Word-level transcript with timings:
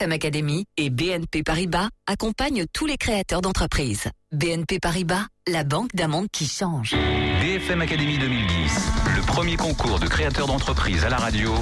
Academy 0.00 0.66
et 0.76 0.90
BNP 0.90 1.42
Paribas 1.42 1.88
accompagnent 2.06 2.66
tous 2.72 2.86
les 2.86 2.96
créateurs 2.96 3.40
d'entreprises. 3.40 4.08
BNP 4.32 4.78
Paribas, 4.80 5.26
la 5.46 5.64
banque 5.64 5.94
d'un 5.94 6.08
monde 6.08 6.26
qui 6.32 6.46
change. 6.46 6.94
BFM 7.40 7.80
Academy 7.80 8.18
2010, 8.18 8.88
le 9.16 9.22
premier 9.22 9.56
concours 9.56 10.00
de 10.00 10.06
créateurs 10.06 10.46
d'entreprises 10.46 11.04
à 11.04 11.10
la 11.10 11.16
radio. 11.16 11.54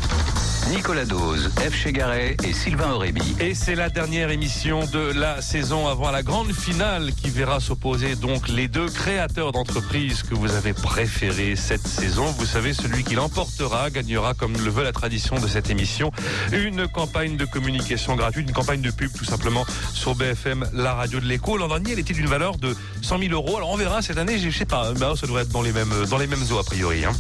Nicolas 0.71 1.05
Dose, 1.05 1.51
F. 1.59 1.75
Chegaray 1.75 2.37
et 2.45 2.53
Sylvain 2.53 2.93
Aurébi. 2.93 3.37
Et 3.41 3.55
c'est 3.55 3.75
la 3.75 3.91
dernière 3.91 4.31
émission 4.31 4.87
de 4.87 5.13
la 5.13 5.43
saison 5.43 5.89
avant 5.89 6.11
la 6.11 6.23
grande 6.23 6.53
finale 6.53 7.13
qui 7.13 7.31
verra 7.31 7.61
s'opposer 7.61 8.15
donc 8.17 8.49
les 8.49 8.69
deux 8.69 8.89
créateurs 8.89 9.53
d'entreprises 9.53 10.23
que 10.23 10.35
vous 10.35 10.55
avez 10.55 10.73
préférés 10.73 11.57
cette 11.57 11.87
saison. 11.87 12.25
Vous 12.39 12.47
savez, 12.47 12.73
celui 12.73 13.05
qui 13.05 13.15
l'emportera 13.15 13.91
gagnera, 13.91 14.35
comme 14.35 14.53
le 14.53 14.71
veut 14.71 14.85
la 14.85 14.93
tradition 14.93 15.39
de 15.39 15.47
cette 15.47 15.71
émission, 15.71 16.11
une 16.53 16.89
campagne 16.89 17.37
de 17.37 17.45
communication 17.45 18.17
gratuite, 18.17 18.49
une 18.49 18.55
campagne 18.55 18.81
de 18.81 18.91
pub 18.91 19.13
tout 19.13 19.25
simplement 19.25 19.67
sur 19.93 20.15
BFM, 20.15 20.67
la 20.73 20.95
radio 20.95 21.21
de 21.21 21.27
l'écho. 21.27 21.57
L'an 21.57 21.69
dernier, 21.69 21.93
elle 21.93 21.99
était 21.99 22.15
d'une 22.15 22.29
valeur 22.29 22.57
de 22.59 22.77
100 23.03 23.19
000 23.19 23.33
euros. 23.33 23.57
Alors 23.57 23.71
on 23.71 23.77
verra 23.77 24.03
cette 24.03 24.19
année, 24.19 24.39
je 24.39 24.51
sais 24.51 24.65
pas, 24.65 24.93
bah, 24.95 25.15
ça 25.17 25.27
devrait 25.27 25.43
être 25.43 25.53
dans 25.53 25.63
les 25.63 25.73
mêmes, 25.73 25.93
dans 26.09 26.19
eaux 26.19 26.59
a 26.59 26.65
priori. 26.65 27.05
Hein. 27.05 27.13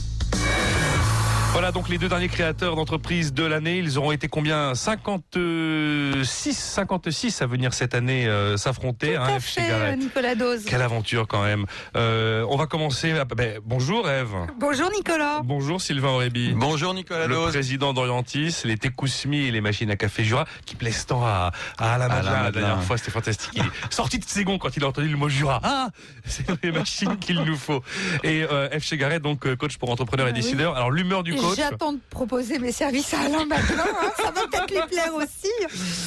Voilà 1.52 1.70
donc 1.70 1.90
les 1.90 1.98
deux 1.98 2.08
derniers 2.08 2.28
créateurs 2.28 2.76
d'entreprise 2.76 3.34
de 3.34 3.44
l'année. 3.44 3.76
Ils 3.76 3.98
auront 3.98 4.10
été 4.10 4.26
combien? 4.26 4.74
56, 4.74 6.24
56 6.56 7.42
à 7.42 7.46
venir 7.46 7.74
cette 7.74 7.94
année 7.94 8.26
euh, 8.26 8.56
s'affronter. 8.56 9.16
Hein, 9.16 9.38
fait, 9.38 9.96
Nicolas 9.98 10.34
Dose. 10.34 10.64
Quelle 10.64 10.80
aventure 10.80 11.28
quand 11.28 11.42
même. 11.42 11.66
Euh, 11.94 12.46
on 12.48 12.56
va 12.56 12.64
commencer. 12.66 13.12
Ben, 13.36 13.58
bonjour 13.66 14.08
Eve. 14.08 14.34
Bonjour 14.58 14.88
Nicolas. 14.96 15.42
Bonjour 15.44 15.78
Sylvain 15.82 16.08
Aurébi. 16.08 16.54
Bonjour 16.56 16.94
Nicolas 16.94 17.26
Le 17.26 17.34
Dose. 17.34 17.52
président 17.52 17.92
d'Orientis, 17.92 18.62
les 18.64 18.78
Tekousmi 18.78 19.46
et 19.46 19.50
les 19.50 19.60
machines 19.60 19.90
à 19.90 19.96
café 19.96 20.24
Jura 20.24 20.46
qui 20.64 20.74
plaisent 20.74 21.04
tant 21.04 21.22
à, 21.22 21.52
à 21.76 21.94
Alain 21.94 22.08
Madelin. 22.08 22.42
La 22.44 22.50
dernière 22.50 22.82
fois, 22.82 22.96
c'était 22.96 23.10
fantastique. 23.10 23.50
Il 23.52 23.62
est 23.62 23.92
sorti 23.92 24.18
de 24.18 24.24
ses 24.24 24.44
gonds 24.44 24.56
quand 24.56 24.74
il 24.78 24.84
a 24.84 24.88
entendu 24.88 25.08
le 25.08 25.18
mot 25.18 25.28
Jura. 25.28 25.60
Ah, 25.62 25.88
c'est 26.24 26.46
les 26.64 26.72
machines 26.72 27.18
qu'il 27.18 27.42
nous 27.42 27.56
faut. 27.56 27.82
Et 28.22 28.42
euh. 28.42 28.70
Chegaret, 28.80 29.20
donc 29.20 29.46
euh, 29.46 29.54
coach 29.54 29.76
pour 29.76 29.90
entrepreneurs 29.90 30.28
et 30.28 30.30
Ah 30.30 30.32
décideurs. 30.32 30.76
Alors 30.76 30.90
l'humeur 30.90 31.22
du 31.22 31.41
coach. 31.42 31.56
J'attends 31.56 31.92
de 31.92 32.00
proposer 32.10 32.58
mes 32.58 32.72
services 32.72 33.12
à 33.14 33.20
Alain 33.20 33.44
maintenant. 33.46 33.84
hein. 34.02 34.10
Ça 34.16 34.30
va 34.30 34.42
peut-être 34.46 34.70
lui 34.70 34.80
plaire 34.90 35.14
aussi. 35.14 35.50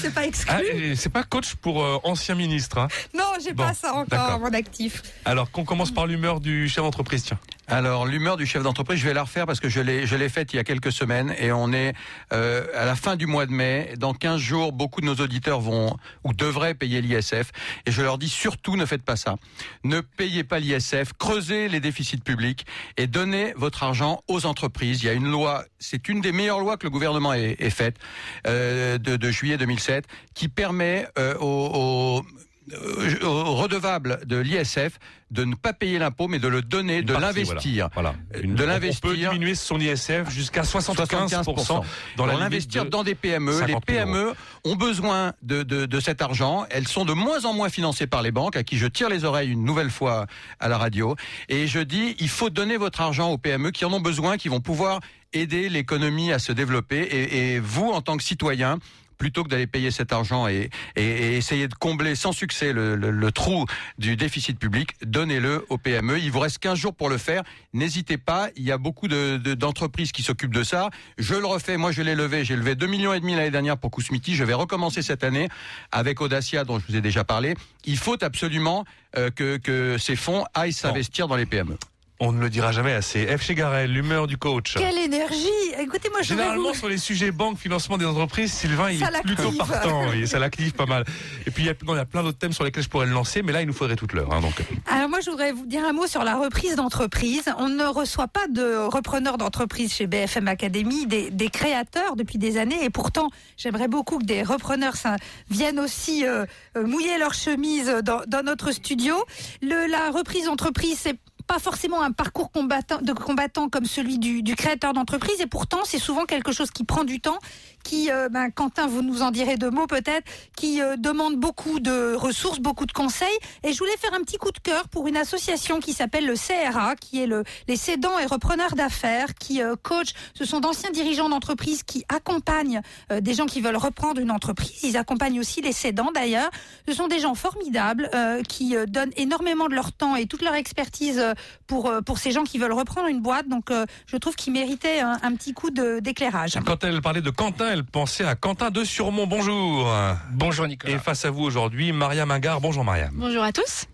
C'est 0.01 0.13
pas 0.13 0.25
exclu. 0.25 0.51
Ah, 0.53 0.63
et 0.63 0.95
c'est 0.95 1.09
pas 1.09 1.23
coach 1.23 1.55
pour 1.55 1.83
euh, 1.83 1.97
ancien 2.03 2.35
ministre. 2.35 2.77
Hein. 2.77 2.87
non, 3.13 3.23
j'ai 3.43 3.53
bon, 3.53 3.63
pas 3.63 3.73
ça 3.73 3.93
encore 3.93 4.19
à 4.19 4.37
mon 4.39 4.53
actif. 4.53 5.01
Alors 5.25 5.51
qu'on 5.51 5.65
commence 5.65 5.91
par 5.91 6.07
l'humeur 6.07 6.39
du 6.39 6.67
chef 6.69 6.83
d'entreprise, 6.83 7.23
tiens. 7.23 7.39
Alors 7.67 8.05
l'humeur 8.05 8.37
du 8.37 8.45
chef 8.45 8.61
d'entreprise, 8.61 8.99
je 8.99 9.05
vais 9.07 9.13
la 9.13 9.23
refaire 9.23 9.47
parce 9.47 9.59
que 9.59 9.69
je 9.69 9.79
l'ai 9.79 10.05
je 10.05 10.15
l'ai 10.15 10.29
faite 10.29 10.53
il 10.53 10.57
y 10.57 10.59
a 10.59 10.63
quelques 10.63 10.91
semaines 10.91 11.33
et 11.39 11.51
on 11.51 11.73
est 11.73 11.93
euh, 12.31 12.67
à 12.75 12.85
la 12.85 12.95
fin 12.95 13.15
du 13.15 13.25
mois 13.25 13.47
de 13.47 13.51
mai. 13.51 13.93
Dans 13.97 14.13
15 14.13 14.39
jours, 14.39 14.71
beaucoup 14.71 15.01
de 15.01 15.07
nos 15.07 15.15
auditeurs 15.15 15.59
vont 15.59 15.97
ou 16.23 16.33
devraient 16.33 16.75
payer 16.75 17.01
l'ISF 17.01 17.51
et 17.87 17.91
je 17.91 18.03
leur 18.03 18.19
dis 18.19 18.29
surtout 18.29 18.75
ne 18.75 18.85
faites 18.85 19.01
pas 19.01 19.15
ça. 19.15 19.37
Ne 19.83 20.01
payez 20.01 20.43
pas 20.43 20.59
l'ISF, 20.59 21.13
creusez 21.17 21.67
les 21.67 21.79
déficits 21.79 22.17
publics 22.17 22.67
et 22.97 23.07
donnez 23.07 23.53
votre 23.55 23.81
argent 23.81 24.21
aux 24.27 24.45
entreprises. 24.45 25.01
Il 25.01 25.07
y 25.07 25.09
a 25.09 25.13
une 25.13 25.31
loi, 25.31 25.65
c'est 25.79 26.07
une 26.07 26.21
des 26.21 26.31
meilleures 26.31 26.59
lois 26.59 26.77
que 26.77 26.85
le 26.85 26.91
gouvernement 26.91 27.33
ait, 27.33 27.55
ait 27.57 27.69
faite 27.71 27.97
euh, 28.45 28.99
de, 28.99 29.15
de 29.15 29.31
juillet 29.31 29.57
2007 29.57 30.05
qui 30.35 30.49
permet 30.49 31.07
euh, 31.17 31.35
aux, 31.39 32.19
aux 32.21 32.25
euh, 32.73 33.25
aux 33.25 33.55
redevables 33.55 34.19
de 34.25 34.37
l'ISF 34.37 34.97
de 35.31 35.43
ne 35.43 35.55
pas 35.55 35.73
payer 35.73 35.97
l'impôt 35.99 36.27
mais 36.27 36.39
de 36.39 36.47
le 36.47 36.61
donner, 36.61 36.99
Une 36.99 37.05
de 37.05 37.13
l'investir. 37.13 37.89
Voilà. 37.93 38.15
Euh, 38.35 38.41
Une- 38.43 38.55
de 38.55 38.63
On 38.63 38.65
peut 38.65 38.71
l'investir. 38.71 39.31
diminuer 39.31 39.55
son 39.55 39.79
ISF 39.79 40.29
jusqu'à 40.29 40.63
75%, 40.63 41.43
75%. 41.43 41.83
dans 42.17 42.25
l'investir 42.25 42.85
de 42.85 42.89
dans 42.89 43.03
des 43.03 43.15
PME. 43.15 43.51
Les 43.51 43.57
50 43.57 43.67
000 43.69 43.81
PME 43.85 44.33
ont 44.63 44.75
besoin 44.75 45.33
de, 45.41 45.63
de, 45.63 45.85
de 45.85 45.99
cet 45.99 46.21
argent. 46.21 46.65
Elles 46.69 46.87
sont 46.87 47.05
de 47.05 47.13
moins 47.13 47.45
en 47.45 47.53
moins 47.53 47.69
financées 47.69 48.07
par 48.07 48.21
les 48.21 48.31
banques, 48.31 48.55
à 48.55 48.63
qui 48.63 48.77
je 48.77 48.87
tire 48.87 49.09
les 49.09 49.25
oreilles 49.25 49.51
une 49.51 49.63
nouvelle 49.65 49.89
fois 49.91 50.25
à 50.59 50.67
la 50.67 50.77
radio. 50.77 51.15
Et 51.49 51.67
je 51.67 51.79
dis, 51.79 52.15
il 52.19 52.29
faut 52.29 52.49
donner 52.49 52.77
votre 52.77 53.01
argent 53.01 53.31
aux 53.31 53.37
PME 53.37 53.71
qui 53.71 53.85
en 53.85 53.93
ont 53.93 53.99
besoin, 54.01 54.37
qui 54.37 54.47
vont 54.49 54.61
pouvoir 54.61 54.99
aider 55.33 55.69
l'économie 55.69 56.31
à 56.31 56.39
se 56.39 56.51
développer. 56.51 56.99
Et, 57.01 57.53
et 57.55 57.59
vous, 57.59 57.89
en 57.91 58.01
tant 58.01 58.15
que 58.15 58.23
citoyen, 58.23 58.79
plutôt 59.17 59.43
que 59.43 59.49
d'aller 59.49 59.67
payer 59.67 59.91
cet 59.91 60.13
argent 60.13 60.47
et, 60.47 60.69
essayer 60.95 61.67
de 61.67 61.73
combler 61.73 62.15
sans 62.15 62.31
succès 62.31 62.73
le, 62.73 63.31
trou 63.31 63.65
du 63.97 64.15
déficit 64.15 64.57
public, 64.59 64.91
donnez-le 65.05 65.65
aux 65.69 65.77
PME. 65.77 66.19
Il 66.19 66.31
vous 66.31 66.39
reste 66.39 66.59
15 66.59 66.77
jours 66.77 66.95
pour 66.95 67.09
le 67.09 67.17
faire. 67.17 67.43
N'hésitez 67.73 68.17
pas. 68.17 68.49
Il 68.55 68.63
y 68.63 68.71
a 68.71 68.77
beaucoup 68.77 69.07
de- 69.07 69.37
de- 69.37 69.53
d'entreprises 69.53 70.11
qui 70.11 70.23
s'occupent 70.23 70.53
de 70.53 70.63
ça. 70.63 70.89
Je 71.17 71.35
le 71.35 71.45
refais. 71.45 71.77
Moi, 71.77 71.91
je 71.91 72.01
l'ai 72.01 72.15
levé. 72.15 72.45
J'ai 72.45 72.55
levé 72.55 72.75
2 72.75 72.87
millions 72.87 73.13
et 73.13 73.19
demi 73.19 73.35
l'année 73.35 73.51
dernière 73.51 73.77
pour 73.77 73.91
Kousmiti. 73.91 74.35
Je 74.35 74.43
vais 74.43 74.53
recommencer 74.53 75.01
cette 75.01 75.23
année 75.23 75.49
avec 75.91 76.21
Audacia, 76.21 76.63
dont 76.63 76.79
je 76.79 76.85
vous 76.87 76.95
ai 76.95 77.01
déjà 77.01 77.23
parlé. 77.23 77.55
Il 77.85 77.97
faut 77.97 78.23
absolument 78.23 78.85
euh, 79.17 79.29
que 79.31 79.97
ces 79.97 80.15
fonds 80.15 80.45
aillent 80.53 80.73
s'investir 80.73 81.27
dans 81.27 81.35
les 81.35 81.45
PME. 81.45 81.77
On 82.21 82.31
ne 82.31 82.39
le 82.39 82.49
dira 82.49 82.71
jamais 82.71 82.93
assez. 82.93 83.25
F. 83.27 83.41
Chegaray, 83.43 83.87
l'humeur 83.87 84.25
du 84.25 84.37
coach. 84.37 84.75
Quelle 84.77 84.97
énergie 84.97 85.49
Écoutez, 85.77 86.09
moi 86.09 86.21
je 86.21 86.29
Généralement, 86.29 86.69
vous... 86.69 86.73
sur 86.73 86.87
les 86.87 86.97
sujets 86.97 87.31
banque, 87.31 87.57
financement 87.57 87.97
des 87.97 88.05
entreprises, 88.05 88.53
Sylvain, 88.53 88.89
il 88.89 88.99
Ça 88.99 89.09
est 89.09 89.21
plutôt 89.21 89.51
partant. 89.51 90.07
oui, 90.09 90.25
ça 90.25 90.39
l'active 90.39 90.71
pas 90.71 90.85
mal. 90.85 91.03
Et 91.45 91.51
puis, 91.51 91.63
il 91.63 91.65
y 91.65 91.69
a, 91.69 91.73
non, 91.85 91.93
il 91.93 91.97
y 91.97 91.99
a 91.99 92.05
plein 92.05 92.23
d'autres 92.23 92.37
thèmes 92.37 92.53
sur 92.53 92.63
lesquels 92.63 92.83
je 92.83 92.87
pourrais 92.89 93.05
le 93.05 93.11
lancer, 93.11 93.41
mais 93.43 93.51
là, 93.51 93.61
il 93.61 93.67
nous 93.67 93.73
faudrait 93.73 93.97
toute 93.97 94.13
l'heure. 94.13 94.31
hein, 94.33 94.39
donc. 94.39 94.53
Alors 94.89 95.09
moi, 95.09 95.19
je 95.19 95.29
voudrais 95.29 95.51
vous 95.51 95.65
dire 95.65 95.83
un 95.83 95.91
mot 95.91 96.07
sur 96.07 96.23
la 96.23 96.37
reprise 96.37 96.75
d'entreprise. 96.77 97.43
On 97.57 97.67
ne 97.67 97.83
reçoit 97.83 98.29
pas 98.29 98.47
de 98.47 98.75
repreneurs 98.87 99.37
d'entreprise 99.37 99.91
chez 99.93 100.07
BFM 100.07 100.47
Academy, 100.47 101.07
des, 101.07 101.31
des 101.31 101.49
créateurs 101.49 102.15
depuis 102.15 102.37
des 102.37 102.57
années. 102.57 102.81
Et 102.85 102.89
pourtant, 102.89 103.29
j'aimerais 103.57 103.89
beaucoup 103.89 104.19
que 104.19 104.25
des 104.25 104.41
repreneurs 104.41 104.95
ça, 104.95 105.17
viennent 105.49 105.81
aussi 105.81 106.25
euh, 106.25 106.45
euh, 106.77 106.87
mouiller 106.87 107.17
leur 107.17 107.33
chemise 107.33 107.87
dans, 108.05 108.21
dans 108.25 108.41
notre 108.43 108.71
studio. 108.71 109.15
Le, 109.61 109.87
la 109.91 110.11
reprise 110.11 110.45
d'entreprise, 110.45 110.97
c'est 111.01 111.17
pas 111.47 111.59
forcément 111.59 112.01
un 112.01 112.11
parcours 112.11 112.49
de 112.53 113.13
combattant 113.13 113.69
comme 113.69 113.85
celui 113.85 114.19
du 114.19 114.55
créateur 114.55 114.93
d'entreprise, 114.93 115.39
et 115.41 115.47
pourtant 115.47 115.79
c'est 115.83 115.99
souvent 115.99 116.25
quelque 116.25 116.51
chose 116.51 116.71
qui 116.71 116.83
prend 116.83 117.03
du 117.03 117.19
temps, 117.19 117.39
qui, 117.85 118.11
euh, 118.11 118.27
ben, 118.29 118.49
Quentin, 118.49 118.87
vous 118.87 119.03
nous 119.03 119.21
en 119.21 119.31
direz 119.31 119.55
deux 119.55 119.69
mots 119.69 119.87
peut-être, 119.87 120.25
qui 120.57 120.81
euh, 120.81 120.97
demande 120.97 121.35
beaucoup 121.35 121.79
de 121.79 122.15
ressources, 122.15 122.59
beaucoup 122.59 122.87
de 122.87 122.91
conseils. 122.91 123.37
Et 123.63 123.71
je 123.71 123.77
voulais 123.77 123.95
faire 123.97 124.13
un 124.13 124.21
petit 124.21 124.37
coup 124.37 124.51
de 124.51 124.59
cœur 124.59 124.89
pour 124.89 125.07
une 125.07 125.15
association 125.15 125.79
qui 125.79 125.93
s'appelle 125.93 126.25
le 126.25 126.33
CRA, 126.33 126.95
qui 126.95 127.21
est 127.21 127.27
le, 127.27 127.43
les 127.67 127.77
cédants 127.77 128.17
et 128.19 128.25
repreneurs 128.25 128.75
d'affaires, 128.75 129.35
qui 129.35 129.61
euh, 129.61 129.75
coach. 129.81 130.09
Ce 130.33 130.45
sont 130.45 130.59
d'anciens 130.59 130.89
dirigeants 130.91 131.29
d'entreprise 131.29 131.83
qui 131.83 132.03
accompagnent 132.09 132.81
euh, 133.11 133.21
des 133.21 133.35
gens 133.35 133.45
qui 133.45 133.61
veulent 133.61 133.77
reprendre 133.77 134.19
une 134.19 134.31
entreprise. 134.31 134.83
Ils 134.83 134.97
accompagnent 134.97 135.39
aussi 135.39 135.61
les 135.61 135.71
cédants 135.71 136.11
d'ailleurs. 136.11 136.49
Ce 136.87 136.93
sont 136.95 137.07
des 137.07 137.19
gens 137.19 137.35
formidables 137.35 138.09
euh, 138.15 138.41
qui 138.41 138.75
donnent 138.87 139.13
énormément 139.15 139.67
de 139.69 139.75
leur 139.75 139.91
temps 139.91 140.15
et 140.15 140.25
toute 140.25 140.41
leur 140.41 140.55
expertise 140.55 141.21
pour 141.67 141.91
pour 142.05 142.17
ces 142.17 142.31
gens 142.31 142.43
qui 142.43 142.57
veulent 142.57 142.73
reprendre 142.73 143.07
une 143.07 143.21
boîte. 143.21 143.47
Donc 143.47 143.69
je 144.07 144.17
trouve 144.17 144.35
qu'ils 144.35 144.53
méritaient 144.53 145.01
un, 145.01 145.19
un 145.21 145.35
petit 145.35 145.53
coup 145.53 145.69
d'éclairage. 145.69 146.57
Quand 146.65 146.83
elle 146.83 147.01
parlait 147.01 147.21
de 147.21 147.29
Quentin, 147.29 147.74
elle 147.75 147.83
pensait 147.83 148.23
à 148.23 148.35
Quentin 148.35 148.71
de 148.71 148.85
Surmont. 148.85 149.27
Bonjour. 149.27 149.93
Bonjour 150.31 150.65
Nicolas. 150.65 150.93
Et 150.93 150.97
face 150.97 151.25
à 151.25 151.29
vous 151.29 151.43
aujourd'hui, 151.43 151.91
Maria 151.91 152.25
Mingard. 152.25 152.61
Bonjour, 152.61 152.85
Maria. 152.85 153.09
Bonjour 153.11 153.43
à 153.43 153.51
tous. 153.51 153.85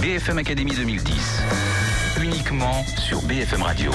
BFM 0.00 0.38
Academy 0.38 0.72
2010. 0.72 1.42
Uniquement 2.22 2.82
sur 2.98 3.20
BFM 3.22 3.62
Radio. 3.62 3.90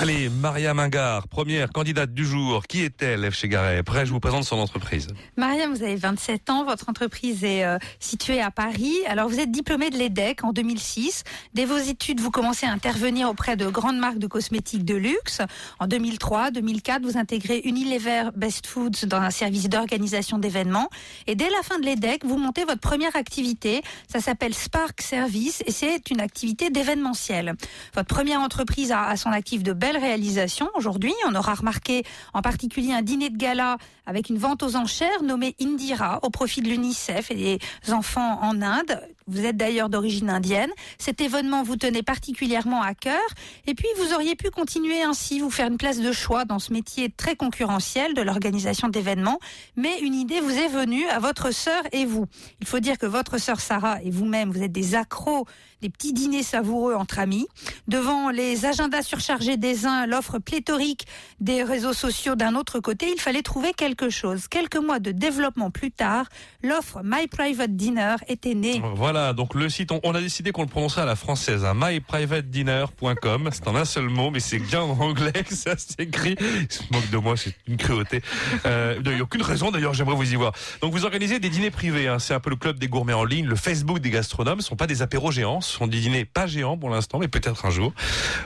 Allez, 0.00 0.30
Maria 0.30 0.72
Mingard, 0.72 1.28
première 1.28 1.70
candidate 1.70 2.14
du 2.14 2.24
jour. 2.24 2.66
Qui 2.66 2.82
est-elle, 2.82 3.30
F. 3.30 3.36
Chegaray 3.36 3.76
Après, 3.76 4.06
je 4.06 4.12
vous 4.12 4.20
présente 4.20 4.44
son 4.44 4.56
entreprise. 4.56 5.08
Mariam, 5.36 5.72
vous 5.72 5.82
avez 5.82 5.96
27 5.96 6.48
ans, 6.48 6.64
votre 6.64 6.88
entreprise 6.88 7.44
est 7.44 7.64
euh, 7.64 7.78
située 8.00 8.40
à 8.40 8.50
Paris. 8.50 8.94
Alors 9.06 9.28
vous 9.28 9.38
êtes 9.38 9.52
diplômée 9.52 9.90
de 9.90 9.98
l'EDEC 9.98 10.44
en 10.44 10.52
2006. 10.52 11.24
Dès 11.52 11.66
vos 11.66 11.76
études, 11.76 12.20
vous 12.20 12.30
commencez 12.30 12.64
à 12.64 12.70
intervenir 12.70 13.28
auprès 13.28 13.54
de 13.54 13.68
grandes 13.68 13.98
marques 13.98 14.18
de 14.18 14.26
cosmétiques 14.26 14.86
de 14.86 14.94
luxe. 14.94 15.42
En 15.78 15.86
2003, 15.86 16.52
2004, 16.52 17.02
vous 17.02 17.18
intégrez 17.18 17.60
Unilever 17.64 18.30
Best 18.34 18.66
Foods 18.66 19.06
dans 19.06 19.20
un 19.20 19.30
service 19.30 19.68
d'organisation 19.68 20.38
d'événements. 20.38 20.88
Et 21.26 21.34
dès 21.34 21.50
la 21.50 21.62
fin 21.62 21.78
de 21.78 21.84
l'EDEC, 21.84 22.24
vous 22.24 22.38
montez 22.38 22.64
votre 22.64 22.80
première 22.80 23.14
activité. 23.14 23.82
Ça 24.10 24.20
s'appelle 24.20 24.54
Spark 24.54 25.02
Service 25.02 25.62
et 25.66 25.70
c'est 25.70 26.10
une 26.10 26.20
activité 26.20 26.70
d'événementiel. 26.70 27.54
Votre 27.94 28.08
première 28.08 28.40
entreprise 28.40 28.90
a 28.90 29.14
son 29.16 29.30
actif 29.30 29.62
de 29.62 29.81
belles 29.82 29.98
réalisations 29.98 30.70
aujourd'hui. 30.76 31.12
On 31.28 31.34
aura 31.34 31.54
remarqué 31.54 32.04
en 32.34 32.40
particulier 32.40 32.92
un 32.92 33.02
dîner 33.02 33.30
de 33.30 33.36
gala 33.36 33.78
avec 34.06 34.28
une 34.28 34.38
vente 34.38 34.62
aux 34.62 34.76
enchères 34.76 35.24
nommée 35.24 35.56
Indira 35.60 36.20
au 36.22 36.30
profit 36.30 36.62
de 36.62 36.68
l'UNICEF 36.68 37.32
et 37.32 37.34
des 37.34 37.92
enfants 37.92 38.38
en 38.42 38.62
Inde. 38.62 39.00
Vous 39.26 39.44
êtes 39.44 39.56
d'ailleurs 39.56 39.88
d'origine 39.88 40.30
indienne. 40.30 40.70
Cet 40.98 41.20
événement 41.20 41.64
vous 41.64 41.76
tenait 41.76 42.02
particulièrement 42.02 42.80
à 42.80 42.94
cœur. 42.94 43.20
Et 43.66 43.74
puis, 43.74 43.88
vous 43.98 44.12
auriez 44.14 44.36
pu 44.36 44.50
continuer 44.50 45.02
ainsi, 45.02 45.40
vous 45.40 45.50
faire 45.50 45.66
une 45.66 45.78
place 45.78 46.00
de 46.00 46.12
choix 46.12 46.44
dans 46.44 46.58
ce 46.58 46.72
métier 46.72 47.10
très 47.10 47.34
concurrentiel 47.34 48.14
de 48.14 48.22
l'organisation 48.22 48.88
d'événements. 48.88 49.40
Mais 49.76 49.98
une 50.00 50.14
idée 50.14 50.40
vous 50.40 50.50
est 50.50 50.68
venue 50.68 51.08
à 51.08 51.18
votre 51.18 51.52
sœur 51.52 51.82
et 51.92 52.04
vous. 52.04 52.26
Il 52.60 52.66
faut 52.68 52.80
dire 52.80 52.98
que 52.98 53.06
votre 53.06 53.38
sœur 53.38 53.60
Sarah 53.60 54.00
et 54.02 54.10
vous-même, 54.10 54.50
vous 54.52 54.62
êtes 54.62 54.72
des 54.72 54.94
accros 54.94 55.46
des 55.82 55.90
petits 55.90 56.12
dîners 56.12 56.44
savoureux 56.44 56.94
entre 56.94 57.18
amis. 57.18 57.48
Devant 57.88 58.30
les 58.30 58.66
agendas 58.66 59.02
surchargés 59.02 59.56
des 59.56 59.84
uns, 59.84 60.06
l'offre 60.06 60.38
pléthorique 60.38 61.06
des 61.40 61.64
réseaux 61.64 61.92
sociaux 61.92 62.36
d'un 62.36 62.54
autre 62.54 62.78
côté, 62.78 63.10
il 63.12 63.20
fallait 63.20 63.42
trouver 63.42 63.72
quelque 63.72 64.08
chose. 64.08 64.46
Quelques 64.46 64.76
mois 64.76 65.00
de 65.00 65.10
développement 65.10 65.72
plus 65.72 65.90
tard, 65.90 66.26
l'offre 66.62 67.00
My 67.02 67.26
Private 67.26 67.74
Dinner 67.74 68.14
était 68.28 68.54
née. 68.54 68.80
Voilà, 68.94 69.32
donc 69.32 69.54
le 69.54 69.68
site, 69.68 69.90
on, 69.90 70.14
a 70.14 70.20
décidé 70.20 70.52
qu'on 70.52 70.62
le 70.62 70.68
prononcerait 70.68 71.02
à 71.02 71.06
la 71.06 71.16
française, 71.16 71.64
hein, 71.64 71.74
myprivatedinner.com. 71.74 73.50
C'est 73.52 73.66
en 73.66 73.74
un 73.74 73.84
seul 73.84 74.08
mot, 74.08 74.30
mais 74.30 74.40
c'est 74.40 74.60
bien 74.60 74.82
en 74.82 74.96
anglais 75.00 75.32
que 75.32 75.54
ça 75.54 75.76
s'écrit. 75.76 76.36
Se 76.68 76.82
moque 76.92 77.10
de 77.10 77.16
moi, 77.16 77.36
c'est 77.36 77.56
une 77.66 77.76
cruauté. 77.76 78.22
Euh, 78.66 79.00
il 79.04 79.12
n'y 79.12 79.20
a 79.20 79.22
aucune 79.24 79.42
raison 79.42 79.72
d'ailleurs, 79.72 79.94
j'aimerais 79.94 80.14
vous 80.14 80.32
y 80.32 80.36
voir. 80.36 80.52
Donc 80.80 80.92
vous 80.92 81.04
organisez 81.04 81.40
des 81.40 81.50
dîners 81.50 81.72
privés, 81.72 82.06
hein, 82.06 82.20
c'est 82.20 82.34
un 82.34 82.40
peu 82.40 82.50
le 82.50 82.56
club 82.56 82.78
des 82.78 82.86
gourmets 82.86 83.12
en 83.12 83.24
ligne, 83.24 83.46
le 83.46 83.56
Facebook 83.56 83.98
des 83.98 84.10
gastronomes, 84.10 84.60
ce 84.60 84.68
sont 84.68 84.76
pas 84.76 84.86
des 84.86 85.02
apéros 85.02 85.32
géants, 85.32 85.60
ce 85.72 85.78
sont 85.78 85.86
des 85.86 86.24
pas 86.26 86.46
géants 86.46 86.76
pour 86.76 86.90
l'instant, 86.90 87.18
mais 87.18 87.28
peut-être 87.28 87.64
un 87.64 87.70
jour. 87.70 87.94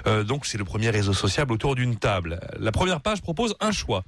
Euh, 0.06 0.22
donc 0.22 0.46
c'est 0.46 0.58
le 0.58 0.64
premier 0.64 0.90
réseau 0.90 1.12
sociable 1.12 1.52
autour 1.52 1.74
d'une 1.74 1.96
table. 1.96 2.40
La 2.58 2.70
première 2.70 3.00
page 3.00 3.20
propose 3.20 3.56
un 3.60 3.72
choix 3.72 4.04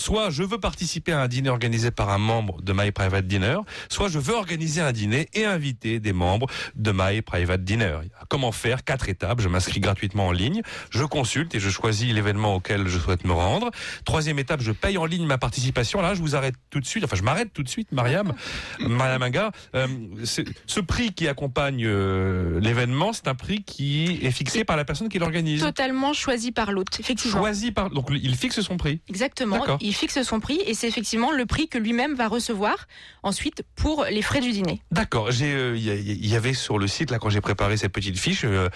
soit 0.00 0.30
je 0.30 0.42
veux 0.42 0.58
participer 0.58 1.12
à 1.12 1.20
un 1.20 1.28
dîner 1.28 1.50
organisé 1.50 1.90
par 1.90 2.08
un 2.10 2.18
membre 2.18 2.62
de 2.62 2.72
My 2.72 2.90
Private 2.90 3.26
Dinner, 3.26 3.58
soit 3.88 4.08
je 4.08 4.18
veux 4.18 4.34
organiser 4.34 4.80
un 4.80 4.92
dîner 4.92 5.28
et 5.34 5.44
inviter 5.44 6.00
des 6.00 6.12
membres 6.12 6.46
de 6.74 6.92
My 6.92 7.22
Private 7.22 7.62
Dinner. 7.64 7.98
Comment 8.28 8.52
faire? 8.52 8.84
Quatre 8.84 9.08
étapes. 9.08 9.40
Je 9.40 9.48
m'inscris 9.48 9.80
gratuitement 9.80 10.28
en 10.28 10.32
ligne, 10.32 10.62
je 10.90 11.04
consulte 11.04 11.54
et 11.54 11.60
je 11.60 11.70
choisis 11.70 12.12
l'événement 12.12 12.54
auquel 12.54 12.88
je 12.88 12.98
souhaite 12.98 13.24
me 13.24 13.32
rendre. 13.32 13.70
Troisième 14.04 14.38
étape, 14.38 14.60
je 14.62 14.72
paye 14.72 14.96
en 14.96 15.04
ligne 15.04 15.26
ma 15.26 15.38
participation. 15.38 16.00
Là, 16.00 16.14
je 16.14 16.20
vous 16.20 16.34
arrête 16.34 16.54
tout 16.70 16.80
de 16.80 16.86
suite. 16.86 17.04
Enfin, 17.04 17.16
je 17.16 17.22
m'arrête 17.22 17.52
tout 17.52 17.62
de 17.62 17.68
suite, 17.68 17.92
Mariam, 17.92 18.32
Mariam 18.80 19.22
Anga. 19.22 19.50
Euh, 19.74 19.86
ce 20.24 20.80
prix 20.80 21.12
qui 21.12 21.28
accompagne 21.28 21.84
euh, 21.84 22.58
l'événement, 22.60 23.12
c'est 23.12 23.28
un 23.28 23.34
prix 23.34 23.62
qui 23.62 24.18
est 24.22 24.30
fixé 24.30 24.64
par 24.64 24.76
la 24.76 24.84
personne 24.84 25.08
qui 25.08 25.18
l'organise. 25.18 25.60
Totalement 25.60 26.12
choisi 26.12 26.52
par 26.52 26.72
l'hôte, 26.72 26.98
effectivement. 27.00 27.38
Choisi 27.38 27.72
par 27.72 27.90
donc 27.90 28.08
il 28.10 28.36
fixe 28.36 28.60
son 28.60 28.76
prix. 28.76 29.00
Exactement 29.08 29.60
il 29.89 29.89
fixe 29.92 30.22
son 30.22 30.40
prix 30.40 30.60
et 30.66 30.74
c'est 30.74 30.88
effectivement 30.88 31.32
le 31.32 31.46
prix 31.46 31.68
que 31.68 31.78
lui-même 31.78 32.14
va 32.14 32.28
recevoir 32.28 32.86
ensuite 33.22 33.62
pour 33.76 34.04
les 34.10 34.22
frais 34.22 34.40
du 34.40 34.52
dîner. 34.52 34.82
D'accord. 34.90 35.30
J'ai, 35.30 35.52
euh, 35.52 35.76
il 35.76 36.26
y, 36.26 36.36
avait 36.36 36.54
sur 36.54 36.78
le 36.78 36.86
site 36.86 37.10
là 37.10 37.18
quand 37.18 37.30
j'ai 37.30 37.40
préparé 37.40 37.76
cette 37.76 37.92
petite 37.92 38.18
fiche. 38.18 38.44
Euh, 38.44 38.68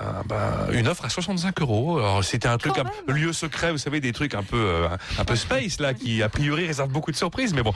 euh, 0.00 0.22
bah, 0.26 0.66
une 0.72 0.88
offre 0.88 1.04
à 1.04 1.08
65 1.08 1.60
euros. 1.60 1.98
Alors 1.98 2.24
c'était 2.24 2.48
un 2.48 2.58
truc, 2.58 2.72
un 2.78 3.12
lieu 3.12 3.32
secret, 3.32 3.70
vous 3.70 3.78
savez, 3.78 4.00
des 4.00 4.12
trucs 4.12 4.34
un 4.34 4.42
peu, 4.42 4.88
un 5.16 5.24
peu 5.24 5.36
space 5.36 5.78
là, 5.78 5.94
qui 5.94 6.20
a 6.20 6.28
priori 6.28 6.66
réserve 6.66 6.90
beaucoup 6.90 7.12
de 7.12 7.16
surprises, 7.16 7.54
mais 7.54 7.62
bon. 7.62 7.72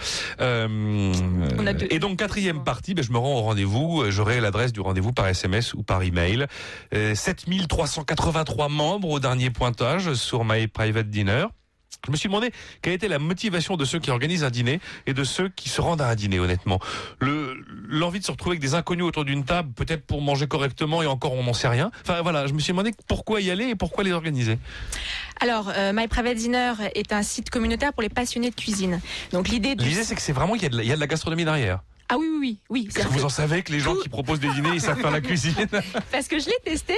et 1.91 1.99
donc 2.01 2.19
quatrième 2.19 2.65
partie, 2.65 2.95
ben, 2.95 3.05
je 3.05 3.13
me 3.13 3.19
rends 3.19 3.35
au 3.35 3.43
rendez-vous, 3.43 4.11
j'aurai 4.11 4.41
l'adresse 4.41 4.73
du 4.73 4.81
rendez-vous 4.81 5.13
par 5.13 5.29
SMS 5.29 5.75
ou 5.75 5.85
par 5.85 6.03
email. 6.03 6.47
7383 6.93 8.69
membres 8.69 9.11
au 9.11 9.21
dernier 9.21 9.51
pointage 9.51 10.15
sur 10.15 10.45
My 10.45 10.67
Private 10.67 11.11
Dinner. 11.11 11.47
Je 12.06 12.12
me 12.12 12.17
suis 12.17 12.29
demandé 12.29 12.52
quelle 12.81 12.93
était 12.93 13.08
la 13.08 13.19
motivation 13.19 13.76
de 13.76 13.85
ceux 13.85 13.99
qui 13.99 14.11
organisent 14.11 14.44
un 14.44 14.50
dîner 14.50 14.81
et 15.06 15.14
de 15.14 15.25
ceux 15.25 15.49
qui 15.49 15.69
se 15.69 15.81
rendent 15.81 16.00
à 16.00 16.08
un 16.08 16.14
dîner, 16.14 16.38
honnêtement. 16.38 16.81
L'envie 17.20 18.20
de 18.20 18.25
se 18.25 18.31
retrouver 18.31 18.55
avec 18.55 18.62
des 18.62 18.75
inconnus 18.75 19.05
autour 19.05 19.25
d'une 19.25 19.44
table, 19.44 19.73
peut-être 19.75 20.06
pour 20.06 20.23
manger 20.23 20.46
correctement 20.46 21.02
et 21.02 21.06
encore 21.06 21.35
on 21.35 21.43
n'en 21.43 21.52
sait 21.52 21.69
rien. 21.69 21.90
Enfin 22.02 22.23
voilà, 22.23 22.46
je 22.46 22.55
me 22.55 22.61
suis 22.61 22.73
demandé 22.73 22.93
pourquoi 23.08 23.40
y 23.40 23.50
aller 23.50 23.67
et 23.67 23.75
pourquoi 23.75 24.05
les 24.05 24.12
organiser. 24.12 24.58
Alors, 25.40 25.70
euh, 25.75 25.93
My 25.94 26.08
Private 26.08 26.37
Dinner 26.37 26.73
est 26.94 27.12
un 27.12 27.23
site 27.23 27.50
communautaire 27.50 27.93
pour 27.93 28.02
les 28.02 28.08
passionnés 28.08 28.50
de 28.50 28.55
cuisine. 28.55 29.00
Donc 29.32 29.49
l'idée 29.49 29.75
L'idée 29.75 30.05
c'est 30.05 30.14
que 30.14 30.23
c'est 30.23 30.32
vraiment 30.32 30.55
qu'il 30.55 30.73
y, 30.73 30.87
y, 30.87 30.93
a 30.93 30.94
de 30.94 31.00
la 31.00 31.06
gastronomie 31.06 31.44
derrière. 31.44 31.81
Ah 32.10 32.16
oui, 32.19 32.26
oui, 32.31 32.58
oui. 32.70 32.88
oui 32.94 33.02
vous 33.10 33.25
en 33.25 33.28
savez 33.28 33.62
que 33.62 33.70
les 33.70 33.81
gens 33.81 33.94
qui 33.94 34.08
proposent 34.08 34.40
des 34.40 34.49
dîners, 34.49 34.70
ils 34.75 34.81
savent 34.81 34.99
faire 34.99 35.10
la 35.10 35.20
cuisine 35.20 35.55
Parce 36.10 36.26
que 36.26 36.38
je 36.38 36.46
l'ai 36.46 36.56
testé. 36.64 36.94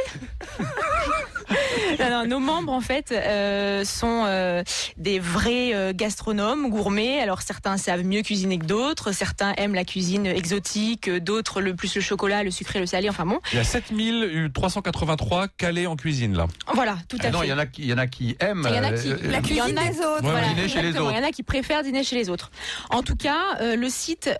nos 2.26 2.38
membres, 2.38 2.72
en 2.72 2.80
fait, 2.80 3.10
euh, 3.12 3.84
sont 3.84 4.24
euh, 4.26 4.62
des 4.96 5.18
vrais 5.18 5.74
euh, 5.74 5.92
gastronomes, 5.94 6.70
gourmets. 6.70 7.20
Alors, 7.20 7.42
certains 7.42 7.76
savent 7.76 8.04
mieux 8.04 8.22
cuisiner 8.22 8.58
que 8.58 8.66
d'autres. 8.66 9.12
Certains 9.12 9.52
aiment 9.56 9.74
la 9.74 9.84
cuisine 9.84 10.26
exotique. 10.26 11.10
D'autres, 11.10 11.60
le 11.60 11.74
plus 11.74 11.94
le 11.96 12.00
chocolat, 12.00 12.44
le 12.44 12.50
sucré, 12.52 12.78
le 12.78 12.86
salé. 12.86 13.08
Enfin 13.08 13.26
bon. 13.26 13.40
Il 13.52 13.56
y 13.56 13.60
a 13.60 13.64
7383 13.64 15.48
calés 15.48 15.86
en 15.86 15.96
cuisine, 15.96 16.36
là. 16.36 16.46
Voilà, 16.72 16.98
tout 17.08 17.16
à 17.16 17.20
ah 17.20 17.22
fait. 17.24 17.30
Non, 17.32 17.42
il 17.42 17.48
y, 17.48 17.52
en 17.52 17.58
a 17.58 17.66
qui, 17.66 17.82
il 17.82 17.88
y 17.88 17.92
en 17.92 17.98
a 17.98 18.06
qui 18.06 18.36
aiment. 18.38 18.66
Il 18.68 18.76
y 18.76 18.78
en 18.78 18.84
a 18.84 18.92
qui, 18.92 19.08
la 19.26 19.40
cuisine 19.40 19.74
des 19.74 20.00
autres. 20.00 20.54
dîner 20.54 20.68
chez 20.68 20.82
les 20.82 20.96
autres. 20.96 21.10
Il 21.12 21.16
y 21.16 21.20
en 21.20 21.28
a 21.28 21.32
qui 21.32 21.42
préfèrent 21.42 21.82
dîner 21.82 22.04
chez 22.04 22.16
les 22.16 22.30
autres. 22.30 22.50
En 22.90 23.02
tout 23.02 23.16
cas, 23.16 23.58
le 23.60 23.88
site 23.88 24.30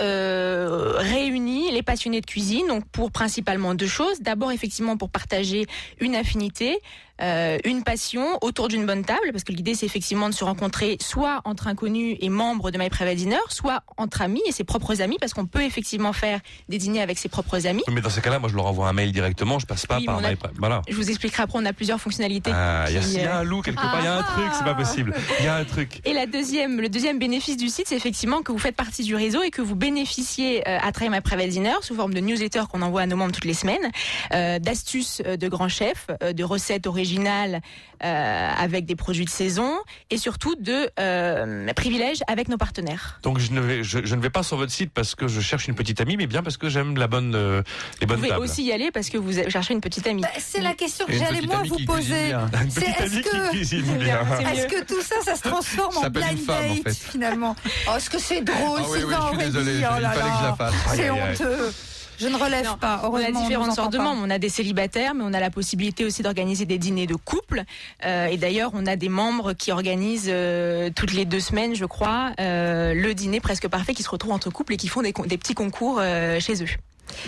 réunit 0.69 1.71
les 1.73 1.83
passionnés 1.83 2.21
de 2.21 2.27
cuisine, 2.27 2.67
donc 2.67 2.85
pour 2.89 3.11
principalement 3.11 3.75
deux 3.75 3.87
choses. 3.87 4.21
D'abord, 4.21 4.53
effectivement, 4.53 4.97
pour 4.97 5.11
partager 5.11 5.67
une 6.01 6.15
affinité, 6.15 6.79
euh, 7.23 7.59
une 7.65 7.83
passion 7.83 8.39
autour 8.41 8.69
d'une 8.69 8.87
bonne 8.87 9.05
table, 9.05 9.33
parce 9.33 9.45
que 9.45 9.53
l'idée 9.53 9.75
c'est 9.75 9.87
effectivement 9.87 10.29
de 10.29 10.35
se 10.35 10.45
rencontrer 10.45 10.97
soit 11.01 11.43
entre 11.45 11.67
inconnus 11.67 12.17
et 12.21 12.29
membres 12.29 12.71
de 12.71 12.79
My 12.79 12.89
Private 12.89 13.17
Dinner, 13.17 13.39
soit 13.49 13.83
entre 13.97 14.23
amis 14.23 14.43
et 14.47 14.53
ses 14.53 14.65
propres 14.65 15.03
amis, 15.03 15.19
parce 15.21 15.35
qu'on 15.35 15.47
peut 15.47 15.63
effectivement 15.63 16.13
faire 16.13 16.41
des 16.69 16.79
dîners 16.79 17.03
avec 17.03 17.19
ses 17.19 17.29
propres 17.29 17.67
amis. 17.67 17.83
Mais 17.93 18.01
dans 18.01 18.11
ces 18.11 18.23
cas-là, 18.23 18.39
moi 18.39 18.49
je 18.49 18.57
leur 18.57 18.67
envoie 18.67 18.89
un 18.89 18.93
mail 18.93 19.13
directement, 19.13 19.59
je 19.59 19.67
passe 19.67 19.87
pas 19.87 19.99
par 20.05 20.21
My 20.21 20.37
Voilà. 20.59 20.83
Je 20.89 20.95
vous 20.95 21.11
expliquerai 21.11 21.43
après, 21.43 21.59
on 21.59 21.67
a 21.67 21.73
plusieurs 21.73 22.01
fonctionnalités. 22.01 22.53
Ah, 22.55 22.87
il 22.89 23.13
y, 23.13 23.21
a 23.21 23.39
un 23.39 23.43
loup 23.43 23.61
quelque 23.61 23.81
part, 23.81 23.99
il 24.01 24.05
y 24.05 24.09
a 24.09 24.19
un 24.19 24.23
truc, 24.23 24.47
c'est 24.57 24.65
pas 24.65 24.75
possible. 24.75 25.15
Il 25.41 25.45
y 25.45 25.49
a 25.49 25.57
un 25.57 25.65
truc. 25.65 26.01
Et 26.05 26.15
la 26.15 26.27
deuxième, 26.27 26.81
le 26.81 26.89
deuxième 26.89 27.19
bénéfice 27.19 27.57
du 27.57 27.69
site, 27.69 27.89
c'est 27.89 27.97
effectivement 27.97 28.43
que 28.43 28.53
vous 28.53 28.59
faites 28.59 28.77
partie 28.77 29.03
du 29.03 29.15
réseau 29.15 29.43
et 29.43 29.51
que 29.51 29.63
vous 29.63 29.77
bénéficiez 29.77 30.67
euh, 30.67 30.79
à 30.81 30.93
travers 30.93 31.11
My 31.11 31.21
Private 31.21 31.49
Dinner 31.49 31.75
sous 31.83 31.95
forme 31.95 32.15
de 32.15 32.21
newsletter 32.21 32.63
qu'on 32.71 32.83
envoie 32.83 33.03
à 33.03 33.07
nos 33.07 33.17
membres 33.17 33.33
toutes 33.33 33.45
les 33.45 33.55
semaines, 33.55 33.91
euh, 34.33 34.59
d'astuces 34.59 35.21
de 35.21 35.49
grands 35.49 35.69
chefs, 35.69 36.07
de 36.21 36.45
recettes 36.45 36.87
originales 36.87 37.10
euh, 37.19 38.51
avec 38.57 38.87
des 38.87 38.97
produits 38.97 39.25
de 39.25 39.31
saison 39.31 39.77
et 40.11 40.17
surtout 40.17 40.55
de 40.57 40.91
euh, 40.99 41.73
privilèges 41.75 42.23
avec 42.27 42.49
nos 42.49 42.57
partenaires. 42.57 43.21
Donc 43.23 43.39
je 43.39 43.53
ne, 43.53 43.61
vais, 43.61 43.83
je, 43.83 43.99
ne 43.99 44.21
vais 44.21 44.31
pas 44.31 44.43
sur 44.43 44.57
votre 44.57 44.73
site 44.73 44.91
parce 44.93 45.15
que 45.15 45.29
je 45.29 45.41
cherche 45.41 45.69
une 45.69 45.75
petite 45.75 46.01
amie, 46.01 46.17
mais 46.17 46.27
bien 46.27 46.43
parce 46.43 46.57
que 46.57 46.69
j'ème 46.69 46.97
la 46.97 47.07
bonne, 47.07 47.35
euh, 47.35 47.63
les 48.01 48.07
bonnes 48.07 48.21
Vous 48.21 48.27
pouvez 48.27 48.37
aussi 48.37 48.65
y 48.65 48.73
aller 48.73 48.91
parce 48.91 49.11
que 49.11 49.19
vous 49.19 49.33
cherchez 49.49 49.75
une 49.75 49.81
petite 49.81 50.07
amie. 50.07 50.23
Bah, 50.23 50.29
c'est 50.39 50.61
la 50.61 50.75
question 50.75 51.07
que 51.07 51.13
j'allais 51.13 51.43
moi 51.43 51.63
vous 51.67 51.85
poser. 51.85 52.33
C'est 52.71 52.91
est-ce 52.91 54.67
que, 54.67 54.85
tout 54.85 55.01
ça, 55.03 55.17
ça 55.25 55.37
se 55.37 55.43
transforme 55.43 55.97
en 55.99 56.11
blind 56.11 56.45
date 56.47 56.95
finalement? 56.95 57.57
Oh, 57.89 57.97
Est-ce 57.97 58.11
que 58.11 58.19
c'est 58.19 58.43
drôle, 58.43 58.81
ah, 58.83 58.89
oui, 58.91 59.01
oui, 59.05 59.15
je 59.15 59.29
suis 59.29 59.45
désolé, 59.45 59.75
je 59.77 60.03
la 60.03 60.55
fasse. 60.57 60.75
C'est 60.95 61.11
honteux. 61.11 61.73
Je 62.21 62.29
ne 62.29 62.37
relève 62.37 62.77
pas. 62.79 63.09
On 63.11 63.17
a 63.17 63.31
différentes 63.31 63.75
sortes 63.75 63.93
de 63.93 63.99
membres. 63.99 64.21
On 64.23 64.31
a 64.31 64.39
des 64.39 64.51
célibataires, 64.51 65.15
mais 65.15 65.25
on 65.25 65.33
a 65.33 65.41
la 65.41 65.51
possibilité 65.51 66.05
aussi 66.05 66.23
d'organiser 66.23 66.67
des 66.67 66.79
dîners 66.79 67.07
de 67.07 67.15
couple. 67.15 67.65
Euh, 68.05 68.27
et 68.27 68.37
d'ailleurs, 68.37 68.73
on 68.75 68.87
a 68.87 68.97
des 68.97 69.09
membres 69.09 69.55
qui 69.55 69.73
organisent 69.73 70.29
euh, 70.29 70.91
toutes 70.95 71.13
les 71.13 71.25
deux 71.25 71.41
semaines, 71.41 71.75
je 71.75 71.87
crois, 71.87 72.33
euh, 72.39 72.93
le 72.93 73.15
dîner 73.15 73.41
presque 73.41 73.69
parfait 73.69 73.95
qui 73.95 74.03
se 74.03 74.11
retrouve 74.11 74.33
entre 74.33 74.51
couples 74.51 74.75
et 74.75 74.77
qui 74.77 74.89
font 74.89 75.03
des, 75.03 75.13
petits 75.13 75.55
concours 75.55 76.01
chez 76.41 76.63
eux. 76.63 76.69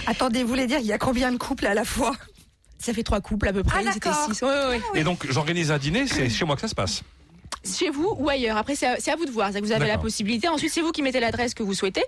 Attendez, 0.07 0.43
vous 0.43 0.49
voulez 0.49 0.67
dire 0.67 0.79
il 0.79 0.87
y 0.87 0.93
a 0.93 0.99
combien 0.99 1.33
de 1.33 1.39
couples 1.39 1.67
à 1.67 1.75
la 1.75 1.85
fois? 1.85 2.13
Ça 2.79 2.93
fait 2.93 3.03
trois 3.03 3.21
couples 3.21 3.49
à 3.49 3.53
peu 3.53 3.63
près. 3.63 3.85
Ah, 3.87 3.93
ils 3.95 4.35
six. 4.35 4.45
Et 4.95 5.05
donc 5.05 5.27
j'organise 5.31 5.71
un 5.71 5.79
dîner, 5.79 6.07
c'est 6.07 6.29
chez 6.29 6.45
moi 6.45 6.57
que 6.57 6.61
ça 6.61 6.69
se 6.69 6.75
passe 6.75 7.03
chez 7.65 7.91
vous 7.91 8.15
ou 8.19 8.29
ailleurs. 8.29 8.57
Après, 8.57 8.75
c'est 8.75 8.87
à, 8.87 9.17
vous 9.17 9.25
de 9.25 9.31
voir. 9.31 9.51
Vous 9.53 9.73
avez 9.73 9.87
la 9.87 9.99
possibilité. 9.99 10.49
Ensuite, 10.49 10.73
c'est 10.73 10.81
vous 10.81 10.93
qui 10.93 11.03
mettez 11.03 11.21
l'adresse 11.21 11.55
que 11.55 11.63
vous 11.63 11.75
souhaitez. 11.75 12.03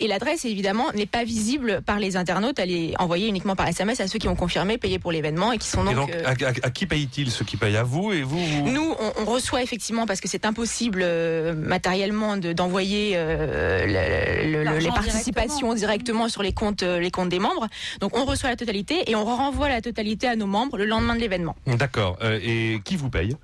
Et 0.00 0.06
l'adresse, 0.06 0.44
évidemment, 0.44 0.90
n'est 0.94 1.06
pas 1.06 1.24
visible 1.24 1.82
par 1.82 1.98
les 1.98 2.16
internautes. 2.16 2.58
Elle 2.58 2.70
est 2.70 3.00
envoyée 3.00 3.28
uniquement 3.28 3.56
par 3.56 3.68
SMS 3.68 4.00
à 4.00 4.08
ceux 4.08 4.18
qui 4.18 4.28
ont 4.28 4.36
confirmé, 4.36 4.78
payé 4.78 4.98
pour 4.98 5.12
l'événement 5.12 5.52
et 5.52 5.58
qui 5.58 5.68
sont 5.68 5.84
donc. 5.84 6.10
Euh, 6.10 6.22
à, 6.24 6.70
qui 6.70 6.86
paye-t-il 6.86 7.30
Ceux 7.30 7.44
qui 7.44 7.56
payent 7.56 7.76
à 7.76 7.82
vous 7.82 8.12
et 8.12 8.22
vous, 8.22 8.40
Nous, 8.64 8.94
on, 9.18 9.24
reçoit 9.24 9.62
effectivement 9.62 10.06
parce 10.06 10.20
que 10.20 10.28
c'est 10.28 10.44
impossible 10.44 11.00
euh, 11.02 11.54
matériellement 11.54 12.36
d'envoyer 12.36 13.12
euh, 13.14 13.86
les 13.86 14.88
participations 14.88 15.74
directement. 15.74 16.28
sur 16.28 16.42
les 16.42 16.52
comptes, 16.52 16.82
les 16.82 17.10
comptes 17.10 17.28
des 17.28 17.38
membres. 17.38 17.68
Donc, 18.00 18.16
on 18.16 18.24
reçoit 18.24 18.50
la 18.50 18.56
totalité 18.56 19.10
et 19.10 19.16
on 19.16 19.24
renvoie 19.24 19.68
la 19.68 19.80
totalité 19.80 20.26
à 20.26 20.36
nos 20.36 20.46
membres 20.46 20.78
le 20.78 20.84
lendemain 20.84 21.14
de 21.14 21.20
l'événement. 21.20 21.56
D'accord. 21.66 22.18
et 22.22 22.80
qui 22.84 22.96
vous 22.96 23.10
paye? 23.10 23.36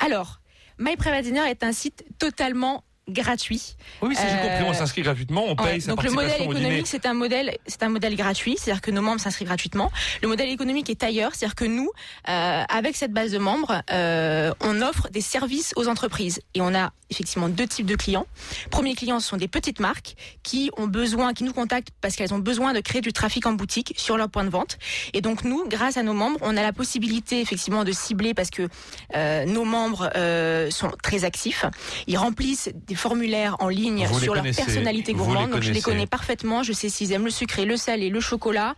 Alors, 0.00 0.40
My 0.78 0.96
Private 0.96 1.24
Dinner 1.24 1.50
est 1.50 1.64
un 1.64 1.72
site 1.72 2.04
totalement 2.18 2.84
gratuit. 3.08 3.76
Oui, 4.02 4.14
ça 4.14 4.22
j'ai 4.28 4.34
Euh, 4.34 4.48
compris. 4.48 4.64
On 4.70 4.74
s'inscrit 4.74 5.02
gratuitement, 5.02 5.44
on 5.48 5.56
paye 5.56 5.66
Ouais, 5.74 5.80
sa 5.80 5.90
donc 5.90 6.02
le 6.02 6.10
modèle 6.10 6.42
économique, 6.42 6.86
c'est 6.86 7.06
un 7.06 7.14
modèle, 7.14 7.56
c'est 7.66 7.82
un 7.82 7.88
modèle 7.88 8.16
gratuit, 8.16 8.56
c'est-à-dire 8.58 8.80
que 8.82 8.90
nos 8.90 9.02
membres 9.02 9.20
s'inscrivent 9.20 9.48
gratuitement. 9.48 9.90
Le 10.22 10.28
modèle 10.28 10.48
économique 10.50 10.90
est 10.90 11.02
ailleurs, 11.02 11.34
c'est-à-dire 11.34 11.54
que 11.54 11.64
nous, 11.64 11.90
euh, 12.28 12.62
avec 12.68 12.96
cette 12.96 13.12
base 13.12 13.30
de 13.32 13.38
membres, 13.38 13.82
euh, 13.90 14.52
on 14.60 14.80
offre 14.82 15.08
des 15.10 15.20
services 15.20 15.72
aux 15.76 15.88
entreprises 15.88 16.40
et 16.54 16.60
on 16.60 16.74
a 16.74 16.92
effectivement 17.10 17.48
deux 17.48 17.66
types 17.66 17.86
de 17.86 17.96
clients. 17.96 18.26
Premier 18.70 18.94
client, 18.94 19.18
ce 19.18 19.28
sont 19.28 19.38
des 19.38 19.48
petites 19.48 19.80
marques 19.80 20.14
qui 20.42 20.70
ont 20.76 20.86
besoin, 20.86 21.32
qui 21.32 21.44
nous 21.44 21.54
contactent 21.54 21.88
parce 22.02 22.16
qu'elles 22.16 22.34
ont 22.34 22.38
besoin 22.38 22.74
de 22.74 22.80
créer 22.80 23.00
du 23.00 23.14
trafic 23.14 23.46
en 23.46 23.52
boutique 23.52 23.94
sur 23.96 24.18
leur 24.18 24.28
point 24.28 24.44
de 24.44 24.50
vente. 24.50 24.76
Et 25.14 25.22
donc 25.22 25.42
nous, 25.44 25.66
grâce 25.68 25.96
à 25.96 26.02
nos 26.02 26.12
membres, 26.12 26.38
on 26.42 26.54
a 26.56 26.62
la 26.62 26.72
possibilité 26.74 27.40
effectivement 27.40 27.84
de 27.84 27.92
cibler 27.92 28.34
parce 28.34 28.50
que 28.50 28.68
euh, 29.16 29.46
nos 29.46 29.64
membres 29.64 30.10
euh, 30.16 30.70
sont 30.70 30.90
très 31.02 31.24
actifs. 31.24 31.64
Ils 32.06 32.18
remplissent 32.18 32.70
des 32.86 32.94
formulaires 32.98 33.56
en 33.60 33.68
ligne 33.68 34.06
Vous 34.06 34.20
sur 34.20 34.34
leur 34.34 34.44
personnalité 34.44 35.14
gourmande. 35.14 35.50
Donc 35.50 35.62
je 35.62 35.72
les 35.72 35.80
connais 35.80 36.06
parfaitement. 36.06 36.62
Je 36.62 36.72
sais 36.72 36.88
s'ils 36.88 37.12
aiment 37.12 37.24
le 37.24 37.30
sucré, 37.30 37.64
le 37.64 37.76
salé, 37.76 38.10
le 38.10 38.20
chocolat, 38.20 38.74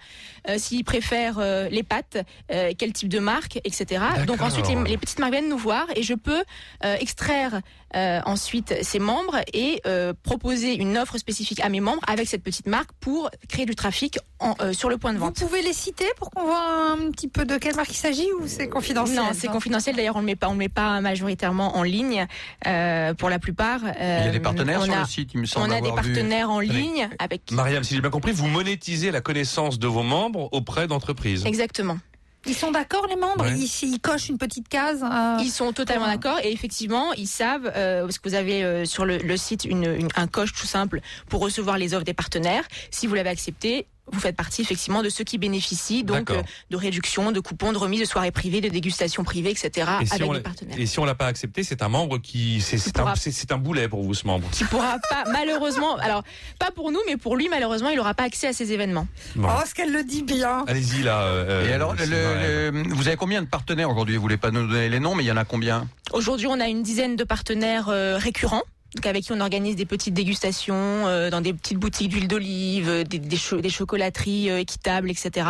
euh, 0.48 0.58
s'ils 0.58 0.84
préfèrent 0.84 1.38
euh, 1.38 1.68
les 1.70 1.82
pâtes, 1.82 2.18
euh, 2.52 2.72
quel 2.78 2.92
type 2.92 3.08
de 3.08 3.18
marque, 3.18 3.58
etc. 3.64 4.02
Donc 4.26 4.40
ensuite, 4.42 4.68
les, 4.68 4.74
les 4.84 4.96
petites 4.98 5.18
marques 5.18 5.32
viennent 5.32 5.48
nous 5.48 5.58
voir 5.58 5.86
et 5.96 6.02
je 6.02 6.14
peux 6.14 6.42
euh, 6.84 6.96
extraire 7.00 7.60
euh, 7.96 8.20
ensuite 8.24 8.74
ces 8.82 8.98
membres 9.00 9.38
et 9.52 9.80
euh, 9.86 10.12
proposer 10.22 10.74
une 10.76 10.96
offre 10.96 11.18
spécifique 11.18 11.60
à 11.60 11.68
mes 11.68 11.80
membres 11.80 12.02
avec 12.06 12.28
cette 12.28 12.42
petite 12.44 12.66
marque 12.66 12.90
pour 13.00 13.30
créer 13.48 13.66
du 13.66 13.74
trafic 13.74 14.18
en, 14.38 14.54
euh, 14.60 14.72
sur 14.72 14.88
le 14.88 14.96
point 14.96 15.12
de 15.12 15.18
Vous 15.18 15.24
vente. 15.26 15.36
pouvez 15.40 15.60
les 15.62 15.72
citer 15.72 16.04
pour 16.16 16.30
qu'on 16.30 16.44
voit 16.44 16.92
un 16.92 17.10
petit 17.10 17.26
peu 17.28 17.44
de 17.44 17.56
quelle 17.58 17.74
marque 17.74 17.90
il 17.90 17.96
s'agit 17.96 18.28
ou 18.40 18.46
c'est 18.46 18.68
confidentiel? 18.68 19.16
Non, 19.16 19.30
c'est 19.34 19.48
confidentiel. 19.48 19.96
D'ailleurs, 19.96 20.16
on 20.16 20.20
le 20.20 20.26
met 20.26 20.36
pas, 20.36 20.48
on 20.48 20.52
le 20.52 20.58
met 20.58 20.68
pas 20.68 21.00
majoritairement 21.00 21.76
en 21.76 21.82
ligne 21.82 22.26
euh, 22.66 23.12
pour 23.14 23.28
la 23.28 23.38
plupart. 23.40 23.80
Il 23.98 24.04
y 24.24 24.28
a 24.28 24.30
des 24.30 24.38
partenaires 24.40 24.84
sur 24.84 24.94
a, 24.94 25.00
le 25.00 25.06
site, 25.06 25.30
il 25.34 25.40
me 25.40 25.46
semble 25.46 25.68
On 25.68 25.72
a 25.76 25.80
des 25.80 25.88
vu. 25.88 25.94
partenaires 25.94 26.50
en 26.50 26.60
ligne 26.60 27.08
avec. 27.18 27.50
Mariam, 27.50 27.82
si 27.82 27.94
j'ai 27.96 28.00
bien 28.00 28.10
compris, 28.10 28.30
vous 28.32 28.46
monétisez 28.46 29.10
la 29.10 29.20
connaissance 29.20 29.78
de 29.78 29.88
vos 29.88 30.02
membres 30.04 30.29
auprès 30.38 30.86
d'entreprises. 30.86 31.44
Exactement. 31.46 31.98
Ils 32.46 32.54
sont 32.54 32.70
d'accord 32.70 33.06
les 33.06 33.16
membres 33.16 33.44
Ouais. 33.44 33.58
ils, 33.58 33.88
ils 33.88 34.00
cochent 34.00 34.30
une 34.30 34.38
petite 34.38 34.66
case 34.68 35.02
euh, 35.04 35.36
Ils 35.42 35.50
sont 35.50 35.74
totalement 35.74 36.06
d'accord 36.06 36.38
et 36.42 36.50
effectivement, 36.50 37.12
ils 37.12 37.26
savent, 37.26 37.70
euh, 37.76 38.02
parce 38.02 38.18
que 38.18 38.26
vous 38.30 38.34
avez 38.34 38.64
euh, 38.64 38.86
sur 38.86 39.04
le, 39.04 39.18
le 39.18 39.36
site 39.36 39.66
une, 39.66 39.84
une- 39.84 40.08
un 40.16 40.26
coche 40.26 40.54
tout 40.54 40.66
simple 40.66 41.00
pour 41.28 41.42
recevoir 41.42 41.76
les 41.76 41.92
offres 41.92 42.04
des 42.06 42.14
partenaires. 42.14 42.64
Si 42.90 43.06
vous 43.06 43.14
l'avez 43.14 43.28
accepté, 43.28 43.86
vous 44.12 44.18
faites 44.18 44.34
partie 44.36 44.62
effectivement 44.62 45.02
de 45.02 45.08
ceux 45.08 45.22
qui 45.24 45.38
bénéficient 45.38 46.02
donc 46.02 46.30
euh, 46.30 46.42
de 46.70 46.76
réductions, 46.76 47.30
de 47.32 47.38
coupons, 47.40 47.72
de 47.72 47.78
remises, 47.78 48.00
de 48.00 48.04
soirées 48.04 48.32
privées, 48.32 48.60
de 48.60 48.68
dégustations 48.68 49.22
privées, 49.22 49.50
etc. 49.50 49.88
Et 50.00 50.06
si, 50.06 50.14
avec 50.14 50.32
l'a- 50.32 50.40
partenaires. 50.40 50.78
et 50.78 50.86
si 50.86 50.98
on 50.98 51.04
l'a 51.04 51.14
pas 51.14 51.26
accepté, 51.26 51.62
c'est 51.62 51.80
un 51.82 51.88
membre 51.88 52.18
qui, 52.18 52.60
c'est 52.60 52.76
c'est 52.78 52.98
un, 52.98 53.04
un 53.06 53.58
boulet 53.58 53.88
pour 53.88 54.02
vous 54.02 54.14
ce 54.14 54.26
membre. 54.26 54.48
Qui 54.50 54.64
pourra 54.64 54.96
pas, 55.10 55.24
malheureusement, 55.32 55.96
alors 55.98 56.24
pas 56.58 56.70
pour 56.72 56.90
nous, 56.90 56.98
mais 57.06 57.16
pour 57.16 57.36
lui, 57.36 57.48
malheureusement, 57.48 57.90
il 57.90 57.96
n'aura 57.96 58.14
pas 58.14 58.24
accès 58.24 58.48
à 58.48 58.52
ces 58.52 58.72
événements. 58.72 59.06
Bon. 59.36 59.48
Oh, 59.48 59.62
ce 59.66 59.74
qu'elle 59.74 59.92
le 59.92 60.02
dit 60.02 60.22
bien. 60.24 60.64
Allez-y 60.66 61.02
là. 61.02 61.22
euh, 61.22 61.68
Et 61.68 61.72
alors, 61.72 61.92
le- 61.94 61.98
Sylvain. 62.04 62.34
le- 62.72 62.82
vous 62.94 63.06
avez 63.06 63.16
combien 63.16 63.42
de 63.42 63.46
partenaires 63.46 63.90
aujourd'hui? 63.90 64.16
Vous 64.16 64.22
voulez 64.22 64.36
pas 64.38 64.50
nous 64.50 64.66
donner 64.66 64.88
les 64.88 64.98
noms, 65.00 65.14
mais 65.14 65.22
il 65.22 65.26
y 65.28 65.32
en 65.32 65.36
a 65.36 65.44
combien? 65.44 65.86
Aujourd'hui, 66.12 66.48
on 66.48 66.58
a 66.58 66.66
une 66.68 66.82
dizaine 66.82 67.14
de 67.14 67.22
partenaires 67.24 67.88
euh, 67.90 68.16
récurrents. 68.18 68.62
Donc 68.94 69.06
avec 69.06 69.24
qui 69.24 69.32
on 69.32 69.40
organise 69.40 69.76
des 69.76 69.86
petites 69.86 70.14
dégustations 70.14 70.74
euh, 70.74 71.30
dans 71.30 71.40
des 71.40 71.54
petites 71.54 71.78
boutiques 71.78 72.08
d'huile 72.08 72.26
d'olive, 72.26 72.88
euh, 72.88 73.04
des, 73.04 73.20
des, 73.20 73.38
des 73.60 73.70
chocolateries 73.70 74.50
euh, 74.50 74.58
équitables, 74.58 75.10
etc. 75.10 75.46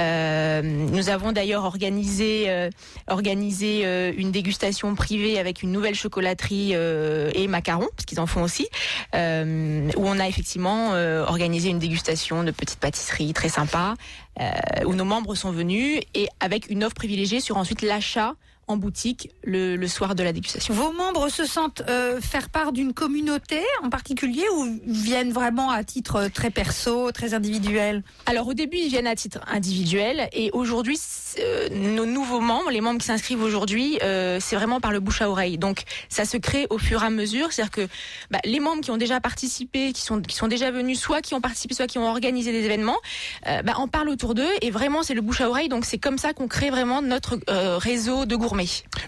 Euh, 0.00 0.60
nous 0.62 1.08
avons 1.08 1.30
d'ailleurs 1.30 1.64
organisé 1.64 2.50
euh, 2.50 2.70
organisé 3.06 3.84
une 4.16 4.32
dégustation 4.32 4.94
privée 4.94 5.38
avec 5.38 5.62
une 5.62 5.70
nouvelle 5.70 5.94
chocolaterie 5.94 6.72
et 6.72 7.46
macarons, 7.48 7.88
parce 7.96 8.06
qu'ils 8.06 8.20
en 8.20 8.26
font 8.26 8.42
aussi, 8.42 8.66
où 9.12 9.16
on 9.16 10.18
a 10.18 10.28
effectivement 10.28 10.92
organisé 11.26 11.68
une 11.68 11.78
dégustation 11.78 12.42
de 12.42 12.50
petites 12.50 12.80
pâtisseries 12.80 13.32
très 13.32 13.48
sympa, 13.48 13.94
où 14.86 14.94
nos 14.94 15.04
membres 15.04 15.34
sont 15.34 15.50
venus 15.50 16.00
et 16.14 16.28
avec 16.40 16.70
une 16.70 16.84
offre 16.84 16.94
privilégiée 16.94 17.40
sur 17.40 17.56
ensuite 17.56 17.82
l'achat 17.82 18.34
en 18.66 18.76
boutique 18.76 19.30
le, 19.42 19.76
le 19.76 19.88
soir 19.88 20.14
de 20.14 20.22
la 20.22 20.32
dégustation. 20.32 20.74
Vos 20.74 20.92
membres 20.92 21.28
se 21.28 21.44
sentent 21.44 21.82
euh, 21.88 22.20
faire 22.20 22.48
part 22.48 22.72
d'une 22.72 22.92
communauté 22.92 23.60
en 23.82 23.90
particulier 23.90 24.44
ou 24.56 24.80
viennent 24.86 25.32
vraiment 25.32 25.70
à 25.70 25.84
titre 25.84 26.16
euh, 26.16 26.28
très 26.28 26.50
perso, 26.50 27.12
très 27.12 27.34
individuel? 27.34 28.02
Alors 28.26 28.48
au 28.48 28.54
début, 28.54 28.78
ils 28.78 28.88
viennent 28.88 29.06
à 29.06 29.16
titre 29.16 29.40
individuel 29.46 30.28
et 30.32 30.50
aujourd'hui, 30.52 30.98
euh, 31.38 31.68
nos 31.70 32.06
nouveaux 32.06 32.40
membres, 32.40 32.70
les 32.70 32.80
membres 32.80 33.00
qui 33.00 33.06
s'inscrivent 33.06 33.42
aujourd'hui, 33.42 33.98
euh, 34.02 34.38
c'est 34.40 34.56
vraiment 34.56 34.80
par 34.80 34.92
le 34.92 35.00
bouche 35.00 35.22
à 35.22 35.30
oreille. 35.30 35.58
Donc 35.58 35.82
ça 36.08 36.24
se 36.24 36.36
crée 36.36 36.66
au 36.70 36.78
fur 36.78 37.02
et 37.02 37.06
à 37.06 37.10
mesure, 37.10 37.52
c'est-à-dire 37.52 37.70
que 37.70 37.88
bah, 38.30 38.40
les 38.44 38.60
membres 38.60 38.82
qui 38.82 38.90
ont 38.90 38.96
déjà 38.96 39.20
participé, 39.20 39.92
qui 39.92 40.02
sont 40.02 40.20
qui 40.20 40.36
sont 40.36 40.48
déjà 40.48 40.70
venus, 40.70 40.98
soit 41.00 41.20
qui 41.20 41.34
ont 41.34 41.40
participé, 41.40 41.74
soit 41.74 41.86
qui 41.86 41.98
ont 41.98 42.08
organisé 42.08 42.52
des 42.52 42.64
événements, 42.64 42.98
bah, 43.44 43.74
en 43.76 43.88
parlent 43.88 44.08
autour 44.08 44.34
d'eux 44.34 44.50
et 44.62 44.70
vraiment 44.70 45.02
c'est 45.02 45.14
le 45.14 45.20
bouche 45.20 45.40
à 45.40 45.48
oreille. 45.48 45.68
Donc 45.68 45.84
c'est 45.84 45.98
comme 45.98 46.18
ça 46.18 46.32
qu'on 46.32 46.48
crée 46.48 46.70
vraiment 46.70 47.02
notre 47.02 47.38
réseau 47.78 48.24
de 48.24 48.36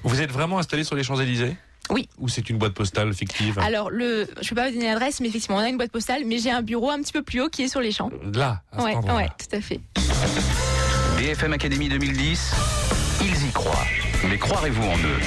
Vous 0.03 0.21
êtes 0.21 0.31
vraiment 0.31 0.59
installé 0.59 0.85
sur 0.85 0.97
les 0.97 1.03
Champs-Élysées? 1.03 1.57
Oui. 1.91 2.09
Ou 2.19 2.29
c'est 2.29 2.50
une 2.50 2.59
boîte 2.59 2.75
postale 2.75 3.15
fictive? 3.15 3.59
Alors 3.61 3.91
le, 3.91 4.26
je 4.43 4.49
peux 4.49 4.57
pas 4.57 4.69
vous 4.69 4.75
donner 4.75 4.87
l'adresse, 4.87 5.21
mais 5.21 5.29
effectivement 5.29 5.59
on 5.59 5.61
a 5.61 5.69
une 5.69 5.76
boîte 5.76 5.93
postale, 5.93 6.23
mais 6.26 6.38
j'ai 6.38 6.50
un 6.50 6.62
bureau 6.62 6.91
un 6.91 7.00
petit 7.00 7.12
peu 7.12 7.23
plus 7.23 7.41
haut 7.41 7.49
qui 7.49 7.62
est 7.62 7.69
sur 7.69 7.81
les 7.81 7.93
champs. 7.93 8.11
Là, 8.35 8.62
à 8.73 8.81
cet 8.81 9.05
Ouais, 9.05 9.12
ouais, 9.12 9.29
tout 9.38 9.57
à 9.57 9.61
fait. 9.61 9.81
BFM 11.17 11.53
Academy 11.53 11.88
2010, 11.88 12.53
ils 13.23 13.47
y 13.47 13.50
croient. 13.53 13.87
Mais 14.28 14.38
croirez-vous 14.38 14.82
en 14.82 14.96
eux 14.96 15.20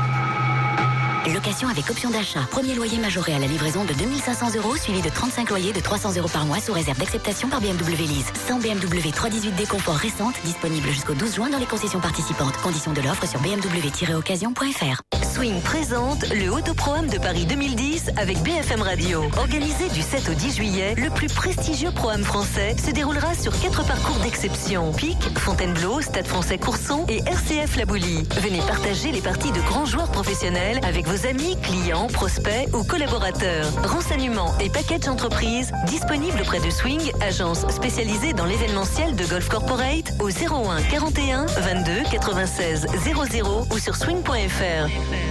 Location 1.32 1.68
avec 1.68 1.90
option 1.90 2.10
d'achat. 2.10 2.40
Premier 2.50 2.74
loyer 2.74 2.98
majoré 2.98 3.34
à 3.34 3.38
la 3.38 3.46
livraison 3.46 3.84
de 3.84 3.92
2500 3.94 4.56
euros, 4.56 4.76
suivi 4.76 5.02
de 5.02 5.08
35 5.08 5.50
loyers 5.50 5.72
de 5.72 5.80
300 5.80 6.16
euros 6.16 6.28
par 6.28 6.44
mois 6.44 6.60
sous 6.60 6.72
réserve 6.72 6.98
d'acceptation 6.98 7.48
par 7.48 7.60
BMW 7.60 8.06
Lease. 8.06 8.32
100 8.46 8.60
BMW 8.60 9.10
318D 9.10 9.66
confort 9.68 9.96
récente, 9.96 10.34
disponible 10.44 10.88
jusqu'au 10.88 11.14
12 11.14 11.34
juin 11.34 11.50
dans 11.50 11.58
les 11.58 11.66
concessions 11.66 12.00
participantes. 12.00 12.56
Conditions 12.58 12.92
de 12.92 13.00
l'offre 13.00 13.26
sur 13.26 13.40
bmw-occasion.fr. 13.40 15.25
Swing 15.36 15.60
présente 15.60 16.24
le 16.30 16.48
Autoproam 16.48 17.08
de 17.08 17.18
Paris 17.18 17.44
2010 17.44 18.12
avec 18.16 18.38
BFM 18.38 18.80
Radio. 18.80 19.24
Organisé 19.36 19.90
du 19.90 20.00
7 20.00 20.30
au 20.30 20.32
10 20.32 20.56
juillet, 20.56 20.94
le 20.94 21.10
plus 21.10 21.26
prestigieux 21.26 21.90
Proam 21.90 22.24
français 22.24 22.74
se 22.82 22.90
déroulera 22.90 23.34
sur 23.34 23.52
quatre 23.60 23.84
parcours 23.84 24.16
d'exception. 24.22 24.92
Pic, 24.92 25.18
Fontainebleau, 25.38 26.00
Stade 26.00 26.26
français 26.26 26.56
Courson 26.56 27.04
et 27.10 27.18
RCF 27.18 27.76
La 27.76 27.84
Boulie. 27.84 28.26
Venez 28.40 28.60
partager 28.60 29.12
les 29.12 29.20
parties 29.20 29.52
de 29.52 29.60
grands 29.60 29.84
joueurs 29.84 30.10
professionnels 30.10 30.80
avec 30.82 31.06
vos 31.06 31.26
amis, 31.26 31.58
clients, 31.60 32.06
prospects 32.06 32.70
ou 32.72 32.82
collaborateurs. 32.82 33.66
Renseignements 33.84 34.56
et 34.58 34.70
package 34.70 35.06
entreprise 35.06 35.70
disponibles 35.86 36.40
auprès 36.40 36.60
de 36.60 36.70
Swing, 36.70 37.12
agence 37.20 37.68
spécialisée 37.68 38.32
dans 38.32 38.46
l'événementiel 38.46 39.14
de 39.14 39.26
Golf 39.26 39.50
Corporate 39.50 40.14
au 40.18 40.30
01 40.30 40.80
41 40.90 41.44
22 41.44 42.04
96 42.10 42.86
00 43.04 43.66
ou 43.70 43.78
sur 43.78 43.96
swing.fr. 43.96 45.25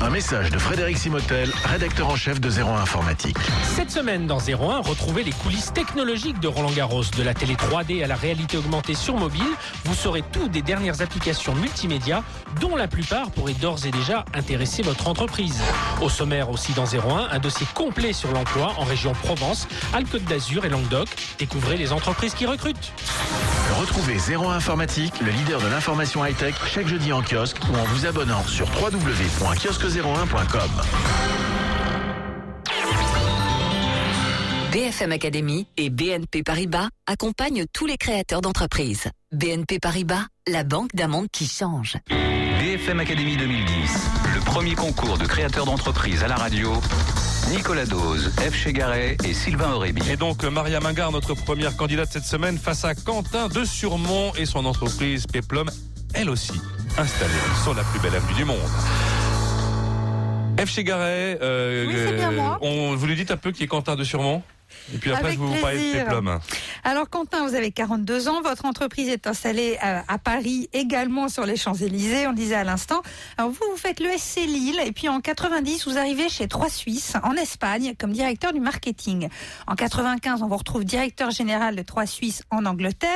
Un 0.00 0.10
message 0.10 0.50
de 0.50 0.58
Frédéric 0.58 0.96
Simotel, 0.96 1.50
rédacteur 1.64 2.08
en 2.08 2.16
chef 2.16 2.40
de 2.40 2.50
01 2.50 2.80
Informatique. 2.80 3.36
Cette 3.74 3.90
semaine 3.90 4.26
dans 4.26 4.38
01, 4.38 4.80
retrouvez 4.80 5.24
les 5.24 5.32
coulisses 5.32 5.72
technologiques 5.72 6.38
de 6.40 6.48
Roland 6.48 6.70
Garros, 6.70 7.04
de 7.16 7.22
la 7.22 7.34
télé 7.34 7.54
3D 7.54 8.04
à 8.04 8.06
la 8.06 8.14
réalité 8.14 8.56
augmentée 8.56 8.94
sur 8.94 9.16
mobile. 9.16 9.42
Vous 9.84 9.94
saurez 9.94 10.22
tout 10.32 10.48
des 10.48 10.62
dernières 10.62 11.02
applications 11.02 11.54
multimédia, 11.54 12.22
dont 12.60 12.76
la 12.76 12.86
plupart 12.88 13.30
pourraient 13.30 13.54
d'ores 13.54 13.86
et 13.86 13.90
déjà 13.90 14.24
intéresser 14.34 14.82
votre 14.82 15.08
entreprise. 15.08 15.60
Au 16.00 16.08
sommaire 16.08 16.50
aussi 16.50 16.72
dans 16.72 16.86
01, 16.86 17.28
un 17.30 17.38
dossier 17.38 17.66
complet 17.74 18.12
sur 18.12 18.30
l'emploi 18.32 18.74
en 18.78 18.84
région 18.84 19.12
Provence, 19.12 19.66
Alpes-Côte 19.92 20.24
d'Azur 20.24 20.64
et 20.64 20.68
Languedoc. 20.68 21.08
Découvrez 21.38 21.76
les 21.76 21.92
entreprises 21.92 22.34
qui 22.34 22.46
recrutent. 22.46 22.92
Retrouvez 23.78 24.18
01 24.34 24.56
Informatique, 24.56 25.20
le 25.20 25.30
leader 25.30 25.60
de 25.60 25.68
l'information 25.68 26.26
high-tech, 26.26 26.56
chaque 26.66 26.88
jeudi 26.88 27.12
en 27.12 27.22
kiosque 27.22 27.58
ou 27.70 27.76
en 27.76 27.84
vous 27.84 28.06
abonnant 28.06 28.44
sur 28.44 28.66
www.kiosque01.com. 28.66 30.70
BFM 34.72 35.12
Academy 35.12 35.68
et 35.76 35.90
BNP 35.90 36.42
Paribas 36.42 36.88
accompagnent 37.06 37.66
tous 37.72 37.86
les 37.86 37.96
créateurs 37.96 38.40
d'entreprises. 38.40 39.04
BNP 39.30 39.78
Paribas, 39.78 40.26
la 40.48 40.64
banque 40.64 40.92
d'un 40.94 41.06
monde 41.06 41.28
qui 41.32 41.46
change. 41.46 41.98
BFM 42.08 42.98
Academy 42.98 43.36
2010, 43.36 44.10
le 44.34 44.40
premier 44.40 44.74
concours 44.74 45.18
de 45.18 45.24
créateurs 45.24 45.66
d'entreprise 45.66 46.24
à 46.24 46.28
la 46.28 46.34
radio. 46.34 46.72
Nicolas 47.50 47.86
Dose, 47.86 48.30
F. 48.38 48.54
Chegaray 48.54 49.16
et 49.24 49.32
Sylvain 49.32 49.72
Aurébi. 49.72 50.02
Et 50.10 50.16
donc 50.16 50.44
Maria 50.44 50.80
Mingard, 50.80 51.12
notre 51.12 51.34
première 51.34 51.76
candidate 51.76 52.08
cette 52.12 52.24
semaine, 52.24 52.58
face 52.58 52.84
à 52.84 52.94
Quentin 52.94 53.48
de 53.48 53.64
Surmont 53.64 54.32
et 54.36 54.44
son 54.44 54.64
entreprise 54.66 55.26
Peplum, 55.26 55.68
elle 56.14 56.28
aussi 56.30 56.60
installée 56.98 57.32
sur 57.62 57.74
la 57.74 57.82
plus 57.84 58.00
belle 58.00 58.14
avenue 58.14 58.34
du 58.34 58.44
monde. 58.44 58.58
F. 60.60 60.66
Chegaray, 60.70 61.38
euh, 61.40 61.86
Oui, 61.86 61.94
c'est 61.96 62.12
bien 62.16 62.30
moi. 62.32 62.58
on 62.60 62.94
vous 62.96 63.06
lui 63.06 63.14
dites 63.16 63.30
un 63.30 63.36
peu 63.36 63.52
qui 63.52 63.64
est 63.64 63.68
Quentin 63.68 63.96
de 63.96 64.04
Surmont? 64.04 64.42
Et 64.94 64.98
puis 64.98 65.12
après, 65.12 65.26
Avec 65.26 65.38
je 65.38 65.44
vais 65.44 65.54
vous 65.54 65.60
parler 65.60 65.92
de. 65.92 65.98
Peplum. 65.98 66.40
Alors 66.84 67.10
Quentin, 67.10 67.46
vous 67.46 67.54
avez 67.54 67.70
42 67.72 68.28
ans, 68.28 68.40
votre 68.42 68.64
entreprise 68.64 69.08
est 69.08 69.26
installée 69.26 69.78
euh, 69.84 70.00
à 70.06 70.18
Paris, 70.18 70.68
également 70.72 71.28
sur 71.28 71.44
les 71.46 71.56
Champs-Élysées, 71.56 72.26
on 72.26 72.32
disait 72.32 72.54
à 72.54 72.64
l'instant. 72.64 73.02
Alors 73.36 73.50
vous, 73.50 73.60
vous 73.70 73.76
faites 73.76 74.00
le 74.00 74.08
SC 74.16 74.46
Lille, 74.46 74.80
et 74.84 74.92
puis 74.92 75.08
en 75.08 75.20
90, 75.20 75.86
vous 75.88 75.98
arrivez 75.98 76.28
chez 76.28 76.48
Trois 76.48 76.70
Suisses, 76.70 77.14
en 77.22 77.32
Espagne, 77.32 77.94
comme 77.98 78.12
directeur 78.12 78.52
du 78.52 78.60
marketing. 78.60 79.28
En 79.66 79.74
95, 79.74 80.42
on 80.42 80.48
vous 80.48 80.56
retrouve 80.56 80.84
directeur 80.84 81.30
général 81.30 81.76
de 81.76 81.82
Trois 81.82 82.06
Suisses 82.06 82.42
en 82.50 82.64
Angleterre. 82.64 83.08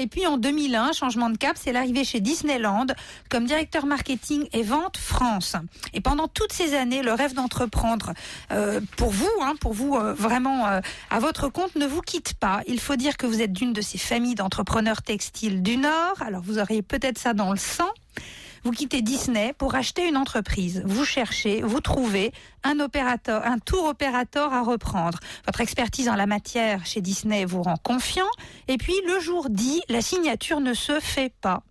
Et 0.00 0.06
puis 0.06 0.26
en 0.26 0.38
2001, 0.38 0.92
changement 0.92 1.28
de 1.28 1.36
cap, 1.36 1.58
c'est 1.60 1.72
l'arrivée 1.72 2.04
chez 2.04 2.20
Disneyland 2.20 2.86
comme 3.28 3.44
directeur 3.44 3.84
marketing 3.84 4.48
et 4.54 4.62
vente 4.62 4.96
France. 4.96 5.56
Et 5.92 6.00
pendant 6.00 6.26
toutes 6.26 6.54
ces 6.54 6.72
années, 6.74 7.02
le 7.02 7.12
rêve 7.12 7.34
d'entreprendre 7.34 8.14
euh, 8.50 8.80
pour 8.96 9.10
vous, 9.10 9.28
hein, 9.42 9.56
pour 9.60 9.74
vous 9.74 9.96
euh, 9.96 10.14
vraiment 10.14 10.66
euh, 10.66 10.80
à 11.10 11.18
votre 11.18 11.50
compte, 11.50 11.76
ne 11.76 11.86
vous 11.86 12.00
quitte 12.00 12.32
pas. 12.32 12.62
Il 12.66 12.80
faut 12.80 12.96
dire 12.96 13.18
que 13.18 13.26
vous 13.26 13.42
êtes 13.42 13.52
d'une 13.52 13.74
de 13.74 13.82
ces 13.82 13.98
familles 13.98 14.36
d'entrepreneurs 14.36 15.02
textiles 15.02 15.62
du 15.62 15.76
Nord. 15.76 16.14
Alors 16.20 16.40
vous 16.40 16.58
auriez 16.58 16.80
peut-être 16.80 17.18
ça 17.18 17.34
dans 17.34 17.50
le 17.50 17.58
sang. 17.58 17.90
Vous 18.62 18.72
quittez 18.72 19.00
Disney 19.00 19.54
pour 19.56 19.74
acheter 19.74 20.06
une 20.06 20.16
entreprise. 20.16 20.82
Vous 20.84 21.04
cherchez, 21.04 21.62
vous 21.62 21.80
trouvez 21.80 22.32
un 22.62 22.78
opérateur, 22.80 23.46
un 23.46 23.58
tour 23.58 23.86
opérateur 23.86 24.52
à 24.52 24.62
reprendre. 24.62 25.18
Votre 25.46 25.62
expertise 25.62 26.08
en 26.08 26.14
la 26.14 26.26
matière 26.26 26.84
chez 26.84 27.00
Disney 27.00 27.46
vous 27.46 27.62
rend 27.62 27.78
confiant. 27.78 28.30
Et 28.68 28.76
puis 28.76 28.94
le 29.06 29.18
jour 29.18 29.48
dit, 29.48 29.80
la 29.88 30.02
signature 30.02 30.60
ne 30.60 30.74
se 30.74 31.00
fait 31.00 31.32
pas. 31.40 31.62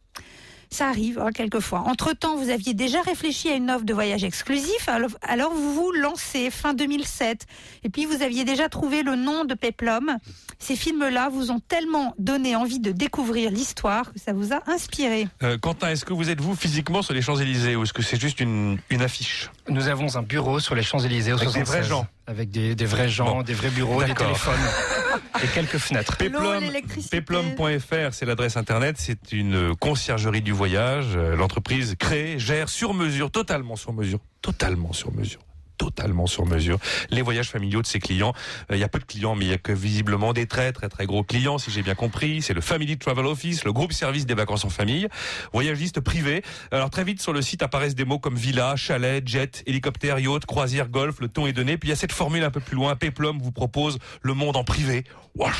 Ça 0.71 0.87
arrive 0.87 1.17
hein, 1.19 1.31
quelquefois. 1.33 1.79
Entre-temps, 1.87 2.35
vous 2.37 2.49
aviez 2.49 2.73
déjà 2.73 3.01
réfléchi 3.01 3.49
à 3.49 3.55
une 3.55 3.71
offre 3.71 3.85
de 3.85 3.93
voyage 3.93 4.23
exclusif, 4.23 4.87
alors, 5.23 5.51
vous 5.53 5.73
vous 5.73 5.91
lancez 5.91 6.51
fin 6.51 6.73
2007. 6.73 7.45
Et 7.83 7.89
puis 7.89 8.05
vous 8.05 8.21
aviez 8.21 8.43
déjà 8.45 8.69
trouvé 8.69 9.01
le 9.03 9.15
nom 9.15 9.45
de 9.45 9.53
Peplum. 9.55 10.17
Ces 10.59 10.75
films-là 10.75 11.29
vous 11.29 11.51
ont 11.51 11.59
tellement 11.59 12.13
donné 12.19 12.55
envie 12.55 12.79
de 12.79 12.91
découvrir 12.91 13.49
l'histoire 13.49 14.11
que 14.13 14.19
ça 14.19 14.33
vous 14.33 14.53
a 14.53 14.61
inspiré. 14.69 15.27
Euh, 15.41 15.57
Quentin, 15.57 15.89
est-ce 15.89 16.05
que 16.05 16.13
vous 16.13 16.29
êtes 16.29 16.41
vous 16.41 16.55
physiquement 16.55 17.01
sur 17.01 17.13
les 17.13 17.21
Champs-Élysées 17.21 17.75
ou 17.75 17.83
est-ce 17.83 17.93
que 17.93 18.01
c'est 18.03 18.19
juste 18.19 18.39
une, 18.39 18.77
une 18.89 19.01
affiche? 19.01 19.49
Nous 19.69 19.87
avons 19.87 20.17
un 20.17 20.21
bureau 20.21 20.59
sur 20.59 20.75
les 20.75 20.83
Champs-Élysées 20.83 21.33
au 21.33 21.37
Avec 21.37 21.47
des 21.47 21.53
76, 21.65 21.77
vrais 21.79 21.87
gens. 21.89 22.07
Avec 22.27 22.51
des, 22.51 22.75
des 22.75 22.85
vrais 22.85 23.09
gens, 23.09 23.25
Bon. 23.37 23.41
des 23.41 23.53
vrais 23.53 23.69
bureaux, 23.69 24.03
des 24.03 24.13
téléphones 24.13 24.53
et 25.43 25.47
quelques 25.47 25.77
fenêtres. 25.77 26.17
Peplum, 26.17 26.63
Peplum.fr, 27.09 28.13
c'est 28.13 28.25
l'adresse 28.25 28.57
internet. 28.57 28.95
C'est 28.97 29.31
une 29.31 29.75
conciergerie 29.75 30.41
du 30.41 30.51
voyage. 30.51 31.17
L'entreprise 31.17 31.95
crée, 31.97 32.39
gère 32.39 32.69
sur 32.69 32.93
mesure, 32.93 33.31
totalement 33.31 33.75
sur 33.75 33.93
mesure, 33.93 34.19
totalement 34.41 34.93
sur 34.93 35.11
mesure. 35.13 35.41
Totalement 35.79 36.27
sur 36.27 36.45
mesure. 36.45 36.77
Les 37.09 37.21
voyages 37.21 37.49
familiaux 37.49 37.81
de 37.81 37.87
ses 37.87 37.99
clients. 37.99 38.33
Euh, 38.69 38.75
Il 38.75 38.79
y 38.79 38.83
a 38.83 38.89
peu 38.89 38.99
de 38.99 39.05
clients, 39.05 39.35
mais 39.35 39.45
il 39.45 39.51
y 39.51 39.53
a 39.53 39.57
que 39.57 39.71
visiblement 39.71 40.33
des 40.33 40.45
très 40.45 40.73
très 40.73 40.89
très 40.89 41.05
gros 41.05 41.23
clients, 41.23 41.57
si 41.57 41.71
j'ai 41.71 41.81
bien 41.81 41.95
compris. 41.95 42.41
C'est 42.41 42.53
le 42.53 42.59
Family 42.59 42.97
Travel 42.97 43.25
Office, 43.25 43.63
le 43.63 43.71
groupe 43.71 43.93
service 43.93 44.25
des 44.25 44.33
vacances 44.33 44.65
en 44.65 44.69
famille, 44.69 45.07
voyagiste 45.53 46.01
privé. 46.01 46.43
Alors 46.71 46.89
très 46.89 47.05
vite 47.05 47.21
sur 47.21 47.31
le 47.31 47.41
site 47.41 47.63
apparaissent 47.63 47.95
des 47.95 48.03
mots 48.03 48.19
comme 48.19 48.35
villa, 48.35 48.75
chalet, 48.75 49.25
jet, 49.25 49.63
hélicoptère, 49.67 50.19
yacht, 50.19 50.45
croisière, 50.45 50.89
golf. 50.89 51.21
Le 51.21 51.29
ton 51.29 51.47
est 51.47 51.53
donné. 51.53 51.77
Puis 51.77 51.87
il 51.87 51.91
y 51.91 51.93
a 51.93 51.97
cette 51.97 52.11
formule 52.11 52.43
un 52.43 52.51
peu 52.51 52.59
plus 52.59 52.75
loin. 52.75 52.97
Peplum 52.97 53.39
vous 53.39 53.53
propose 53.53 53.99
le 54.21 54.33
monde 54.33 54.57
en 54.57 54.65
privé. 54.65 55.05
Waouh 55.35 55.53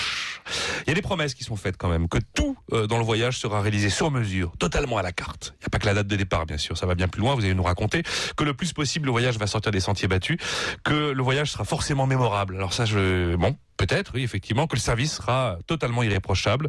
il 0.85 0.89
y 0.89 0.91
a 0.91 0.95
des 0.95 1.01
promesses 1.01 1.33
qui 1.33 1.43
sont 1.43 1.55
faites 1.55 1.77
quand 1.77 1.89
même, 1.89 2.07
que 2.07 2.17
tout 2.33 2.57
euh, 2.73 2.88
dans 2.88 2.97
le 2.97 3.03
voyage 3.03 3.38
sera 3.38 3.61
réalisé 3.61 3.89
sur 3.89 4.11
mesure, 4.11 4.51
totalement 4.57 4.97
à 4.97 5.01
la 5.01 5.11
carte. 5.11 5.53
Il 5.57 5.63
n'y 5.63 5.65
a 5.67 5.69
pas 5.69 5.79
que 5.79 5.85
la 5.85 5.93
date 5.93 6.08
de 6.08 6.15
départ, 6.15 6.45
bien 6.45 6.58
sûr, 6.58 6.77
ça 6.77 6.86
va 6.86 6.95
bien 6.95 7.08
plus 7.08 7.21
loin, 7.21 7.36
vous 7.36 7.43
allez 7.43 7.53
nous 7.53 7.63
raconter 7.63 8.03
que 8.36 8.43
le 8.43 8.53
plus 8.53 8.73
possible 8.73 9.05
le 9.05 9.12
voyage 9.12 9.38
va 9.38 9.47
sortir 9.47 9.71
des 9.71 9.79
sentiers 9.79 10.08
battus, 10.10 10.38
que 10.84 11.12
le 11.12 11.24
voyage 11.24 11.52
sera 11.52 11.63
forcément 11.63 12.06
mémorable. 12.08 12.56
Alors 12.56 12.74
ça, 12.74 12.86
je... 12.86 13.36
Bon, 13.36 13.56
peut-être, 13.78 14.12
oui, 14.15 14.24
effectivement, 14.24 14.67
que 14.67 14.76
le 14.76 14.82
service 14.82 15.13
sera 15.13 15.58
totalement 15.67 16.04
irréprochable. 16.04 16.67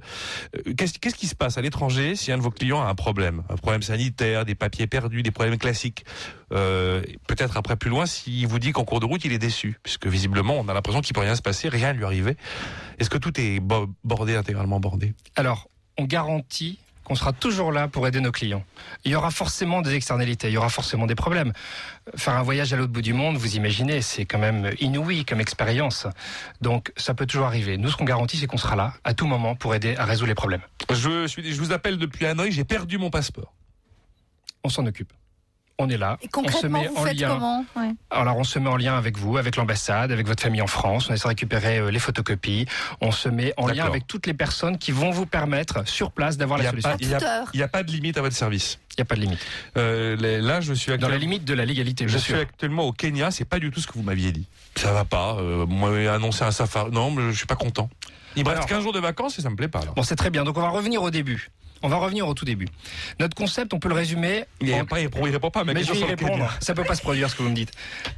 Euh, 0.57 0.75
Qu'est-ce 0.77 1.15
qui 1.17 1.27
se 1.27 1.35
passe 1.35 1.59
à 1.59 1.63
l'étranger 1.63 2.15
si 2.15 2.31
un 2.31 2.39
de 2.39 2.43
vos 2.43 2.51
clients 2.53 2.81
a 2.83 2.87
un 2.87 2.95
problème? 2.95 3.43
Un 3.49 3.57
problème 3.57 3.83
sanitaire, 3.83 4.45
des 4.45 4.55
papiers 4.55 4.87
perdus, 4.87 5.23
des 5.25 5.31
problèmes 5.33 5.59
classiques 5.59 6.05
Euh, 6.53 7.03
Peut-être 7.27 7.57
après 7.57 7.77
plus 7.77 7.91
loin, 7.91 8.07
s'il 8.07 8.47
vous 8.47 8.59
dit 8.59 8.73
qu'en 8.73 8.85
cours 8.85 9.01
de 9.01 9.07
route, 9.07 9.25
il 9.25 9.33
est 9.33 9.39
déçu, 9.39 9.79
puisque 9.83 10.07
visiblement, 10.07 10.55
on 10.59 10.69
a 10.69 10.75
l'impression 10.75 11.01
qu'il 11.01 11.15
peut 11.15 11.21
rien 11.21 11.35
se 11.37 11.43
passer, 11.43 11.69
rien 11.69 11.93
ne 11.93 11.99
lui 11.99 12.05
arriver. 12.05 12.37
Est-ce 12.99 13.09
que 13.11 13.19
tout 13.19 13.41
est 13.41 13.61
bo- 13.61 13.89
bordé, 14.05 14.35
intégralement 14.37 14.81
bordé? 14.81 15.15
Alors, 15.37 15.69
on 15.99 16.05
garantit 16.05 16.79
qu'on 17.11 17.17
sera 17.17 17.33
toujours 17.33 17.73
là 17.73 17.89
pour 17.89 18.07
aider 18.07 18.21
nos 18.21 18.31
clients. 18.31 18.65
Il 19.05 19.11
y 19.11 19.17
aura 19.17 19.33
forcément 19.33 19.83
des 19.83 19.95
externalités, 19.95 20.47
il 20.47 20.53
y 20.53 20.57
aura 20.57 20.69
forcément 20.69 21.07
des 21.07 21.17
problèmes. 21.17 21.53
Faire 22.15 22.37
un 22.37 22.43
voyage 22.43 22.73
à 22.73 22.77
l'autre 22.77 22.93
bout 22.93 23.03
du 23.03 23.15
monde, 23.15 23.37
vous 23.37 23.57
imaginez, 23.57 24.01
c'est 24.01 24.27
quand 24.27 24.39
même 24.39 24.71
inouï 24.79 25.25
comme 25.25 25.41
expérience. 25.41 26.07
Donc, 26.61 26.93
ça 26.97 27.13
peut 27.13 27.27
toujours 27.27 27.49
arriver. 27.49 27.79
Nous, 27.79 27.91
ce 27.91 27.97
qu'on 27.97 28.05
garantit, 28.05 28.37
c'est 28.37 28.47
qu'on 28.47 28.59
sera 28.59 28.77
là 28.77 28.95
à 29.03 29.13
tout 29.13 29.27
moment 29.27 29.57
pour 29.57 29.75
aider 29.75 29.97
à 29.97 30.05
résoudre 30.05 30.29
les 30.29 30.37
problèmes. 30.37 30.63
Je, 30.89 31.27
suis, 31.27 31.53
je 31.53 31.61
vous 31.61 31.73
appelle 31.73 31.99
depuis 31.99 32.27
Hanoï, 32.27 32.53
j'ai 32.53 32.63
perdu 32.63 32.97
mon 32.97 33.11
passeport. 33.11 33.53
On 34.63 34.69
s'en 34.69 34.87
occupe. 34.87 35.13
On 35.83 35.89
est 35.89 35.97
là. 35.97 36.19
Et 36.21 36.27
on 36.27 36.27
se 36.27 36.31
concrètement, 36.53 36.83
met 36.83 36.89
vous 36.89 36.97
en 36.97 37.05
faites 37.05 37.19
lien. 37.19 37.29
comment? 37.31 37.65
Ouais. 37.75 37.91
Alors 38.11 38.37
on 38.37 38.45
se 38.45 38.59
met 38.59 38.69
en 38.69 38.77
lien 38.77 38.99
avec 38.99 39.17
vous, 39.17 39.39
avec 39.39 39.57
l'ambassade, 39.57 40.13
avec 40.13 40.27
votre 40.27 40.43
famille 40.43 40.61
en 40.61 40.67
France. 40.67 41.09
On 41.09 41.15
essaie 41.15 41.23
de 41.25 41.29
récupérer 41.29 41.79
euh, 41.79 41.91
les 41.91 41.99
photocopies. 41.99 42.67
On 43.01 43.13
se 43.13 43.31
met 43.31 43.55
en 43.57 43.67
lien 43.67 43.87
avec 43.87 44.07
toutes 44.07 44.27
les 44.27 44.35
personnes 44.35 44.77
qui 44.77 44.93
vont 44.93 45.11
vous 45.11 45.25
permettre 45.25 45.89
sur 45.89 46.13
place 46.13 46.37
d'avoir 46.37 46.59
la 46.59 46.65
n'y 46.65 46.69
a, 46.69 46.71
solution. 46.73 46.91
pas- 46.91 46.97
il 47.55 47.61
y 47.61 47.63
a- 47.63 47.69
pas 47.69 47.83
de 47.83 47.91
limite 47.91 48.19
à 48.19 48.21
votre 48.21 48.37
service. 48.37 48.79
Il 48.91 48.95
n'y 48.99 49.03
a 49.03 49.05
pas 49.07 49.15
de 49.15 49.21
limite. 49.23 49.39
Euh, 49.79 50.17
les- 50.17 50.41
là, 50.43 50.61
je 50.61 50.75
suis 50.75 50.89
Dans 50.89 50.95
actuellement, 50.97 51.15
la 51.15 51.19
limite 51.19 51.45
de 51.45 51.55
la 51.55 51.65
légalité, 51.65 52.07
je 52.09 52.19
suis 52.19 52.33
sûr. 52.35 52.41
actuellement 52.43 52.85
au 52.85 52.93
Kenya. 52.93 53.31
C'est 53.31 53.47
pas 53.47 53.59
du 53.59 53.71
tout 53.71 53.81
ce 53.81 53.87
que 53.87 53.95
vous 53.95 54.03
m'aviez 54.03 54.33
dit. 54.33 54.47
Ça 54.77 54.93
va 54.93 55.05
pas. 55.07 55.37
Euh, 55.39 55.65
moi, 55.67 55.91
annoncer 56.13 56.45
un 56.45 56.51
safari. 56.51 56.91
Non, 56.91 57.11
mais 57.11 57.33
je 57.33 57.37
suis 57.39 57.47
pas 57.47 57.57
content. 57.57 57.89
Il 58.37 58.45
me 58.45 58.49
reste 58.49 58.59
Alors- 58.59 58.69
15 58.69 58.83
jours 58.83 58.93
de 58.93 59.01
vacances 59.01 59.39
et 59.39 59.43
ça 59.43 59.49
me 59.51 59.57
plaît 59.57 59.69
pas. 59.69 59.81
Alors. 59.81 59.95
Bon, 59.95 60.03
c'est 60.03 60.17
très 60.17 60.31
bien. 60.31 60.45
Donc 60.45 60.59
on 60.59 60.61
va 60.61 60.69
revenir 60.69 61.03
au 61.03 61.11
début. 61.11 61.51
On 61.83 61.89
va 61.89 61.97
revenir 61.97 62.29
au 62.29 62.35
tout 62.35 62.45
début. 62.45 62.69
Notre 63.19 63.35
concept, 63.35 63.73
on 63.73 63.79
peut 63.79 63.89
le 63.89 63.95
résumer. 63.95 64.45
Il, 64.61 64.73
en- 64.75 64.85
pas, 64.85 65.01
il 65.01 65.09
répond- 65.09 65.51
pas 65.51 65.65
Mais 65.65 65.83
je 65.83 65.93
vais 65.93 66.01
y 66.01 66.05
répondre. 66.05 66.51
Ça 66.61 66.75
peut 66.75 66.85
pas 66.85 66.95
se 66.95 67.01
produire 67.03 67.31
ce 67.31 67.37
que 67.37 67.43
vous 67.43 67.49
me 67.49 67.55
dites. 67.55 67.73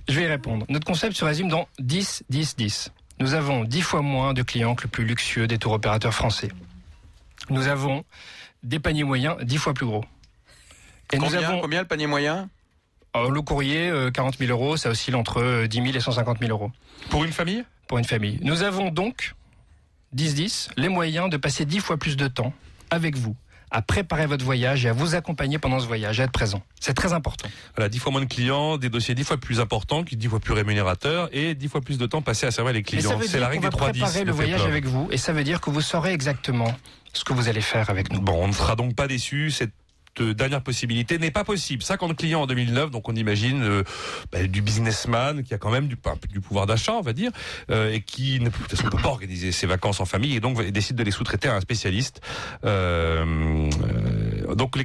Je 0.09 0.15
vais 0.19 0.25
y 0.25 0.27
répondre. 0.27 0.67
Notre 0.69 0.87
concept 0.87 1.17
se 1.17 1.25
résume 1.25 1.49
dans 1.49 1.69
10, 1.79 2.25
10, 2.29 2.57
10. 2.57 2.91
Nous 3.21 3.35
avons 3.35 3.63
10 3.65 3.83
fois 3.83 4.03
moins 4.03 4.35
de 4.35 4.43
clients 4.43 4.75
que 4.75 4.83
le 4.85 4.89
plus 4.89 5.05
luxueux 5.05 5.47
des 5.47 5.59
tour 5.59 5.73
opérateurs 5.73 6.13
français. 6.15 6.49
Nous 7.51 7.69
avons 7.69 8.05
des 8.65 8.81
paniers 8.81 9.05
moyens 9.05 9.37
10 9.43 9.59
fois 9.59 9.75
plus 9.75 9.87
gros. 9.87 10.05
Et 11.13 11.19
combien, 11.19 11.39
nous 11.41 11.45
avons 11.47 11.61
combien 11.61 11.81
le 11.83 11.87
panier 11.87 12.07
moyen? 12.07 12.49
Euh, 13.15 13.29
le 13.29 13.43
courrier, 13.43 13.89
euh, 13.91 14.11
40 14.11 14.39
000 14.39 14.51
euros, 14.51 14.77
ça 14.77 14.89
oscille 14.89 15.15
entre 15.15 15.41
euh, 15.43 15.67
10 15.69 15.83
000 15.83 15.89
et 15.97 16.01
150 16.01 16.39
000 16.41 16.51
euros. 16.51 16.73
Pour 17.11 17.25
une 17.25 17.33
famille? 17.33 17.65
Pour 17.87 17.99
une 17.99 18.05
famille. 18.07 18.39
Nous 18.43 18.63
avons 18.63 18.91
donc, 18.91 19.35
10-10, 20.17 20.71
les 20.77 20.89
moyens 20.89 21.29
de 21.29 21.37
passer 21.37 21.65
10 21.67 21.81
fois 21.81 21.99
plus 21.99 22.17
de 22.17 22.27
temps 22.29 22.55
avec 22.91 23.17
vous, 23.17 23.37
à 23.73 23.83
préparer 23.83 24.27
votre 24.27 24.45
voyage 24.45 24.85
et 24.85 24.89
à 24.91 24.93
vous 24.93 25.15
accompagner 25.15 25.59
pendant 25.59 25.81
ce 25.81 25.87
voyage, 25.87 26.21
à 26.21 26.25
être 26.25 26.33
présent. 26.33 26.63
C'est 26.79 26.95
très 26.95 27.13
important. 27.13 27.49
Voilà, 27.75 27.89
10 27.89 27.99
fois 27.99 28.13
moins 28.13 28.21
de 28.21 28.27
clients, 28.27 28.77
des 28.77 28.91
dossiers 28.91 29.15
10 29.15 29.25
fois 29.25 29.37
plus 29.39 29.61
importants, 29.61 30.05
qui 30.05 30.17
10 30.17 30.29
fois 30.29 30.41
plus 30.41 30.53
rémunérateurs 30.53 31.29
et 31.33 31.55
10 31.55 31.69
fois 31.69 31.81
plus 31.81 31.99
de 31.99 32.07
temps 32.07 32.23
passé 32.23 32.47
à 32.47 32.51
servir 32.51 32.75
les 32.75 32.83
clients. 32.83 33.19
C'est 33.27 33.41
la 33.41 33.49
règle 33.49 33.65
des 33.65 33.71
3 33.71 33.93
10. 33.93 34.01
préparer 34.01 34.25
le 34.25 34.33
voyage 34.33 34.63
avec 34.63 34.85
vous 34.85 35.09
et 35.11 35.17
ça 35.17 35.33
veut 35.33 35.45
dire 35.45 35.61
que 35.61 35.71
vous 35.71 35.81
saurez 35.81 36.13
exactement 36.13 36.73
ce 37.15 37.25
que 37.25 37.33
vous 37.33 37.49
allez 37.49 37.61
faire 37.61 37.91
avec 37.91 38.13
nous. 38.13 38.21
Bon, 38.21 38.45
on 38.45 38.49
ne 38.49 38.53
sera 38.53 38.77
donc 38.77 38.95
pas 38.95 39.09
déçu. 39.09 39.51
Cette 39.51 39.71
euh, 39.71 39.82
dernière 40.21 40.63
possibilité 40.63 41.19
n'est 41.19 41.31
pas 41.31 41.45
possible. 41.45 41.83
50 41.83 42.17
clients 42.17 42.43
en 42.43 42.47
2009, 42.47 42.91
donc 42.91 43.09
on 43.09 43.15
imagine 43.15 43.63
euh, 43.63 43.83
bah, 44.31 44.47
du 44.47 44.63
businessman 44.63 45.43
qui 45.43 45.55
a 45.55 45.59
quand 45.59 45.71
même 45.71 45.89
du, 45.89 45.97
du 46.31 46.41
pouvoir 46.41 46.67
d'achat, 46.67 46.95
on 46.95 47.01
va 47.01 47.13
dire, 47.13 47.31
euh, 47.71 47.93
et 47.93 48.01
qui 48.01 48.41
ne 48.41 48.51
peut, 48.51 48.99
pas 49.03 49.09
organiser 49.09 49.53
ses 49.53 49.67
vacances 49.67 50.01
en 50.01 50.05
famille 50.05 50.37
et 50.37 50.41
donc 50.41 50.63
décide 50.71 50.97
de 50.97 51.03
les 51.03 51.11
sous-traiter 51.11 51.49
à 51.49 51.57
un 51.57 51.61
spécialiste. 51.61 52.21
Euh, 52.65 53.71
donc 54.55 54.77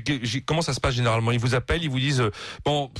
comment 0.45 0.61
ça 0.61 0.73
se 0.73 0.79
passe 0.79 0.95
généralement? 0.95 1.31
Ils 1.31 1.39
vous 1.39 1.55
appellent, 1.55 1.83
ils 1.83 1.89
vous 1.89 1.99
disent 1.99 2.23
bon. 2.63 2.91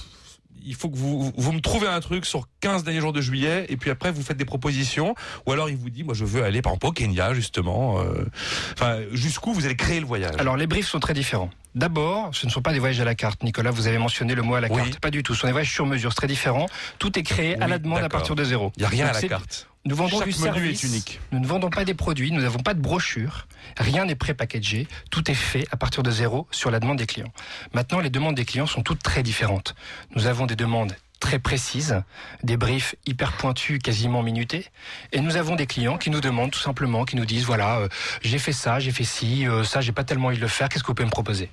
Il 0.65 0.76
faut 0.76 0.89
que 0.89 0.98
vous, 0.98 1.32
vous 1.36 1.52
me 1.52 1.60
trouvez 1.62 1.88
un 1.88 2.00
truc 2.00 2.26
sur 2.26 2.48
15 2.62 2.84
derniers 2.84 3.00
jours 3.02 3.13
de 3.13 3.22
juillet 3.22 3.65
et 3.70 3.78
puis 3.78 3.89
après 3.89 4.12
vous 4.12 4.22
faites 4.22 4.38
des 4.38 4.46
propositions 4.46 5.15
ou 5.46 5.52
alors 5.52 5.70
il 5.70 5.78
vous 5.78 5.89
dit 5.89 6.04
moi 6.04 6.13
je 6.13 6.26
veux 6.26 6.43
aller 6.43 6.62
par 6.62 6.74
exemple 6.74 6.88
au 6.88 6.91
Kenya 6.91 7.34
justement 7.34 8.00
euh, 8.02 8.26
enfin 8.74 8.98
jusqu'où 9.13 9.54
vous 9.54 9.65
allez 9.65 9.76
créer 9.76 10.00
le 10.00 10.06
voyage 10.06 10.36
Alors 10.39 10.58
les 10.58 10.67
briefs 10.67 10.88
sont 10.88 11.00
très 11.00 11.13
différents. 11.13 11.50
D'abord, 11.76 12.30
ce 12.34 12.48
ne 12.48 12.52
sont 12.52 12.62
pas 12.63 12.74
des 12.74 12.80
voyages 12.80 13.00
à 13.00 13.06
la 13.06 13.13
carte. 13.13 13.43
Nicolas, 13.43 13.70
vous 13.70 13.86
avez 13.88 14.00
mentionné 14.00 14.34
le 14.34 14.41
mot 14.41 14.56
à 14.56 14.62
la 14.62 14.72
Oui. 14.72 14.78
carte. 14.82 15.00
Pas 15.00 15.12
du 15.12 15.22
tout. 15.22 15.36
Ce 15.36 15.41
sont 15.41 15.48
des 15.48 15.54
voyages 15.54 15.72
sur 15.72 15.86
mesure. 15.86 16.12
C'est 16.12 16.15
très 16.17 16.28
différent. 16.28 16.65
Tout 16.98 17.20
est 17.20 17.24
créé 17.24 17.56
à 17.62 17.67
la 17.67 17.78
demande 17.78 18.00
à 18.04 18.10
partir 18.10 18.34
de 18.36 18.43
zéro. 18.43 18.72
Il 18.78 18.82
y 18.82 18.86
a 18.86 18.89
rien 18.89 19.06
Donc 19.06 19.15
à 19.15 19.22
la 19.22 19.28
carte 19.28 19.67
Nous 19.88 19.95
vendons 19.95 20.19
Chaque 20.19 20.28
du 20.28 20.39
menu 20.41 20.54
service. 20.54 20.84
est 20.84 20.88
unique. 20.88 21.19
Nous 21.32 21.39
ne 21.39 21.47
vendons 21.47 21.69
pas 21.69 21.86
des 21.86 21.93
produits, 21.93 22.32
nous 22.32 22.41
n'avons 22.41 22.60
pas 22.60 22.73
de 22.73 22.82
brochure, 22.82 23.47
rien 23.78 24.04
n'est 24.04 24.15
pré-packagé, 24.15 24.86
tout 25.12 25.32
est 25.32 25.36
fait 25.36 25.65
à 25.71 25.78
partir 25.78 26.04
de 26.04 26.12
zéro 26.12 26.45
sur 26.52 26.71
la 26.71 26.82
demande 26.82 26.97
des 26.97 27.06
clients. 27.06 27.32
Maintenant, 27.73 28.02
les 28.02 28.10
demandes 28.10 28.36
des 28.36 28.43
clients 28.43 28.65
sont 28.65 28.82
toutes 28.82 29.02
très 29.02 29.23
différentes. 29.23 29.76
Nous 30.13 30.28
avons 30.28 30.45
des 30.45 30.58
demandes 30.58 30.93
très 31.21 31.39
précises, 31.39 32.04
des 32.43 32.58
briefs 32.58 32.95
hyper 33.06 33.32
pointus, 33.32 33.80
quasiment 33.82 34.23
minutés, 34.23 34.65
et 35.13 35.21
nous 35.21 35.38
avons 35.38 35.56
des 35.56 35.67
clients 35.67 35.97
qui 35.97 36.10
nous 36.10 36.21
demandent 36.21 36.52
tout 36.52 36.60
simplement, 36.60 37.06
qui 37.06 37.15
nous 37.15 37.26
disent 37.26 37.45
voilà, 37.45 37.78
euh, 37.78 37.88
j'ai 38.21 38.39
fait 38.39 38.52
ça, 38.52 38.80
j'ai 38.80 38.91
fait 38.91 39.06
ci, 39.06 39.47
euh, 39.47 39.63
ça, 39.63 39.80
j'ai 39.80 39.93
pas 39.93 40.04
tellement 40.04 40.28
envie 40.28 40.38
de 40.38 40.41
le 40.41 40.50
faire, 40.50 40.67
qu'est-ce 40.67 40.84
que 40.84 40.88
vous 40.88 40.95
pouvez 40.95 41.06
me 41.08 41.12
proposer? 41.12 41.50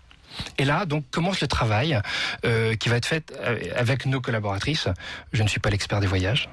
Et 0.58 0.64
là, 0.64 0.84
donc, 0.86 1.04
commence 1.12 1.40
le 1.40 1.46
travail 1.46 2.00
euh, 2.44 2.74
qui 2.74 2.88
va 2.88 2.96
être 2.96 3.06
fait 3.06 3.32
euh, 3.40 3.58
avec 3.76 4.06
nos 4.06 4.20
collaboratrices. 4.20 4.88
Je 5.32 5.42
ne 5.44 5.48
suis 5.48 5.60
pas 5.60 5.70
l'expert 5.70 6.00
des 6.00 6.08
voyages, 6.08 6.48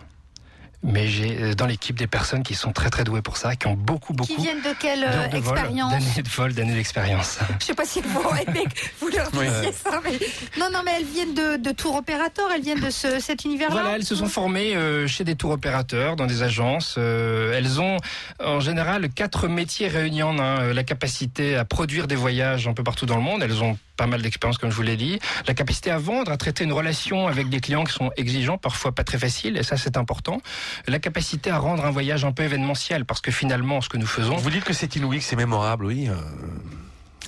mais 0.83 1.07
j'ai 1.07 1.37
euh, 1.41 1.53
dans 1.53 1.65
l'équipe 1.65 1.97
des 1.97 2.07
personnes 2.07 2.43
qui 2.43 2.55
sont 2.55 2.71
très 2.71 2.89
très 2.89 3.03
douées 3.03 3.21
pour 3.21 3.37
ça, 3.37 3.55
qui 3.55 3.67
ont 3.67 3.73
beaucoup 3.75 4.13
beaucoup 4.13 4.33
Qui 4.33 4.41
viennent 4.41 4.61
de 4.61 4.73
quelle 4.79 5.01
de 5.31 5.37
expérience 5.37 5.91
d'années 5.91 6.21
de 6.23 6.29
vol, 6.29 6.53
d'années 6.53 6.73
d'expérience. 6.73 7.39
Je 7.59 7.65
sais 7.65 7.73
pas 7.73 7.85
si 7.85 8.01
vous 8.01 8.09
vous 8.99 9.07
leur 9.09 9.29
Oui. 9.33 9.47
disiez 9.47 9.71
ça, 9.71 10.01
mais 10.03 10.17
non, 10.59 10.69
non, 10.71 10.79
mais 10.85 10.91
elles 10.97 11.05
viennent 11.05 11.33
de, 11.33 11.57
de 11.57 11.71
tour 11.71 11.95
opérateur, 11.95 12.49
elles 12.53 12.61
viennent 12.63 12.79
de 12.79 12.89
ce, 12.89 13.19
cet 13.19 13.45
univers-là. 13.45 13.73
Voilà, 13.81 13.95
elles 13.95 14.05
se 14.05 14.15
sont 14.15 14.27
formées 14.27 14.75
euh, 14.75 15.07
chez 15.07 15.23
des 15.23 15.35
tours 15.35 15.51
opérateurs, 15.51 16.15
dans 16.15 16.25
des 16.25 16.43
agences. 16.43 16.95
Euh, 16.97 17.53
elles 17.57 17.79
ont 17.79 17.97
en 18.43 18.59
général 18.59 19.09
quatre 19.09 19.47
métiers 19.47 19.87
réunis 19.87 20.23
en 20.23 20.39
un. 20.39 20.73
La 20.73 20.83
capacité 20.83 21.55
à 21.55 21.65
produire 21.65 22.07
des 22.07 22.15
voyages 22.15 22.67
un 22.67 22.73
peu 22.73 22.83
partout 22.83 23.05
dans 23.05 23.15
le 23.15 23.21
monde. 23.21 23.43
Elles 23.43 23.63
ont 23.63 23.77
pas 24.01 24.07
mal 24.07 24.23
d'expérience, 24.23 24.57
comme 24.57 24.71
je 24.71 24.75
vous 24.75 24.81
l'ai 24.81 24.97
dit. 24.97 25.19
La 25.45 25.53
capacité 25.53 25.91
à 25.91 25.99
vendre, 25.99 26.31
à 26.31 26.37
traiter 26.37 26.63
une 26.63 26.73
relation 26.73 27.27
avec 27.27 27.49
des 27.49 27.59
clients 27.59 27.83
qui 27.83 27.93
sont 27.93 28.09
exigeants, 28.17 28.57
parfois 28.57 28.93
pas 28.93 29.03
très 29.03 29.19
faciles, 29.19 29.57
et 29.57 29.61
ça 29.61 29.77
c'est 29.77 29.95
important. 29.95 30.41
La 30.87 30.97
capacité 30.97 31.51
à 31.51 31.59
rendre 31.59 31.85
un 31.85 31.91
voyage 31.91 32.25
un 32.25 32.31
peu 32.31 32.41
événementiel, 32.41 33.05
parce 33.05 33.21
que 33.21 33.29
finalement, 33.29 33.79
ce 33.79 33.89
que 33.89 33.97
nous 33.97 34.07
faisons... 34.07 34.37
Vous 34.37 34.49
dites 34.49 34.63
que 34.63 34.73
c'est 34.73 34.95
inouï, 34.95 35.19
que 35.19 35.23
c'est 35.23 35.35
mémorable, 35.35 35.85
oui. 35.85 36.09
euh. 36.09 36.15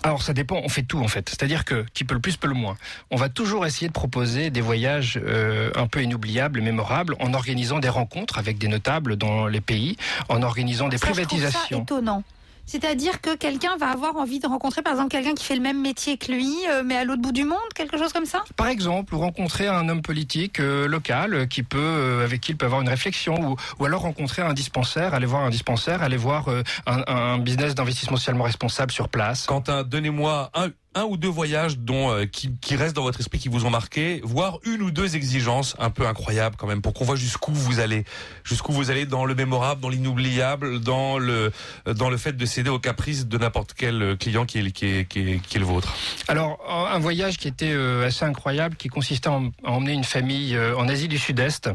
Alors 0.02 0.24
ça 0.24 0.34
dépend, 0.34 0.62
on 0.64 0.68
fait 0.68 0.82
tout 0.82 1.00
en 1.00 1.08
fait. 1.08 1.30
C'est-à-dire 1.30 1.64
que 1.64 1.86
qui 1.94 2.06
peut 2.06 2.16
le 2.16 2.20
plus 2.20 2.38
peut 2.38 2.48
le 2.48 2.56
moins. 2.56 2.76
On 3.12 3.18
va 3.18 3.30
toujours 3.30 3.68
essayer 3.68 3.88
de 3.88 3.94
proposer 3.94 4.50
des 4.50 4.60
voyages 4.60 5.20
euh, 5.24 5.70
un 5.76 5.86
peu 5.86 6.02
inoubliables, 6.02 6.60
mémorables, 6.60 7.16
en 7.20 7.36
organisant 7.36 7.78
des 7.78 7.88
rencontres 7.88 8.40
avec 8.40 8.58
des 8.58 8.68
notables 8.68 9.16
dans 9.16 9.46
les 9.46 9.62
pays, 9.62 9.96
en 10.28 10.42
organisant 10.42 10.90
des 10.90 10.98
Ça, 10.98 11.06
je 11.06 11.12
trouve 11.12 11.26
privatisations. 11.28 11.78
Ça 11.78 11.84
étonnant. 11.84 12.24
C'est-à-dire 12.66 13.20
que 13.22 13.36
quelqu'un 13.36 13.76
va 13.78 13.90
avoir 13.90 14.16
envie 14.16 14.40
de 14.40 14.48
rencontrer, 14.48 14.82
par 14.82 14.94
exemple, 14.94 15.10
quelqu'un 15.10 15.34
qui 15.34 15.44
fait 15.44 15.56
le 15.56 15.62
même 15.62 15.82
métier 15.82 16.18
que 16.18 16.32
lui, 16.32 16.54
euh, 16.70 16.82
mais 16.84 16.96
à 16.96 17.04
l'autre 17.04 17.22
bout 17.22 17.32
du 17.32 17.44
monde, 17.44 17.60
quelque 17.76 17.98
chose 17.98 18.14
comme 18.14 18.26
ça? 18.26 18.44
Par 18.56 18.68
exemple, 18.68 19.14
ou 19.14 19.20
rencontrer 19.20 19.68
un 19.68 19.90
homme 19.90 20.02
politique 20.02 20.60
euh, 20.60 20.88
local 20.88 21.34
euh, 21.34 21.46
qui 21.46 21.62
peut, 21.64 21.78
euh, 21.80 22.24
avec 22.24 22.42
qui 22.42 22.52
il 22.54 22.58
peut 22.58 22.66
avoir 22.66 22.82
une 22.82 22.90
réflexion, 22.90 23.36
ou, 23.52 23.56
ou 23.80 23.86
alors 23.86 24.02
rencontrer 24.02 24.42
un 24.42 24.54
dispensaire, 24.54 25.14
aller 25.14 25.26
voir 25.26 25.44
un 25.44 25.50
dispensaire, 25.50 26.02
aller 26.04 26.18
voir 26.18 26.48
euh, 26.48 26.64
un, 26.88 27.04
un 27.08 27.38
business 27.38 27.76
d'investissement 27.76 28.18
socialement 28.18 28.46
responsable 28.46 28.92
sur 28.92 29.10
place. 29.10 29.46
Quentin, 29.46 29.84
donnez-moi 29.84 30.50
un, 30.54 30.70
un 30.96 31.04
ou 31.04 31.18
deux 31.18 31.30
voyages 31.30 31.78
dont, 31.78 32.12
euh, 32.12 32.26
qui, 32.26 32.76
restent 32.76 32.96
dans 32.96 33.04
votre 33.04 33.20
esprit, 33.20 33.40
qui 33.40 33.50
vous 33.50 33.66
ont 33.66 33.70
marqué, 33.70 34.22
voire 34.24 34.60
une 34.66 34.82
ou 34.82 34.92
deux 34.92 35.16
exigences 35.16 35.76
un 35.80 35.90
peu 35.90 36.08
incroyables 36.08 36.56
quand 36.56 36.68
même, 36.68 36.82
pour 36.82 36.94
qu'on 36.94 37.06
voit 37.06 37.16
jusqu'où 37.16 37.52
vous 37.52 37.80
allez, 37.80 38.04
jusqu'où 38.44 38.72
vous 38.72 38.92
allez 38.92 39.06
dans 39.06 39.26
le 39.26 39.36
mémorable, 39.36 39.82
dans 39.82 39.90
l'inoubliable, 39.90 40.80
dans 40.80 41.18
le, 41.18 41.52
dans 41.86 42.10
le 42.10 42.18
fait 42.18 42.34
de 42.34 42.46
céder 42.46 42.70
aux 42.70 42.80
caprices 42.80 43.28
de 43.28 43.38
n'importe 43.38 43.74
quel 43.74 44.02
euh, 44.02 44.16
client 44.16 44.46
qui 44.46 44.60
est, 44.60 44.72
qui 44.72 44.86
est, 44.86 45.06
qui 45.06 45.20
est, 45.20 45.60
le 45.60 45.66
vôtre. 45.66 45.94
Alors, 46.28 46.60
un 46.70 47.00
voyage 47.00 47.38
qui 47.38 47.48
était 47.48 47.72
euh, 47.74 48.08
assez 48.08 48.26
incroyable, 48.26 48.76
qui 48.76 48.88
consistait 48.88 49.30
à, 49.30 49.34
em- 49.34 49.52
à 49.66 49.72
emmener 49.72 49.94
une 49.94 50.04
famille 50.04 50.58
en 50.78 50.88
Asie 50.88 51.08
du 51.08 51.18
Sud-Est. 51.18 51.70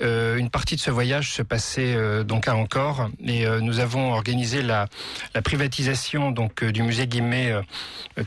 Une 0.00 0.50
partie 0.50 0.76
de 0.76 0.80
ce 0.80 0.90
voyage 0.90 1.32
se 1.32 1.42
passait 1.42 1.96
donc 2.24 2.48
à 2.48 2.56
Angkor, 2.56 3.08
et 3.24 3.46
nous 3.60 3.80
avons 3.80 4.12
organisé 4.12 4.62
la, 4.62 4.86
la 5.34 5.42
privatisation 5.42 6.30
donc 6.30 6.64
du 6.64 6.82
musée 6.82 7.06
Guimet 7.06 7.52
euh, 7.52 8.24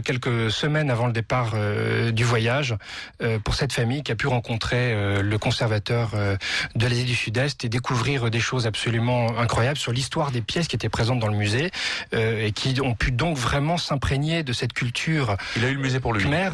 quelques 0.00 0.16
quelques 0.16 0.50
semaines 0.50 0.90
avant 0.90 1.06
le 1.06 1.12
départ 1.12 1.52
euh, 1.54 2.10
du 2.10 2.24
voyage 2.24 2.74
euh, 3.22 3.38
pour 3.38 3.54
cette 3.54 3.72
famille 3.72 4.02
qui 4.02 4.12
a 4.12 4.16
pu 4.16 4.26
rencontrer 4.26 4.92
euh, 4.92 5.22
le 5.22 5.38
conservateur 5.38 6.10
euh, 6.14 6.36
de 6.74 6.86
l'Asie 6.86 7.04
du 7.04 7.14
Sud-Est 7.14 7.64
et 7.64 7.68
découvrir 7.68 8.30
des 8.30 8.40
choses 8.40 8.66
absolument 8.66 9.38
incroyables 9.38 9.78
sur 9.78 9.92
l'histoire 9.92 10.30
des 10.30 10.40
pièces 10.40 10.68
qui 10.68 10.76
étaient 10.76 10.88
présentes 10.88 11.20
dans 11.20 11.28
le 11.28 11.36
musée 11.36 11.70
euh, 12.14 12.46
et 12.46 12.52
qui 12.52 12.80
ont 12.80 12.94
pu 12.94 13.12
donc 13.12 13.36
vraiment 13.36 13.76
s'imprégner 13.76 14.42
de 14.42 14.52
cette 14.52 14.72
culture. 14.72 15.36
Il 15.56 15.64
a 15.64 15.68
eu 15.68 15.74
le 15.74 15.80
musée 15.80 16.00
pour 16.00 16.12
lui. 16.12 16.24
Khmer. 16.24 16.50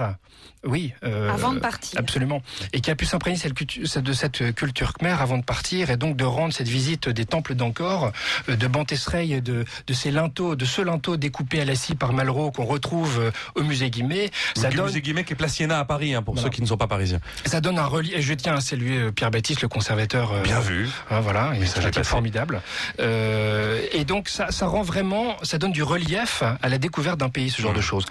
Oui. 0.64 0.92
euh, 1.04 1.30
Avant 1.32 1.52
de 1.52 1.58
partir. 1.58 1.98
Absolument. 1.98 2.42
Et 2.72 2.80
qui 2.80 2.90
a 2.90 2.94
pu 2.94 3.04
s'imprégner 3.06 3.36
de 3.38 4.12
cette 4.12 4.54
culture 4.54 4.92
khmer 4.94 5.16
avant 5.20 5.38
de 5.38 5.42
partir 5.44 5.90
et 5.90 5.96
donc 5.96 6.16
de 6.16 6.24
rendre 6.24 6.52
cette 6.54 6.68
visite 6.68 7.08
des 7.08 7.24
temples 7.24 7.54
d'Angkor, 7.54 8.12
euh, 8.48 8.56
de 8.56 8.66
Bantesrey, 8.68 9.40
de, 9.40 9.64
de 9.86 9.92
ces 9.92 10.10
linteaux, 10.10 10.54
de 10.54 10.64
ce 10.64 10.80
linteau 10.82 11.16
découpé 11.16 11.60
à 11.60 11.64
la 11.64 11.74
scie 11.74 11.94
par 11.94 12.12
Malraux 12.12 12.50
qu'on 12.52 12.64
retrouve 12.64 13.18
euh, 13.20 13.30
au 13.56 13.62
musée 13.62 13.90
Guimet. 13.90 14.30
Ça 14.54 14.70
Le 14.70 14.76
donne, 14.76 14.86
musée 14.86 15.00
Guimet 15.02 15.24
qui 15.24 15.32
est 15.32 15.36
place 15.36 15.54
Siena 15.54 15.78
à 15.80 15.84
Paris, 15.84 16.14
hein, 16.14 16.22
pour 16.22 16.34
Voilà. 16.34 16.46
ceux 16.48 16.54
qui 16.54 16.62
ne 16.62 16.66
sont 16.66 16.76
pas 16.76 16.86
parisiens. 16.86 17.20
ça 17.44 17.60
donne 17.60 17.78
un 17.78 17.86
relief. 17.86 18.14
Et 18.16 18.22
je 18.22 18.34
tiens 18.34 18.54
à 18.54 18.60
saluer 18.60 18.98
euh, 18.98 19.10
Pierre 19.12 19.30
Baptiste, 19.30 19.62
le 19.62 19.68
conservateur. 19.68 20.32
euh, 20.32 20.42
Bien 20.42 20.60
vu. 20.60 20.88
Hein, 21.10 21.20
voilà, 21.20 21.52
et 21.60 21.66
ça, 21.66 21.80
c'est 21.92 22.04
formidable. 22.04 22.62
Euh, 23.00 23.80
et 23.92 24.04
donc 24.04 24.28
ça, 24.28 24.50
ça 24.50 24.66
rend 24.66 24.82
vraiment, 24.82 25.36
ça 25.42 25.58
donne 25.58 25.72
du 25.72 25.82
relief 25.82 26.42
à 26.62 26.68
la 26.68 26.78
découverte 26.78 27.18
d'un 27.18 27.28
pays, 27.30 27.50
ce 27.50 27.60
genre 27.60 27.72
Mmh. 27.72 27.76
de 27.76 27.80
choses. 27.80 28.06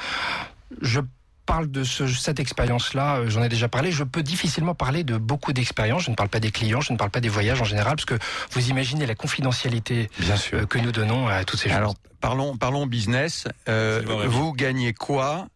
Je 0.82 1.00
parle 1.46 1.70
de 1.70 1.84
ce- 1.84 2.08
cette 2.08 2.40
expérience-là, 2.40 3.18
euh, 3.18 3.30
j'en 3.30 3.42
ai 3.44 3.50
déjà 3.50 3.68
parlé. 3.68 3.92
Je 3.92 4.04
peux 4.04 4.24
difficilement 4.24 4.76
parler 4.76 5.04
de 5.04 5.18
beaucoup 5.18 5.54
d'expériences. 5.54 6.04
Je 6.04 6.12
ne 6.12 6.16
parle 6.16 6.30
pas 6.30 6.40
des 6.40 6.52
clients, 6.52 6.82
je 6.82 6.94
ne 6.94 6.98
parle 6.98 7.10
pas 7.12 7.20
des 7.22 7.30
voyages 7.30 7.62
en 7.62 7.66
général, 7.66 7.96
parce 7.96 8.06
que 8.06 8.18
vous 8.52 8.70
imaginez 8.70 9.06
la 9.06 9.16
confidentialité 9.16 10.10
Bien 10.20 10.38
sûr. 10.38 10.60
euh, 10.60 10.66
que 10.66 10.78
nous 10.80 10.92
donnons 10.92 11.28
à 11.28 11.44
toutes 11.44 11.60
ces 11.60 11.70
choses. 11.70 11.78
Alors, 11.78 11.96
parlons, 12.20 12.58
parlons 12.58 12.86
business. 12.86 13.46
Euh, 13.68 14.02
vous 14.28 14.54
gagnez 14.54 14.94
quoi 14.94 15.48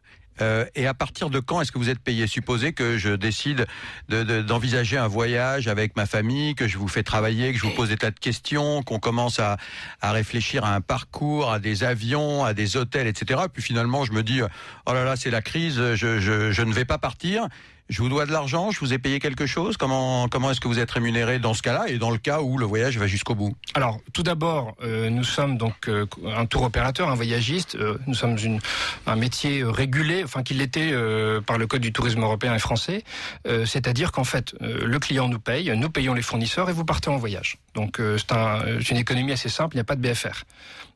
Euh, 0.41 0.65
et 0.75 0.85
à 0.87 0.93
partir 0.93 1.29
de 1.29 1.39
quand 1.39 1.61
est-ce 1.61 1.71
que 1.71 1.77
vous 1.77 1.89
êtes 1.89 1.99
payé? 1.99 2.27
Supposez 2.27 2.73
que 2.73 2.97
je 2.97 3.09
décide 3.09 3.65
de- 4.09 4.23
de- 4.23 4.41
d'envisager 4.41 4.97
un 4.97 5.07
voyage 5.07 5.67
avec 5.67 5.95
ma 5.95 6.05
famille, 6.05 6.55
que 6.55 6.67
je 6.67 6.77
vous 6.77 6.87
fais 6.87 7.03
travailler, 7.03 7.53
que 7.53 7.57
je 7.57 7.63
vous 7.63 7.73
pose 7.73 7.89
des 7.89 7.97
tas 7.97 8.11
de 8.11 8.19
questions, 8.19 8.83
qu'on 8.83 8.99
commence 8.99 9.39
à, 9.39 9.57
à 10.01 10.11
réfléchir 10.11 10.65
à 10.65 10.73
un 10.75 10.81
parcours, 10.81 11.51
à 11.51 11.59
des 11.59 11.83
avions, 11.83 12.43
à 12.43 12.53
des 12.53 12.75
hôtels, 12.77 13.07
etc. 13.07 13.41
Puis 13.53 13.63
finalement, 13.63 14.03
je 14.05 14.11
me 14.11 14.23
dis, 14.23 14.41
oh 14.85 14.93
là 14.93 15.03
là, 15.05 15.15
c'est 15.15 15.31
la 15.31 15.41
crise, 15.41 15.75
je, 15.95 16.19
je, 16.19 16.51
je 16.51 16.61
ne 16.61 16.73
vais 16.73 16.85
pas 16.85 16.97
partir. 16.97 17.47
Je 17.87 18.01
vous 18.01 18.09
dois 18.09 18.25
de 18.25 18.31
l'argent, 18.31 18.71
je 18.71 18.79
vous 18.79 18.93
ai 18.93 18.97
payé 18.97 19.19
quelque 19.19 19.45
chose. 19.45 19.77
Comment, 19.77 20.27
comment 20.27 20.49
est-ce 20.49 20.59
que 20.59 20.67
vous 20.67 20.79
êtes 20.79 20.89
rémunéré 20.89 21.37
dans 21.37 21.53
ce 21.53 21.61
cas-là 21.61 21.87
et 21.87 21.99
dans 21.99 22.09
le 22.09 22.17
cas 22.17 22.41
où 22.41 22.57
le 22.57 22.65
voyage 22.65 22.97
va 22.97 23.05
jusqu'au 23.05 23.35
bout 23.35 23.55
Alors, 23.75 23.99
tout 24.11 24.23
d'abord, 24.23 24.75
euh, 24.81 25.11
nous 25.11 25.23
sommes 25.23 25.57
donc 25.57 25.87
euh, 25.87 26.07
un 26.35 26.47
tour 26.47 26.63
opérateur, 26.63 27.09
un 27.09 27.15
voyagiste. 27.15 27.75
Euh, 27.75 27.99
nous 28.07 28.15
sommes 28.15 28.37
une, 28.43 28.59
un 29.05 29.15
métier 29.15 29.59
euh, 29.59 29.69
régulé, 29.69 30.23
enfin 30.23 30.41
qui 30.41 30.55
l'était 30.55 30.89
euh, 30.93 31.41
par 31.41 31.59
le 31.59 31.67
code 31.67 31.81
du 31.81 31.93
tourisme 31.93 32.23
européen 32.23 32.55
et 32.55 32.59
français. 32.59 33.03
Euh, 33.47 33.67
C'est-à-dire 33.67 34.11
qu'en 34.11 34.23
fait, 34.23 34.55
le 34.61 34.97
client 34.97 35.27
nous 35.27 35.39
paye, 35.39 35.71
nous 35.77 35.89
payons 35.91 36.15
les 36.15 36.23
fournisseurs 36.23 36.71
et 36.71 36.73
vous 36.73 36.85
partez 36.85 37.11
en 37.11 37.17
voyage. 37.17 37.59
Donc, 37.75 37.99
c'est 38.17 38.31
un, 38.31 38.79
une 38.89 38.97
économie 38.97 39.31
assez 39.31 39.49
simple. 39.49 39.75
Il 39.75 39.77
n'y 39.77 39.81
a 39.81 39.85
pas 39.85 39.95
de 39.95 40.01
BFR. 40.01 40.43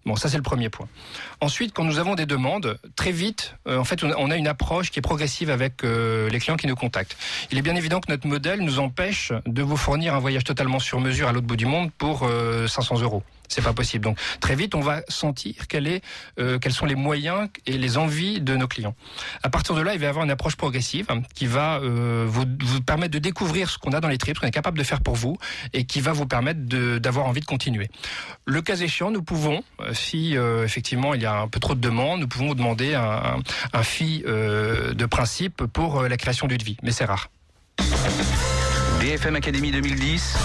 Bon, 0.06 0.16
ça 0.16 0.30
c'est 0.30 0.38
le 0.38 0.44
premier 0.44 0.70
point. 0.70 0.88
Ensuite, 1.42 1.74
quand 1.74 1.84
nous 1.84 2.00
avons 2.00 2.16
des 2.16 2.26
demandes, 2.26 2.80
très 2.96 3.12
vite, 3.12 3.56
euh, 3.68 3.78
en 3.78 3.84
fait, 3.84 4.04
on 4.04 4.32
a- 4.32 4.38
une 4.38 4.48
approche 4.48 4.92
qui 4.92 5.00
est 5.00 5.02
progressive 5.02 5.50
avec 5.50 5.84
euh, 5.84 6.30
les 6.30 6.40
clients 6.40 6.56
qui 6.56 6.68
nous 6.68 6.76
contactent. 6.76 7.18
Il 7.52 7.58
est 7.58 7.62
bien 7.62 7.76
évident 7.76 8.00
que 8.00 8.10
notre 8.12 8.26
modèle 8.28 8.62
nous 8.62 8.80
empêche 8.80 9.34
de 9.46 9.62
vous 9.62 9.76
fournir 9.78 10.16
un 10.16 10.20
voyage 10.20 10.46
totalement 10.46 10.80
sur 10.80 11.00
mesure 11.02 11.28
à 11.28 11.34
l'autre 11.34 11.48
bout 11.48 11.58
du 11.58 11.66
monde 11.66 11.92
pour 11.98 12.22
euh, 12.24 12.68
500 12.68 13.00
euros. 13.02 13.24
C'est 13.50 13.64
pas 13.64 13.74
possible. 13.74 14.06
Donc 14.06 14.18
très 14.40 14.56
vite, 14.56 14.76
on 14.76 14.80
va 14.80 15.02
sentir 15.10 15.56
euh, 16.40 16.60
quels 16.60 16.72
sont 16.72 16.86
les 16.86 16.96
moyens 16.96 17.50
et 17.66 17.78
les 17.78 17.98
envies 17.98 18.40
de 18.42 18.56
nos 18.56 18.68
clients. 18.68 18.96
À 19.44 19.50
partir 19.50 19.76
de 19.76 19.82
là, 19.82 19.94
il 19.94 20.00
va 20.00 20.06
y 20.06 20.10
avoir 20.10 20.24
une 20.24 20.32
approche 20.32 20.56
progressive 20.56 21.08
hein, 21.10 21.22
qui 21.34 21.48
va 21.48 21.80
euh, 21.80 22.26
vous, 22.28 22.46
permettre 22.82 23.12
de 23.12 23.20
découvrir 23.20 23.70
ce 23.70 23.78
qu'on 23.78 23.92
a 23.92 24.00
dans 24.00 24.08
les 24.08 24.18
trips, 24.18 24.38
ce 24.38 24.42
qu'on 24.42 24.48
est 24.48 24.52
capable 24.52 24.78
de 24.78 24.84
faire 24.84 25.02
pour 25.02 25.16
vous, 25.16 25.38
et 25.74 25.86
qui 25.86 26.00
va 26.00 26.14
vous 26.14 26.28
permettre 26.28 26.60
d'avoir 27.00 27.26
envie 27.26 27.42
de 27.42 27.46
continuer. 27.46 27.90
Le 28.46 28.62
cas 28.62 28.76
échéant, 28.76 29.12
nous 29.12 29.24
pouvons, 29.24 29.64
euh, 29.82 29.94
si 29.94 30.36
effectivement 30.64 31.14
il 31.14 31.22
y 31.22 31.26
a 31.26 31.40
un 31.40 31.48
peu 31.48 31.60
trop 31.60 31.74
de 31.74 31.82
demandes, 31.82 32.22
nous 32.22 32.28
pouvons 32.28 32.48
vous 32.50 32.56
demander 32.56 32.94
un, 32.94 33.40
un, 33.74 33.82
de 34.00 35.06
principe 35.06 35.64
pour 35.66 36.04
la 36.04 36.18
création 36.18 36.48
d'une 36.48 36.62
vie, 36.62 36.78
mais 36.84 36.92
c'est 36.92 37.06
rare. 37.06 37.30
BFM 39.00 39.36
Academy 39.36 39.72
2010, 39.72 40.38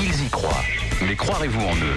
ils 0.00 0.24
y 0.24 0.28
croient. 0.28 0.83
Mais 1.02 1.16
croirez-vous 1.16 1.60
en 1.60 1.74
eux 1.74 1.96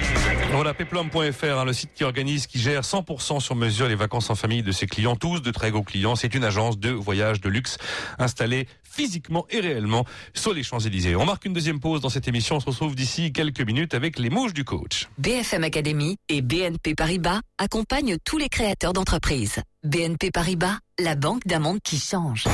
Voilà, 0.54 0.74
peplum.fr, 0.74 1.46
hein, 1.46 1.66
le 1.66 1.74
site 1.74 1.92
qui 1.94 2.04
organise, 2.04 2.48
qui 2.48 2.60
gère 2.60 2.82
100% 2.82 3.40
sur 3.40 3.56
mesure 3.56 3.88
les 3.88 3.96
vacances 3.96 4.30
en 4.30 4.36
famille 4.36 4.64
de 4.64 4.72
ses 4.72 4.88
clients, 4.88 5.16
tous 5.16 5.42
de 5.42 5.52
très 5.52 5.72
gros 5.72 5.84
clients. 5.84 6.16
C'est 6.16 6.34
une 6.36 6.44
agence 6.44 6.78
de 6.80 6.90
voyage 6.90 7.42
de 7.42 7.50
luxe 7.50 7.78
installée 8.20 8.68
physiquement 8.84 9.46
et 9.50 9.60
réellement 9.60 10.06
sur 10.34 10.54
les 10.54 10.64
Champs-Élysées. 10.64 11.16
On 11.16 11.26
marque 11.26 11.46
une 11.46 11.54
deuxième 11.54 11.80
pause 11.80 12.02
dans 12.02 12.10
cette 12.10 12.28
émission. 12.28 12.56
On 12.56 12.60
se 12.60 12.66
retrouve 12.66 12.96
d'ici 12.96 13.32
quelques 13.32 13.62
minutes 13.62 13.94
avec 13.94 14.18
les 14.18 14.30
mouches 14.30 14.54
du 14.54 14.64
coach. 14.64 15.08
BFM 15.18 15.64
Academy 15.64 16.18
et 16.30 16.42
BNP 16.42 16.96
Paribas 16.96 17.42
accompagnent 17.58 18.18
tous 18.26 18.38
les 18.38 18.50
créateurs 18.50 18.94
d'entreprises. 18.94 19.62
BNP 19.84 20.32
Paribas, 20.32 20.78
la 21.00 21.16
banque 21.16 21.46
d'un 21.46 21.60
monde 21.60 21.80
qui 21.84 22.00
change. 22.00 22.46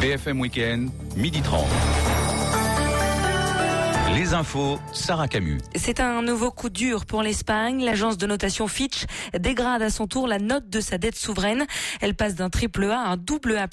BFM 0.00 0.40
Weekend, 0.40 0.90
midi 1.16 1.42
30. 1.42 1.66
Les 4.14 4.32
infos, 4.32 4.78
Sarah 4.92 5.28
Camus. 5.28 5.58
C'est 5.74 6.00
un 6.00 6.22
nouveau 6.22 6.50
coup 6.50 6.70
dur 6.70 7.04
pour 7.04 7.22
l'Espagne. 7.22 7.84
L'agence 7.84 8.16
de 8.16 8.26
notation 8.26 8.66
Fitch 8.66 9.04
dégrade 9.38 9.82
à 9.82 9.90
son 9.90 10.06
tour 10.06 10.26
la 10.26 10.38
note 10.38 10.68
de 10.70 10.80
sa 10.80 10.98
dette 10.98 11.16
souveraine. 11.16 11.66
Elle 12.00 12.14
passe 12.14 12.34
d'un 12.34 12.48
triple 12.48 12.84
A 12.84 13.00
à 13.00 13.08
un 13.08 13.16
double 13.16 13.56
A+. 13.56 13.68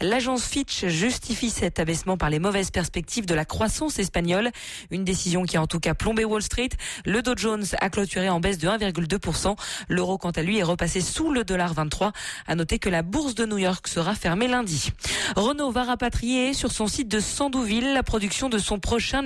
L'agence 0.00 0.44
Fitch 0.44 0.86
justifie 0.86 1.50
cet 1.50 1.80
abaissement 1.80 2.16
par 2.16 2.30
les 2.30 2.38
mauvaises 2.38 2.70
perspectives 2.70 3.26
de 3.26 3.34
la 3.34 3.44
croissance 3.44 3.98
espagnole. 3.98 4.50
Une 4.90 5.04
décision 5.04 5.44
qui 5.44 5.56
a 5.56 5.62
en 5.62 5.66
tout 5.66 5.80
cas 5.80 5.94
plombé 5.94 6.24
Wall 6.24 6.42
Street. 6.42 6.70
Le 7.06 7.22
Dow 7.22 7.34
Jones 7.36 7.64
a 7.80 7.90
clôturé 7.90 8.28
en 8.28 8.40
baisse 8.40 8.58
de 8.58 8.68
1,2%. 8.68 9.56
L'euro, 9.88 10.18
quant 10.18 10.30
à 10.30 10.42
lui, 10.42 10.58
est 10.58 10.62
repassé 10.62 11.00
sous 11.00 11.32
le 11.32 11.42
dollar 11.42 11.72
23. 11.72 12.12
À 12.46 12.54
noter 12.54 12.78
que 12.78 12.90
la 12.90 13.02
bourse 13.02 13.34
de 13.34 13.46
New 13.46 13.58
York 13.58 13.88
sera 13.88 14.14
fermée 14.14 14.48
lundi. 14.48 14.90
Renault 15.36 15.70
va 15.70 15.84
rapatrier 15.84 16.52
sur 16.52 16.70
son 16.70 16.86
site 16.86 17.08
de 17.08 17.20
Sandouville 17.20 17.94
la 17.94 18.02
production 18.02 18.48
de 18.48 18.58
son 18.58 18.78
prochain 18.78 19.22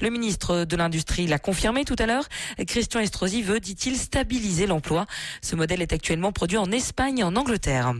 le 0.00 0.10
ministre 0.10 0.64
de 0.64 0.76
l'Industrie 0.76 1.26
l'a 1.26 1.38
confirmé 1.38 1.84
tout 1.84 1.96
à 1.98 2.06
l'heure. 2.06 2.28
Christian 2.66 3.00
Estrosi 3.00 3.42
veut, 3.42 3.60
dit-il, 3.60 3.96
stabiliser 3.96 4.66
l'emploi. 4.66 5.06
Ce 5.42 5.54
modèle 5.54 5.82
est 5.82 5.92
actuellement 5.92 6.32
produit 6.32 6.56
en 6.56 6.70
Espagne 6.72 7.18
et 7.18 7.22
en 7.22 7.36
Angleterre. 7.36 7.92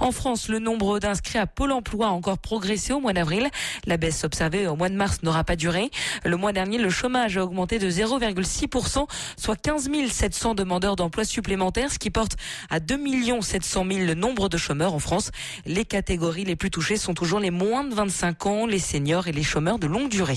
En 0.00 0.12
France, 0.12 0.48
le 0.48 0.58
nombre 0.58 0.98
d'inscrits 0.98 1.38
à 1.38 1.46
Pôle 1.46 1.72
emploi 1.72 2.06
a 2.06 2.10
encore 2.10 2.38
progressé 2.38 2.92
au 2.92 3.00
mois 3.00 3.12
d'avril. 3.12 3.48
La 3.86 3.96
baisse 3.96 4.24
observée 4.24 4.66
au 4.66 4.76
mois 4.76 4.88
de 4.88 4.94
mars 4.94 5.22
n'aura 5.22 5.44
pas 5.44 5.56
duré. 5.56 5.90
Le 6.24 6.36
mois 6.36 6.52
dernier, 6.52 6.78
le 6.78 6.90
chômage 6.90 7.36
a 7.36 7.44
augmenté 7.44 7.78
de 7.78 7.90
0,6%, 7.90 9.06
soit 9.36 9.56
15 9.56 9.90
700 10.10 10.54
demandeurs 10.54 10.96
d'emploi 10.96 11.24
supplémentaires, 11.24 11.92
ce 11.92 11.98
qui 11.98 12.10
porte 12.10 12.36
à 12.70 12.80
2 12.80 12.96
700 13.40 13.84
000 13.90 14.06
le 14.06 14.14
nombre 14.14 14.48
de 14.48 14.56
chômeurs 14.56 14.94
en 14.94 14.98
France. 14.98 15.30
Les 15.64 15.84
catégories 15.84 16.44
les 16.44 16.56
plus 16.56 16.70
touchées 16.70 16.96
sont 16.96 17.14
toujours 17.14 17.40
les 17.40 17.50
moins 17.50 17.84
de 17.84 17.94
25 17.94 18.46
ans, 18.46 18.66
les 18.66 18.78
seniors 18.78 19.26
et 19.26 19.32
les 19.32 19.42
chômeurs 19.42 19.78
de 19.78 19.86
longue 19.86 20.08
durée. 20.08 20.36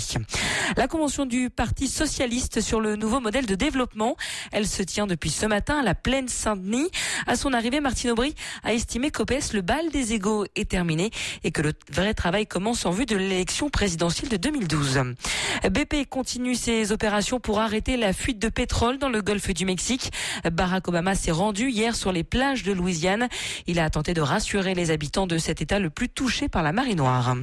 La 0.78 0.88
convention 0.88 1.26
du 1.26 1.50
Parti 1.50 1.88
socialiste 1.88 2.62
sur 2.62 2.80
le 2.80 2.96
nouveau 2.96 3.20
modèle 3.20 3.46
de 3.46 3.56
développement, 3.56 4.16
elle 4.52 4.68
se 4.68 4.84
tient 4.84 5.08
depuis 5.08 5.30
ce 5.30 5.46
matin 5.46 5.80
à 5.80 5.84
la 5.84 5.96
plaine 5.96 6.28
Saint-Denis. 6.28 6.90
À 7.28 7.36
son 7.36 7.54
arrivée, 7.54 7.80
Martine 7.80 8.12
Aubry 8.12 8.36
a 8.64 8.74
estimé 8.74 9.12
qu'OPS, 9.12 9.54
le 9.54 9.62
bal 9.62 9.90
des 9.90 10.14
égaux 10.14 10.46
est 10.56 10.70
terminé 10.70 11.12
et 11.44 11.52
que 11.52 11.62
le 11.62 11.74
vrai 11.92 12.14
travail 12.14 12.46
commence 12.48 12.86
en 12.86 12.92
vue 12.92 13.06
de 13.06 13.16
l'élection 13.16 13.70
présidentielle 13.70 14.30
de 14.30 14.38
2012. 14.38 15.02
BP 15.70 16.08
continue 16.10 16.56
ses 16.56 16.92
opérations 16.92 17.40
pour 17.40 17.60
arrêter 17.60 17.98
la 17.98 18.14
fuite 18.14 18.40
de 18.40 18.50
pétrole 18.50 18.98
dans 18.98 19.10
le 19.10 19.22
golfe 19.22 19.54
du 19.54 19.66
Mexique. 19.66 20.12
Barack 20.52 20.88
Obama 20.88 21.16
s'est 21.16 21.32
rendu 21.32 21.70
hier 21.70 21.96
sur 21.96 22.12
les 22.12 22.24
plages 22.24 22.64
de 22.64 22.72
Louisiane. 22.72 23.28
Il 23.68 23.80
a 23.80 23.90
tenté 23.90 24.14
de 24.14 24.22
rassurer 24.22 24.76
les 24.76 24.92
habitants 24.92 25.28
de 25.28 25.38
cet 25.38 25.62
État 25.62 25.80
le 25.80 25.90
plus 25.90 26.10
touché 26.10 26.48
par 26.48 26.64
la 26.64 26.72
marée 26.72 26.96
noire. 26.96 27.36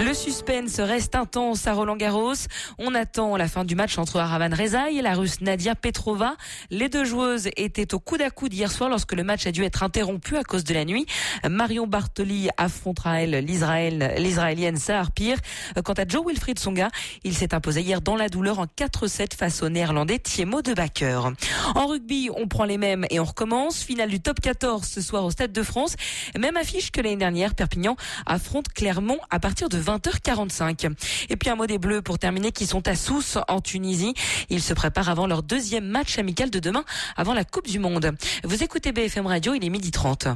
Le 0.00 0.14
suspense 0.14 0.80
reste 0.80 1.14
intense 1.14 1.66
à 1.66 1.74
Roland 1.74 1.96
Garros. 1.96 2.34
On 2.78 2.94
attend 2.94 3.36
la 3.36 3.46
fin 3.46 3.64
du 3.64 3.76
match 3.76 3.98
entre 3.98 4.18
Aravan 4.18 4.50
Reza 4.52 4.90
et 4.90 5.00
la 5.00 5.14
russe 5.14 5.40
Nadia 5.40 5.74
Petrova. 5.74 6.34
Les 6.70 6.88
deux 6.88 7.04
joueuses 7.04 7.48
étaient 7.56 7.94
au 7.94 8.00
coude 8.00 8.22
à 8.22 8.30
coude 8.30 8.52
hier 8.52 8.70
soir 8.72 8.90
lorsque 8.90 9.12
le 9.12 9.22
match 9.22 9.46
a 9.46 9.52
dû 9.52 9.62
être 9.62 9.82
interrompu 9.84 10.36
à 10.36 10.42
cause 10.42 10.64
de 10.64 10.74
la 10.74 10.84
nuit. 10.84 11.06
Marion 11.48 11.86
Bartoli 11.86 12.48
affrontera 12.56 13.22
elle 13.22 13.44
l'israélienne 13.44 14.76
Sahar 14.76 15.12
Pire. 15.12 15.38
Quant 15.84 15.92
à 15.92 16.06
Joe 16.06 16.26
Wilfried 16.26 16.58
Songa, 16.58 16.88
il 17.22 17.34
s'est 17.34 17.54
imposé 17.54 17.82
hier 17.82 18.00
dans 18.00 18.16
la 18.16 18.28
douleur 18.28 18.58
en 18.58 18.66
4-7 18.66 19.36
face 19.36 19.62
au 19.62 19.68
néerlandais 19.68 20.18
Thiemo 20.18 20.62
de 20.62 20.74
Backer. 20.74 21.32
En 21.76 21.86
rugby, 21.86 22.28
on 22.36 22.48
prend 22.48 22.64
les 22.64 22.78
mêmes 22.78 23.06
et 23.10 23.20
on 23.20 23.24
recommence. 23.24 23.82
Finale 23.82 24.10
du 24.10 24.20
top 24.20 24.40
14 24.40 24.84
ce 24.84 25.00
soir 25.00 25.24
au 25.24 25.30
Stade 25.30 25.52
de 25.52 25.62
France. 25.62 25.94
Même 26.36 26.56
affiche 26.56 26.90
que 26.90 27.00
l'année 27.00 27.16
dernière, 27.16 27.54
Perpignan 27.54 27.96
affronte 28.26 28.68
Clermont 28.68 29.18
à 29.30 29.38
partir 29.38 29.68
de 29.68 29.78
20 29.78 29.81
20h45. 29.82 30.92
Et 31.28 31.36
puis 31.36 31.50
un 31.50 31.56
mot 31.56 31.66
des 31.66 31.78
Bleus 31.78 32.02
pour 32.02 32.18
terminer 32.18 32.52
qui 32.52 32.66
sont 32.66 32.86
à 32.88 32.94
Sousse 32.94 33.38
en 33.48 33.60
Tunisie. 33.60 34.14
Ils 34.48 34.62
se 34.62 34.74
préparent 34.74 35.08
avant 35.08 35.26
leur 35.26 35.42
deuxième 35.42 35.86
match 35.86 36.18
amical 36.18 36.50
de 36.50 36.58
demain 36.58 36.84
avant 37.16 37.34
la 37.34 37.44
Coupe 37.44 37.66
du 37.66 37.78
Monde. 37.78 38.12
Vous 38.44 38.62
écoutez 38.62 38.92
BFM 38.92 39.26
Radio, 39.26 39.54
il 39.54 39.64
est 39.64 39.70
midi 39.70 39.90
30. 39.90 40.28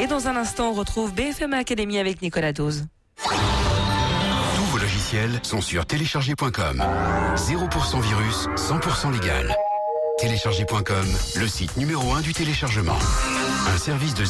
Et 0.00 0.06
dans 0.06 0.26
un 0.26 0.36
instant, 0.36 0.70
on 0.70 0.72
retrouve 0.72 1.14
BFM 1.14 1.52
Academy 1.52 1.98
avec 1.98 2.22
Nicolas 2.22 2.52
Dose. 2.52 2.86
Tous 3.22 4.64
vos 4.70 4.78
logiciels 4.78 5.40
sont 5.42 5.60
sur 5.60 5.86
télécharger.com. 5.86 6.82
0% 7.36 8.00
virus, 8.00 8.48
100% 8.56 9.12
légal. 9.12 9.54
Télécharger.com, 10.18 11.06
le 11.36 11.46
site 11.46 11.76
numéro 11.76 12.12
1 12.12 12.20
du 12.20 12.32
téléchargement. 12.32 12.98
Un 13.68 13.78
service 13.78 14.14
de 14.14 14.24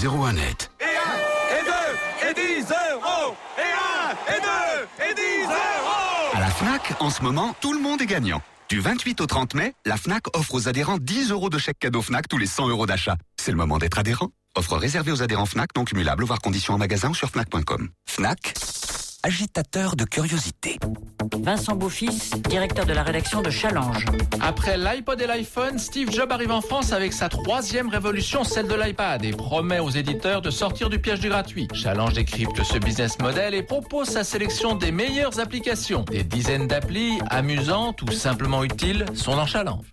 01 3.58 4.14
net. 4.40 4.88
FNAC, 6.62 6.94
en 7.00 7.10
ce 7.10 7.22
moment, 7.22 7.56
tout 7.60 7.72
le 7.72 7.80
monde 7.80 8.00
est 8.02 8.06
gagnant. 8.06 8.40
Du 8.68 8.80
28 8.80 9.20
au 9.20 9.26
30 9.26 9.54
mai, 9.54 9.74
la 9.84 9.96
FNAC 9.96 10.36
offre 10.36 10.54
aux 10.54 10.68
adhérents 10.68 10.98
10 10.98 11.30
euros 11.30 11.50
de 11.50 11.58
chèque 11.58 11.78
cadeau 11.78 12.02
FNAC 12.02 12.28
tous 12.28 12.38
les 12.38 12.46
100 12.46 12.68
euros 12.68 12.86
d'achat. 12.86 13.16
C'est 13.36 13.50
le 13.50 13.56
moment 13.56 13.78
d'être 13.78 13.98
adhérent. 13.98 14.28
Offre 14.54 14.76
réservée 14.76 15.12
aux 15.12 15.22
adhérents 15.22 15.46
FNAC 15.46 15.70
non 15.76 15.84
cumulable, 15.84 16.24
voire 16.24 16.40
conditions 16.40 16.74
en 16.74 16.78
magasin 16.78 17.10
ou 17.10 17.14
sur 17.14 17.28
FNAC.com. 17.30 17.88
FNAC, 18.06 18.54
agitateur 19.22 19.94
de 19.94 20.04
curiosité. 20.04 20.78
Vincent 21.38 21.76
Beaufils, 21.76 22.30
directeur 22.48 22.86
de 22.86 22.92
la 22.92 23.02
rédaction 23.02 23.40
de 23.40 23.50
Challenge. 23.50 24.04
Après 24.40 24.76
l'iPod 24.76 25.20
et 25.20 25.26
l'iPhone, 25.26 25.78
Steve 25.78 26.10
Jobs 26.10 26.30
arrive 26.30 26.50
en 26.50 26.60
France 26.60 26.92
avec 26.92 27.12
sa 27.12 27.28
troisième 27.28 27.88
révolution, 27.88 28.44
celle 28.44 28.66
de 28.66 28.74
l'iPad, 28.74 29.24
et 29.24 29.30
promet 29.30 29.78
aux 29.78 29.90
éditeurs 29.90 30.42
de 30.42 30.50
sortir 30.50 30.90
du 30.90 30.98
piège 30.98 31.20
du 31.20 31.28
gratuit. 31.28 31.68
Challenge 31.72 32.12
décrypte 32.12 32.62
ce 32.62 32.78
business 32.78 33.18
model 33.20 33.54
et 33.54 33.62
propose 33.62 34.08
sa 34.08 34.24
sélection 34.24 34.74
des 34.74 34.92
meilleures 34.92 35.38
applications. 35.38 36.04
Des 36.10 36.24
dizaines 36.24 36.66
d'applis 36.66 37.18
amusantes 37.30 38.02
ou 38.02 38.10
simplement 38.10 38.64
utiles 38.64 39.06
sont 39.14 39.36
dans 39.36 39.46
Challenge. 39.46 39.84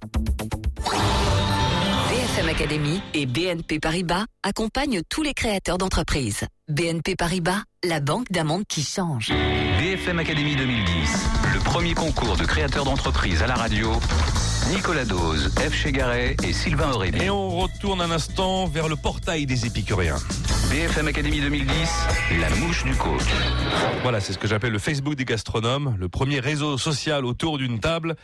BFM 2.39 2.49
Academy 2.52 3.02
et 3.13 3.25
BNP 3.25 3.80
Paribas 3.80 4.23
accompagnent 4.43 5.02
tous 5.10 5.23
les 5.23 5.34
créateurs 5.34 5.78
d'entreprises. 5.78 6.45
BNP 6.69 7.17
Paribas, 7.17 7.63
la 7.84 7.99
banque 7.99 8.32
d'un 8.32 8.45
monde 8.45 8.63
qui 8.65 8.82
change. 8.82 9.34
BFM 9.78 10.19
Academy 10.19 10.56
2010, 10.56 11.25
le 11.54 11.60
premier 11.60 11.93
concours 11.93 12.38
de 12.38 12.45
créateurs 12.45 12.86
d'entreprises 12.86 13.43
à 13.43 13.47
la 13.47 13.56
radio. 13.56 13.91
Nicolas 14.67 15.06
Dose, 15.06 15.50
F. 15.58 15.74
Chegaray 15.74 16.36
et 16.43 16.54
Sylvain 16.54 16.91
Aurébi. 16.91 17.22
Et 17.24 17.30
on 17.30 17.50
retourne 17.50 18.02
un 18.02 18.12
instant 18.12 18.67
vers 18.67 18.88
le 18.88 18.95
portail 18.95 19.45
des 19.45 19.65
épicuriens. 19.65 20.17
BFM 20.69 21.08
Academy 21.08 21.41
2010, 21.41 21.89
la 22.39 22.50
mouche 22.58 22.84
du 22.84 22.93
coach. 22.93 23.24
Voilà, 24.04 24.19
c'est 24.19 24.34
ce 24.34 24.38
que 24.38 24.48
j'appelle 24.48 24.72
le 24.72 24.78
Facebook 24.78 25.15
des 25.15 25.26
gastronomes, 25.26 25.95
le 26.00 26.10
premier 26.10 26.39
réseau 26.39 26.78
social 26.78 27.26
autour 27.26 27.58
d'une 27.58 27.80
table. 27.80 28.15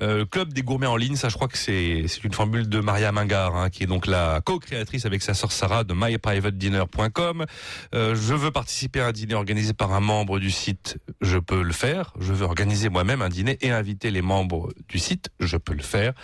Euh, 0.00 0.24
club 0.24 0.52
des 0.52 0.62
gourmets 0.62 0.86
en 0.86 0.96
ligne, 0.96 1.16
ça 1.16 1.28
je 1.28 1.34
crois 1.34 1.48
que 1.48 1.58
c'est 1.58 2.06
une 2.24 2.32
formule 2.32 2.68
de 2.68 2.80
Maria 2.80 3.12
Mingard, 3.12 3.54
hein, 3.54 3.70
qui 3.70 3.84
est 3.84 3.86
donc 3.86 4.06
la 4.06 4.40
co-créatrice 4.40 5.04
avec 5.04 5.22
sa 5.22 5.34
sœur 5.34 5.52
Sarah 5.52 5.84
de 5.84 5.94
myprivatedinner.com. 5.94 7.44
Euh, 7.94 8.14
je 8.14 8.34
veux 8.34 8.50
participer 8.50 9.00
à 9.00 9.08
un 9.08 9.12
dîner 9.12 9.34
organisé 9.34 9.72
par 9.74 9.92
un 9.92 10.00
membre 10.00 10.38
du 10.38 10.50
site, 10.50 10.98
je 11.20 11.38
peux 11.38 11.62
le 11.62 11.72
faire. 11.72 12.14
Je 12.18 12.32
veux 12.32 12.44
organiser 12.44 12.88
moi-même 12.88 13.22
un 13.22 13.28
dîner 13.28 13.58
et 13.60 13.70
inviter 13.70 14.10
les 14.10 14.22
membres 14.22 14.72
du 14.88 14.98
site, 14.98 15.30
je 15.40 15.56
peux 15.56 15.74
faire. 15.82 16.14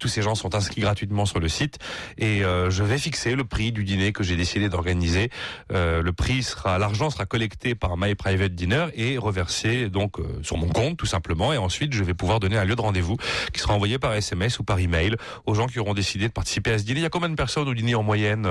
Tous 0.00 0.08
ces 0.08 0.22
gens 0.22 0.34
sont 0.34 0.54
inscrits 0.54 0.80
gratuitement 0.80 1.26
sur 1.26 1.40
le 1.40 1.48
site 1.48 1.78
et 2.16 2.42
euh, 2.42 2.70
je 2.70 2.82
vais 2.82 2.96
fixer 2.96 3.34
le 3.34 3.44
prix 3.44 3.70
du 3.70 3.84
dîner 3.84 4.12
que 4.12 4.22
j'ai 4.22 4.34
décidé 4.34 4.70
d'organiser. 4.70 5.28
Euh, 5.72 6.00
le 6.00 6.12
prix 6.12 6.42
sera, 6.42 6.78
l'argent 6.78 7.10
sera 7.10 7.26
collecté 7.26 7.74
par 7.74 7.98
My 7.98 8.14
Private 8.14 8.54
Dinner 8.54 8.86
et 8.94 9.18
reversé 9.18 9.90
donc 9.90 10.18
euh, 10.18 10.24
sur 10.42 10.56
mon 10.56 10.68
compte 10.68 10.96
tout 10.96 11.04
simplement 11.04 11.52
et 11.52 11.58
ensuite 11.58 11.92
je 11.92 12.02
vais 12.02 12.14
pouvoir 12.14 12.40
donner 12.40 12.56
un 12.56 12.64
lieu 12.64 12.76
de 12.76 12.80
rendez-vous 12.80 13.18
qui 13.52 13.60
sera 13.60 13.74
envoyé 13.74 13.98
par 13.98 14.14
SMS 14.14 14.58
ou 14.58 14.64
par 14.64 14.78
email 14.78 15.16
aux 15.44 15.52
gens 15.52 15.66
qui 15.66 15.78
auront 15.78 15.92
décidé 15.92 16.28
de 16.28 16.32
participer 16.32 16.72
à 16.72 16.78
ce 16.78 16.84
dîner. 16.84 17.00
Il 17.00 17.02
y 17.02 17.06
a 17.06 17.10
combien 17.10 17.28
de 17.28 17.34
personnes 17.34 17.68
au 17.68 17.74
dîner 17.74 17.94
en 17.94 18.02
moyenne 18.02 18.48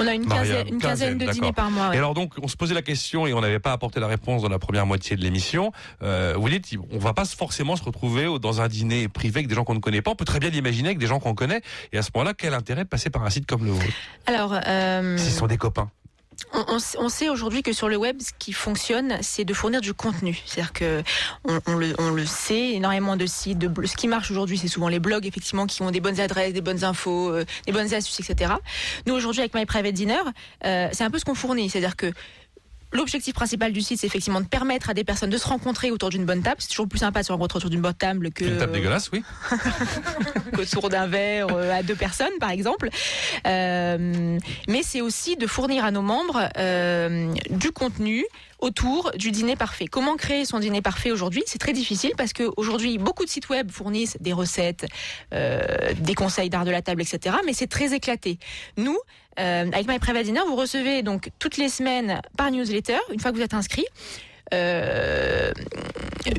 On 0.00 0.06
a 0.06 0.14
une 0.14 0.26
quinzaine, 0.26 0.68
une 0.68 0.78
quinzaine 0.78 1.18
de 1.18 1.26
dîners 1.32 1.52
par 1.52 1.68
mois. 1.68 1.92
Et 1.96 1.98
alors 1.98 2.14
donc 2.14 2.34
on 2.40 2.46
se 2.46 2.56
posait 2.56 2.74
la 2.74 2.82
question 2.82 3.26
et 3.26 3.34
on 3.34 3.40
n'avait 3.40 3.58
pas 3.58 3.72
apporté 3.72 3.98
la 3.98 4.06
réponse 4.06 4.42
dans 4.42 4.48
la 4.48 4.60
première 4.60 4.86
moitié 4.86 5.16
de 5.16 5.22
l'émission. 5.22 5.72
vous 6.00 6.48
dites 6.48 6.68
on 6.92 6.98
va 6.98 7.12
pas 7.12 7.24
forcément 7.24 7.74
se 7.74 7.82
retrouver 7.82 8.28
dans 8.40 8.60
un 8.60 8.68
dîner 8.68 9.08
privé 9.08 9.38
avec 9.38 9.48
des 9.48 9.56
gens 9.56 9.64
qu'on 9.64 9.74
ne 9.74 9.80
connaît 9.80 10.02
pas. 10.02 10.12
On 10.12 10.16
peut 10.16 10.24
très 10.24 10.38
bien 10.38 10.50
l'imaginer 10.50 10.75
avec 10.84 10.98
des 10.98 11.06
gens 11.06 11.20
qu'on 11.20 11.34
connaît. 11.34 11.62
Et 11.92 11.98
à 11.98 12.02
ce 12.02 12.10
moment-là, 12.14 12.34
quel 12.36 12.54
intérêt 12.54 12.84
de 12.84 12.88
passer 12.88 13.10
par 13.10 13.24
un 13.24 13.30
site 13.30 13.46
comme 13.46 13.64
le 13.64 13.72
vôtre? 13.72 13.86
Alors, 14.26 14.54
euh... 14.66 15.16
ce 15.16 15.30
sont 15.30 15.46
des 15.46 15.56
copains. 15.56 15.90
On, 16.52 17.08
sait 17.08 17.28
aujourd'hui 17.30 17.62
que 17.62 17.72
sur 17.72 17.88
le 17.88 17.96
web, 17.96 18.20
ce 18.20 18.30
qui 18.38 18.52
fonctionne, 18.52 19.16
c'est 19.22 19.44
de 19.44 19.54
fournir 19.54 19.80
du 19.80 19.94
contenu. 19.94 20.38
C'est-à-dire 20.44 20.72
que 20.72 21.02
on, 21.66 21.76
le, 21.76 22.26
sait, 22.26 22.72
énormément 22.72 23.16
de 23.16 23.24
sites, 23.26 23.58
de 23.58 23.86
ce 23.86 23.96
qui 23.96 24.06
marche 24.06 24.30
aujourd'hui, 24.30 24.58
c'est 24.58 24.68
souvent 24.68 24.88
les 24.88 24.98
blogs, 24.98 25.26
effectivement, 25.26 25.66
qui 25.66 25.82
ont 25.82 25.90
des 25.90 26.00
bonnes 26.00 26.20
adresses, 26.20 26.52
des 26.52 26.60
bonnes 26.60 26.84
infos, 26.84 27.30
euh, 27.30 27.44
des 27.66 27.72
bonnes 27.72 27.92
astuces, 27.94 28.20
etc. 28.20 28.52
Nous 29.06 29.14
aujourd'hui, 29.14 29.40
avec 29.40 29.54
My 29.54 29.64
Private 29.64 29.94
Dinner, 29.94 30.20
euh, 30.64 30.88
c'est 30.92 31.04
un 31.04 31.10
peu 31.10 31.18
ce 31.18 31.24
qu'on 31.24 31.34
fournit. 31.34 31.70
C'est-à-dire 31.70 31.96
que 31.96 32.12
L'objectif 32.96 33.34
principal 33.34 33.72
du 33.72 33.82
site, 33.82 34.00
c'est 34.00 34.06
effectivement 34.06 34.40
de 34.40 34.46
permettre 34.46 34.88
à 34.88 34.94
des 34.94 35.04
personnes 35.04 35.28
de 35.28 35.36
se 35.36 35.46
rencontrer 35.46 35.90
autour 35.90 36.08
d'une 36.08 36.24
bonne 36.24 36.42
table. 36.42 36.56
C'est 36.60 36.68
toujours 36.68 36.88
plus 36.88 36.98
sympa 36.98 37.20
de 37.20 37.26
se 37.26 37.32
rencontrer 37.32 37.58
autour 37.58 37.68
d'une 37.68 37.82
bonne 37.82 37.92
table 37.92 38.30
que. 38.30 38.44
Une 38.44 38.58
table 38.58 38.72
dégueulasse, 38.72 39.10
oui. 39.12 39.22
autour 40.58 40.88
d'un 40.88 41.06
verre 41.06 41.48
euh, 41.50 41.78
à 41.78 41.82
deux 41.82 41.94
personnes, 41.94 42.32
par 42.40 42.50
exemple. 42.50 42.88
Euh, 43.46 44.38
mais 44.68 44.82
c'est 44.82 45.02
aussi 45.02 45.36
de 45.36 45.46
fournir 45.46 45.84
à 45.84 45.90
nos 45.90 46.00
membres 46.00 46.48
euh, 46.56 47.34
du 47.50 47.70
contenu 47.70 48.24
autour 48.58 49.12
du 49.16 49.30
dîner 49.30 49.56
parfait. 49.56 49.86
Comment 49.86 50.16
créer 50.16 50.44
son 50.44 50.58
dîner 50.58 50.82
parfait 50.82 51.10
aujourd'hui? 51.10 51.42
C'est 51.46 51.58
très 51.58 51.72
difficile 51.72 52.12
parce 52.16 52.32
qu'aujourd'hui, 52.32 52.98
beaucoup 52.98 53.24
de 53.24 53.30
sites 53.30 53.48
web 53.48 53.70
fournissent 53.70 54.16
des 54.20 54.32
recettes, 54.32 54.86
euh, 55.34 55.60
des 55.98 56.14
conseils 56.14 56.50
d'art 56.50 56.64
de 56.64 56.70
la 56.70 56.82
table, 56.82 57.02
etc. 57.02 57.36
Mais 57.44 57.52
c'est 57.52 57.66
très 57.66 57.94
éclaté. 57.94 58.38
Nous, 58.76 58.98
euh, 59.38 59.70
avec 59.72 59.88
My 59.88 59.98
Private 59.98 60.24
Dinner, 60.24 60.40
vous 60.46 60.56
recevez 60.56 61.02
donc 61.02 61.30
toutes 61.38 61.56
les 61.56 61.68
semaines 61.68 62.20
par 62.36 62.50
newsletter, 62.50 62.98
une 63.12 63.20
fois 63.20 63.32
que 63.32 63.36
vous 63.36 63.42
êtes 63.42 63.54
inscrit, 63.54 63.86
euh, 64.54 65.52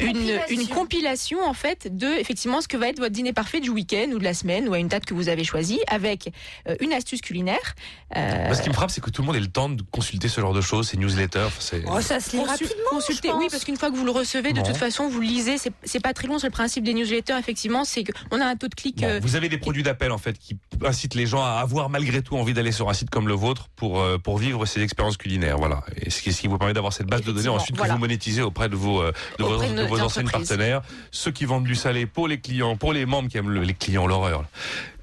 une, 0.02 0.40
une 0.50 0.68
compilation 0.68 1.40
en 1.46 1.54
fait 1.54 1.96
de 1.96 2.08
effectivement 2.20 2.62
ce 2.62 2.68
que 2.68 2.78
va 2.78 2.90
être 2.90 3.00
votre 3.00 3.12
dîner 3.14 3.34
parfait 3.34 3.60
du 3.60 3.70
week-end 3.70 4.08
ou 4.14 4.20
de 4.20 4.24
la 4.24 4.34
semaine 4.34 4.68
ou 4.68 4.74
à 4.74 4.80
une 4.80 4.88
date 4.88 5.06
que 5.06 5.14
vous 5.14 5.30
avez 5.30 5.44
choisie 5.44 5.80
avec 5.88 6.32
euh, 6.68 6.76
une 6.82 6.94
astuce 6.94 7.22
culinaire. 7.22 7.76
Euh, 8.16 8.54
ce 8.54 8.62
qui 8.62 8.70
me 8.70 8.74
frappe, 8.74 8.92
c'est 8.92 9.02
que 9.02 9.10
tout 9.10 9.22
le 9.22 9.26
monde 9.28 9.36
ait 9.36 9.40
le 9.42 9.48
temps 9.48 9.70
de 9.70 9.82
consulter 9.92 10.28
ce 10.28 10.42
genre 10.42 10.54
de 10.54 10.62
choses, 10.62 10.90
ces 10.90 10.98
newsletters. 10.98 11.48
c'est- 11.60 11.84
Oh, 11.88 12.02
ça 12.02 12.20
se 12.20 12.32
lit 12.32 12.38
Consul- 12.38 12.50
rapidement. 12.50 12.90
consulter, 12.90 13.32
oui, 13.34 13.48
parce 13.52 13.64
qu'une 13.66 13.78
fois 13.78 13.92
que 13.92 13.96
vous 13.96 14.06
le 14.06 14.12
recevez, 14.12 14.52
de 14.54 14.60
Bon. 14.60 14.64
toute 14.66 14.78
façon, 14.78 15.08
vous 15.10 15.20
le 15.20 15.28
lisez. 15.28 15.58
C'est- 15.58 15.72
C'est 15.84 16.00
pas 16.02 16.14
très 16.14 16.28
long. 16.28 16.40
C'est 16.40 16.48
le 16.48 16.52
principe 16.52 16.84
des 16.84 16.94
newsletters, 16.94 17.38
effectivement. 17.40 17.84
C'est 17.84 18.04
qu'on 18.04 18.40
a 18.42 18.46
un 18.46 18.56
taux 18.56 18.68
de 18.68 18.76
clic. 18.76 18.98
Bon, 18.98 19.06
euh, 19.08 19.20
vous 19.22 19.36
avez 19.36 19.50
des 19.50 19.58
produits 19.58 19.84
d'appel 19.84 20.12
en 20.12 20.18
fait 20.18 20.38
qui 20.38 20.58
incitent 20.86 21.16
les 21.16 21.26
gens 21.26 21.44
à 21.44 21.60
avoir 21.62 21.90
malgré 21.90 22.22
tout 22.22 22.36
envie 22.38 22.54
d'aller 22.54 22.72
sur 22.72 22.90
un 22.90 22.94
site 22.94 23.10
comme 23.10 23.28
le 23.28 23.34
vôtre 23.34 23.68
pour 23.76 24.00
euh, 24.02 24.18
pour 24.18 24.38
vivre 24.38 24.66
ces 24.66 24.82
expériences 24.82 25.18
culinaires. 25.18 25.58
Voilà, 25.58 25.84
et 26.02 26.10
ce 26.10 26.22
qui, 26.22 26.34
ce 26.34 26.42
qui 26.42 26.48
vous 26.48 26.58
permet 26.58 26.74
d'avoir 26.74 26.94
cette 26.94 27.08
base 27.08 27.22
de 27.24 27.32
données 27.32 27.48
ensuite 27.50 27.76
voilà. 27.78 27.94
que 27.94 27.98
vous 27.98 28.02
monétisez 28.02 28.42
auprès 28.42 28.70
de 28.70 28.76
vos 28.76 29.02
euh, 29.02 29.12
de 29.40 29.44
vos, 29.44 29.56
Auprès 29.56 29.70
de 29.78 29.88
vos 29.88 30.00
enseignes 30.00 30.30
partenaires, 30.30 30.82
ceux 31.12 31.32
qui 31.32 31.46
vendent 31.46 31.66
du 31.66 31.76
salé 31.76 32.06
pour 32.06 32.28
les 32.28 32.40
clients, 32.40 32.76
pour 32.76 32.94
les 32.94 33.06
membres 33.06 33.30
qui 33.30 33.38
aiment 33.38 33.50
le, 33.50 33.62
les 33.62 33.74
clients 33.74 34.08
l'horreur, 34.08 34.46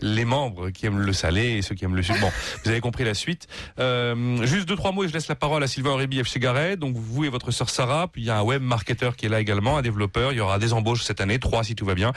les 0.01 0.25
membres 0.25 0.71
qui 0.71 0.87
aiment 0.87 1.01
le 1.01 1.13
salé 1.13 1.57
et 1.57 1.63
ceux 1.63 1.75
qui 1.75 1.85
aiment 1.85 1.97
le 1.97 2.03
sucre. 2.03 2.21
Bon, 2.21 2.31
vous 2.65 2.71
avez 2.71 2.81
compris 2.81 3.05
la 3.05 3.15
suite. 3.15 3.49
Euh, 3.79 4.45
juste 4.45 4.69
deux 4.69 4.77
trois 4.77 4.93
mots 4.93 5.05
et 5.05 5.09
je 5.09 5.13
laisse 5.13 5.29
la 5.29 5.35
parole 5.35 5.63
à 5.63 5.67
Sylvain 5.67 5.91
Aurébi 5.91 6.23
F 6.23 6.29
chez 6.29 6.41
Garret. 6.41 6.77
Donc 6.77 6.97
vous 6.97 7.25
et 7.25 7.29
votre 7.29 7.51
sœur 7.51 7.71
Sarah, 7.71 8.09
puis 8.09 8.23
il 8.23 8.27
y 8.27 8.31
a 8.31 8.39
un 8.39 8.43
web 8.43 8.63
marketeur 8.63 9.17
qui 9.17 9.27
est 9.27 9.29
là 9.29 9.41
également, 9.41 9.79
un 9.79 9.83
développeur. 9.83 10.33
Il 10.33 10.37
y 10.39 10.41
aura 10.41 10.59
des 10.59 10.73
embauches 10.73 11.03
cette 11.03 11.21
année, 11.21 11.39
trois 11.39 11.65
si 11.65 11.75
tout 11.75 11.87
va 11.87 11.95
bien. 11.95 12.13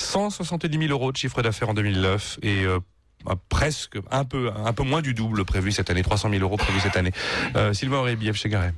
170 0.00 0.78
000 0.78 0.90
euros 0.90 1.12
de 1.12 1.16
chiffre 1.16 1.42
d'affaires 1.42 1.70
en 1.70 1.74
2009 1.74 2.38
et 2.42 2.64
euh, 2.64 2.78
presque 3.48 3.98
un 4.10 4.24
peu 4.24 4.50
un 4.54 4.72
peu 4.72 4.82
moins 4.82 5.02
du 5.02 5.14
double 5.14 5.44
prévu 5.44 5.72
cette 5.72 5.90
année 5.90 6.02
300 6.02 6.30
000 6.30 6.42
euros 6.42 6.56
prévu 6.56 6.80
cette 6.80 6.96
année 6.96 7.12
euh, 7.56 7.72
Sylvain 7.72 7.98
Aurébi 7.98 8.32
F 8.32 8.36
chez 8.36 8.48
Garret 8.48 8.72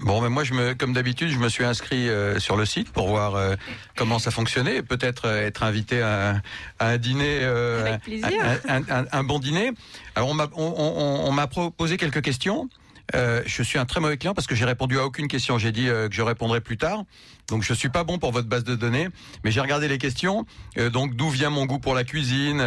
Bon, 0.00 0.20
mais 0.22 0.28
moi, 0.30 0.44
je 0.44 0.54
me, 0.54 0.74
comme 0.74 0.92
d'habitude, 0.94 1.28
je 1.30 1.38
me 1.38 1.48
suis 1.48 1.64
inscrit 1.64 2.08
euh, 2.08 2.38
sur 2.38 2.56
le 2.56 2.64
site 2.64 2.90
pour 2.90 3.08
voir 3.08 3.34
euh, 3.34 3.54
comment 3.96 4.18
ça 4.18 4.30
fonctionnait, 4.30 4.76
et 4.76 4.82
peut-être 4.82 5.26
euh, 5.26 5.46
être 5.46 5.62
invité 5.62 6.00
à, 6.00 6.30
un- 6.30 6.42
à 6.78 6.86
un 6.88 6.96
dîner, 6.96 7.40
euh, 7.42 7.84
Avec 8.24 8.40
un, 8.68 8.76
un- 8.76 9.00
un- 9.02 9.06
un 9.12 9.22
bon 9.24 9.38
dîner. 9.38 9.72
Alors, 10.14 10.30
on 10.30 10.34
m'a 10.34 10.48
on, 10.56 10.64
on- 10.64 11.28
on 11.28 11.32
m'a 11.32 11.46
proposé 11.46 11.96
quelques 11.98 12.22
questions. 12.22 12.68
Euh, 13.14 13.42
je 13.46 13.62
suis 13.62 13.78
un 13.78 13.86
très 13.86 14.00
mauvais 14.00 14.16
client 14.16 14.34
parce 14.34 14.46
que 14.46 14.54
j'ai 14.54 14.64
répondu 14.64 14.98
à 14.98 15.04
aucune 15.04 15.26
question. 15.28 15.58
J'ai 15.58 15.72
dit 15.72 15.88
euh, 15.88 16.08
que 16.08 16.14
je 16.14 16.22
répondrai 16.22 16.60
plus 16.60 16.76
tard. 16.76 17.04
Donc 17.48 17.62
je 17.64 17.74
suis 17.74 17.88
pas 17.88 18.04
bon 18.04 18.18
pour 18.18 18.30
votre 18.30 18.46
base 18.48 18.62
de 18.64 18.74
données, 18.76 19.08
mais 19.42 19.50
j'ai 19.50 19.60
regardé 19.60 19.88
les 19.88 19.98
questions. 19.98 20.46
Euh, 20.78 20.90
donc 20.90 21.16
d'où 21.16 21.28
vient 21.30 21.50
mon 21.50 21.66
goût 21.66 21.78
pour 21.80 21.94
la 21.94 22.04
cuisine, 22.04 22.62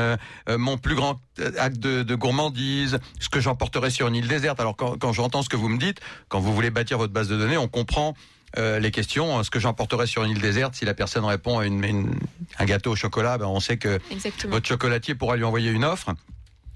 mon 0.50 0.78
plus 0.78 0.96
grand 0.96 1.20
acte 1.58 1.78
de, 1.80 2.04
de 2.04 2.16
gourmandise, 2.16 3.00
ce 3.20 3.30
que 3.30 3.40
j'emporterai 3.40 3.90
sur 3.90 4.08
une 4.08 4.16
île 4.16 4.28
déserte. 4.28 4.60
Alors 4.60 4.76
quand, 4.76 4.98
quand 4.98 5.14
j'entends 5.14 5.42
ce 5.42 5.50
que 5.50 5.56
vous 5.56 5.70
me 5.70 5.78
dites, 5.78 6.00
quand 6.28 6.40
vous 6.40 6.54
voulez 6.54 6.70
bâtir 6.70 6.98
votre 6.98 7.14
base 7.14 7.28
de 7.30 7.38
données, 7.38 7.58
on 7.58 7.68
comprend 7.70 8.14
euh, 8.58 8.80
les 8.80 8.92
questions. 8.92 9.42
Ce 9.44 9.50
que 9.50 9.60
j'emporterai 9.60 10.06
sur 10.06 10.24
une 10.24 10.32
île 10.32 10.42
déserte, 10.42 10.76
si 10.76 10.86
la 10.86 10.94
personne 10.94 11.24
répond 11.26 11.60
à 11.60 11.66
une, 11.66 11.84
une- 11.84 12.20
un 12.60 12.66
gâteau 12.66 12.92
au 12.92 12.96
chocolat, 12.96 13.38
ben 13.38 13.46
on 13.48 13.60
sait 13.60 13.78
que 13.78 14.00
Exactement. 14.12 14.54
votre 14.54 14.68
chocolatier 14.68 15.16
pourra 15.16 15.38
lui 15.38 15.44
envoyer 15.44 15.72
une 15.72 15.86
offre. 15.86 16.14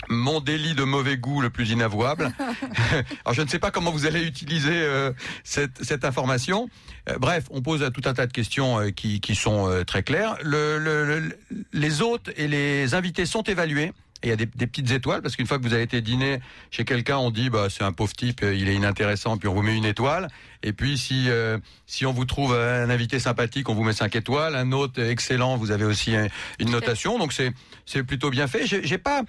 Mon 0.10 0.40
délit 0.40 0.74
de 0.76 0.84
mauvais 0.84 1.18
goût 1.18 1.42
le 1.42 1.50
plus 1.50 1.72
inavouable. 1.72 2.32
Alors 3.26 3.34
je 3.34 3.42
ne 3.42 3.48
sais 3.48 3.60
pas 3.60 3.72
comment 3.72 3.92
vous 3.92 4.06
allez 4.06 4.24
utiliser 4.24 4.72
euh, 4.74 5.12
cette, 5.44 5.84
cette 5.84 6.06
information. 6.06 6.70
Euh, 7.10 7.18
bref, 7.18 7.46
on 7.50 7.62
pose 7.62 7.90
tout 7.94 8.02
un 8.06 8.14
tas 8.14 8.28
de 8.28 8.32
questions 8.32 8.80
euh, 8.80 8.90
qui, 8.92 9.20
qui 9.22 9.36
sont 9.36 9.84
très 9.86 10.04
claires. 10.04 10.36
Le, 10.44 10.78
le- 10.78 11.20
le- 11.20 11.38
les 11.74 12.02
hôtes 12.02 12.30
et 12.38 12.48
les 12.48 12.94
invités 12.94 13.26
sont 13.26 13.44
évalués. 13.44 13.92
Et 14.23 14.27
il 14.27 14.30
y 14.30 14.34
a 14.34 14.36
des, 14.36 14.47
des 14.47 14.65
petites 14.65 14.89
étoiles 14.89 15.21
parce 15.21 15.36
qu'une 15.36 15.45
fois 15.45 15.60
que 15.60 15.63
vous 15.63 15.73
avez 15.73 15.84
été 15.84 16.01
dîner 16.01 16.39
chez 16.71 16.86
quelqu'un, 16.86 17.17
on 17.17 17.30
dit 17.30 17.49
bah 17.51 17.67
c'est 17.69 17.84
un 17.84 17.91
pauvre 17.91 18.13
type, 18.13 18.41
euh, 18.43 18.56
il 18.56 18.67
est 18.67 18.73
inintéressant, 18.73 19.38
puis 19.38 19.47
on 19.47 19.53
vous 19.53 19.62
met 19.62 19.75
une 19.77 19.86
étoile. 19.86 20.27
Et 20.63 20.73
puis 20.73 20.97
si 20.97 21.30
euh, 21.30 21.60
si 21.86 22.06
on 22.06 22.13
vous 22.13 22.25
trouve 22.25 22.56
un 22.56 22.89
invité 22.89 23.19
sympathique, 23.19 23.69
on 23.69 23.75
vous 23.75 23.84
met 23.84 23.93
cinq 23.93 24.15
étoiles. 24.15 24.56
Un 24.56 24.71
hôte 24.71 24.97
excellent, 24.97 25.56
vous 25.58 25.69
avez 25.69 25.86
aussi 25.86 26.15
un- 26.15 26.27
une 26.60 26.71
notation. 26.71 27.19
Donc 27.19 27.32
c'est 27.32 27.51
c'est 27.86 28.03
plutôt 28.03 28.32
bien 28.32 28.47
fait. 28.47 28.65
J'ai 28.65 28.97
pas 28.97 29.21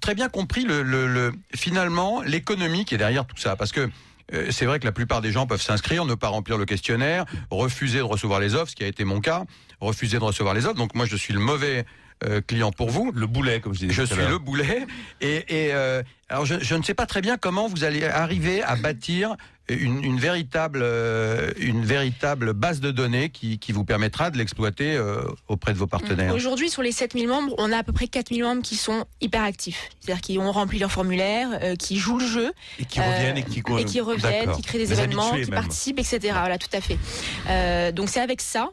très 0.00 0.14
bien 0.14 0.28
compris 0.28 0.64
le, 0.64 0.82
le, 0.82 1.06
le- 1.06 1.32
finalement 1.54 2.20
l'économie 2.22 2.84
qui 2.84 2.94
est 2.94 2.98
derrière 2.98 3.26
tout 3.26 3.38
ça 3.38 3.56
parce 3.56 3.72
que 3.72 3.88
euh, 4.34 4.50
c'est 4.50 4.66
vrai 4.66 4.78
que 4.78 4.84
la 4.84 4.92
plupart 4.92 5.20
des 5.22 5.32
gens 5.32 5.46
peuvent 5.46 5.60
s'inscrire, 5.62 6.04
ne 6.04 6.14
pas 6.14 6.28
remplir 6.28 6.58
le 6.58 6.64
questionnaire, 6.66 7.24
refuser 7.50 7.98
de 7.98 8.02
recevoir 8.02 8.40
les 8.40 8.54
offres, 8.54 8.70
ce 8.70 8.76
qui 8.76 8.84
a 8.84 8.86
été 8.86 9.04
mon 9.04 9.20
cas, 9.20 9.44
refuser 9.80 10.18
de 10.18 10.24
recevoir 10.24 10.54
les 10.54 10.64
offres. 10.66 10.76
Donc 10.78 10.94
moi, 10.94 11.04
je 11.06 11.16
suis 11.16 11.32
le 11.34 11.40
mauvais 11.40 11.84
euh, 12.24 12.40
client 12.40 12.70
pour 12.72 12.90
vous. 12.90 13.12
Le 13.12 13.26
boulet, 13.26 13.60
comme 13.60 13.74
je 13.74 13.80
disais. 13.80 13.92
Je 13.92 14.02
tout 14.02 14.14
suis 14.14 14.26
le 14.26 14.38
boulet. 14.38 14.86
Et, 15.20 15.36
et, 15.48 15.74
euh, 15.74 16.02
alors, 16.28 16.46
je, 16.46 16.54
je 16.60 16.74
ne 16.74 16.82
sais 16.82 16.94
pas 16.94 17.06
très 17.06 17.20
bien 17.20 17.36
comment 17.36 17.68
vous 17.68 17.84
allez 17.84 18.04
arriver 18.04 18.62
à 18.62 18.76
bâtir 18.76 19.36
une, 19.68 20.04
une 20.04 20.18
véritable, 20.18 20.80
euh, 20.82 21.50
une 21.58 21.84
véritable 21.84 22.52
base 22.52 22.80
de 22.80 22.90
données 22.90 23.30
qui, 23.30 23.58
qui 23.58 23.72
vous 23.72 23.84
permettra 23.84 24.30
de 24.30 24.36
l'exploiter 24.36 24.94
euh, 24.94 25.22
auprès 25.48 25.72
de 25.72 25.78
vos 25.78 25.86
partenaires. 25.86 26.34
Aujourd'hui, 26.34 26.68
sur 26.68 26.82
les 26.82 26.92
7000 26.92 27.28
membres, 27.28 27.54
on 27.56 27.72
a 27.72 27.78
à 27.78 27.82
peu 27.82 27.92
près 27.92 28.06
4000 28.06 28.42
membres 28.42 28.62
qui 28.62 28.76
sont 28.76 29.06
hyper 29.22 29.42
actifs. 29.42 29.88
C'est-à-dire 30.00 30.20
qui 30.20 30.38
ont 30.38 30.52
rempli 30.52 30.78
leur 30.78 30.92
formulaire, 30.92 31.48
euh, 31.62 31.76
qui 31.76 31.96
jouent 31.98 32.18
le 32.18 32.26
jeu. 32.26 32.52
Et 32.78 32.84
qui 32.84 33.00
reviennent 33.00 33.38
et 33.38 33.42
qui- 33.42 33.62
et 33.78 33.84
qui 33.86 34.00
reviennent, 34.00 34.52
qui 34.52 34.62
créent 34.62 34.78
des, 34.78 34.92
événements, 34.92 35.30
qui 35.30 35.40
même. 35.42 35.50
participent, 35.50 35.98
etc. 35.98 36.18
Voilà, 36.32 36.58
tout 36.58 36.68
à 36.74 36.80
fait. 36.82 36.98
Euh, 37.48 37.90
donc 37.92 38.10
c'est 38.10 38.20
avec 38.20 38.40
ça 38.42 38.68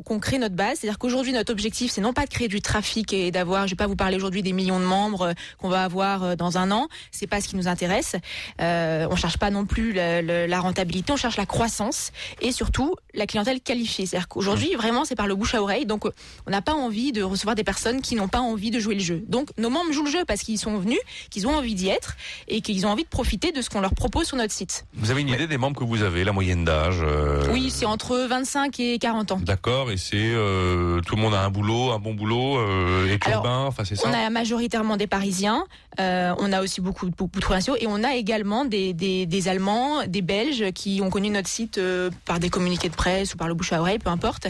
qu'on 0.00 0.18
crée 0.18 0.38
notre 0.38 0.54
base. 0.54 0.78
C'est-à-dire 0.78 0.98
qu'aujourd'hui, 0.98 1.32
notre 1.32 1.52
objectif, 1.52 1.92
c'est 1.92 2.00
non 2.00 2.12
pas 2.12 2.24
de 2.24 2.30
créer 2.30 2.48
du 2.48 2.60
trafic 2.60 3.12
et 3.12 3.30
d'avoir, 3.30 3.66
je 3.66 3.72
vais 3.72 3.76
pas 3.76 3.86
vous 3.86 3.96
parler 3.96 4.16
aujourd'hui 4.16 4.42
des 4.42 4.52
millions 4.52 4.80
de 4.80 4.84
membres 4.84 5.22
euh, 5.22 5.32
qu'on 5.58 5.68
va 5.68 5.84
avoir 5.84 6.22
euh, 6.22 6.36
dans 6.36 6.58
un 6.58 6.70
an. 6.70 6.88
C'est 7.10 7.26
pas 7.26 7.40
ce 7.40 7.48
qui 7.48 7.56
nous 7.56 7.68
intéresse. 7.68 8.16
Euh, 8.60 9.06
on 9.10 9.16
cherche 9.16 9.38
pas 9.38 9.50
non 9.50 9.66
plus 9.66 9.92
la 9.92 10.60
rentabilité, 10.60 11.12
on 11.12 11.16
cherche 11.16 11.36
la 11.36 11.46
croissance 11.46 12.12
et 12.40 12.52
surtout 12.52 12.94
la 13.14 13.26
clientèle 13.26 13.60
qualifiée. 13.60 14.06
C'est-à-dire 14.06 14.28
qu'aujourd'hui, 14.28 14.74
vraiment, 14.74 15.04
c'est 15.04 15.14
par 15.14 15.26
le 15.26 15.34
bouche 15.34 15.54
à 15.54 15.62
oreille. 15.62 15.86
Donc, 15.86 16.06
euh, 16.06 16.12
on 16.46 16.50
n'a 16.50 16.62
pas 16.62 16.72
envie 16.72 17.12
de 17.12 17.22
recevoir 17.22 17.54
des 17.54 17.64
personnes 17.64 18.00
qui 18.00 18.14
n'ont 18.14 18.28
pas 18.28 18.40
envie 18.40 18.70
de 18.70 18.78
jouer 18.78 18.94
le 18.94 19.00
jeu. 19.00 19.22
Donc, 19.28 19.50
nos 19.58 19.70
membres 19.70 19.92
jouent 19.92 20.04
le 20.04 20.10
jeu 20.10 20.24
parce 20.26 20.42
qu'ils 20.42 20.58
sont 20.58 20.78
venus, 20.78 20.98
qu'ils 21.30 21.46
ont 21.46 21.54
envie 21.54 21.74
d'y 21.74 21.88
être 21.88 22.16
et 22.48 22.60
qu'ils 22.60 22.86
ont 22.86 22.90
envie 22.90 23.04
de 23.04 23.08
profiter 23.08 23.52
de 23.52 23.60
ce 23.62 23.70
qu'on 23.70 23.80
leur 23.80 23.94
propose 23.94 24.26
sur 24.26 24.36
notre 24.36 24.52
site. 24.52 24.84
Vous 24.94 25.10
avez 25.10 25.20
une 25.20 25.28
idée 25.28 25.46
des 25.46 25.58
membres 25.58 25.78
que 25.78 25.84
vous 25.84 26.02
avez, 26.02 26.24
la 26.24 26.32
moyenne 26.32 26.64
d'âge 26.64 27.00
euh, 27.02 27.52
Oui, 27.52 27.70
c'est 27.70 27.86
entre 27.86 28.26
25 28.28 28.78
et 28.80 28.98
40 28.98 29.32
ans. 29.32 29.40
D'accord, 29.42 29.81
et 29.90 29.96
c'est 29.96 30.16
euh, 30.16 31.00
tout 31.00 31.16
le 31.16 31.22
monde 31.22 31.34
a 31.34 31.42
un 31.42 31.50
boulot, 31.50 31.92
un 31.92 31.98
bon 31.98 32.14
boulot, 32.14 32.58
euh, 32.58 33.16
urbain, 33.28 33.64
enfin 33.66 33.84
c'est 33.84 33.96
ça. 33.96 34.08
On 34.08 34.12
a 34.12 34.30
majoritairement 34.30 34.96
des 34.96 35.06
Parisiens, 35.06 35.64
euh, 36.00 36.34
on 36.38 36.52
a 36.52 36.62
aussi 36.62 36.80
beaucoup, 36.80 37.10
beaucoup 37.10 37.38
de 37.38 37.44
provinciaux 37.44 37.76
et 37.80 37.86
on 37.86 38.04
a 38.04 38.14
également 38.14 38.64
des, 38.64 38.92
des, 38.92 39.26
des 39.26 39.48
Allemands, 39.48 40.06
des 40.06 40.22
Belges 40.22 40.72
qui 40.72 41.00
ont 41.02 41.10
connu 41.10 41.30
notre 41.30 41.48
site 41.48 41.78
euh, 41.78 42.10
par 42.24 42.38
des 42.40 42.50
communiqués 42.50 42.88
de 42.88 42.94
presse 42.94 43.34
ou 43.34 43.36
par 43.36 43.48
le 43.48 43.54
bouche 43.54 43.72
à 43.72 43.80
oreille, 43.80 43.98
peu 43.98 44.10
importe. 44.10 44.46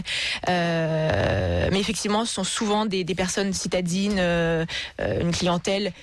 Mais 0.47 1.79
effectivement, 1.79 2.25
ce 2.25 2.33
sont 2.33 2.43
souvent 2.43 2.85
des, 2.85 3.03
des 3.03 3.15
personnes 3.15 3.53
citadines, 3.53 4.19
une 4.19 5.31
clientèle 5.31 5.93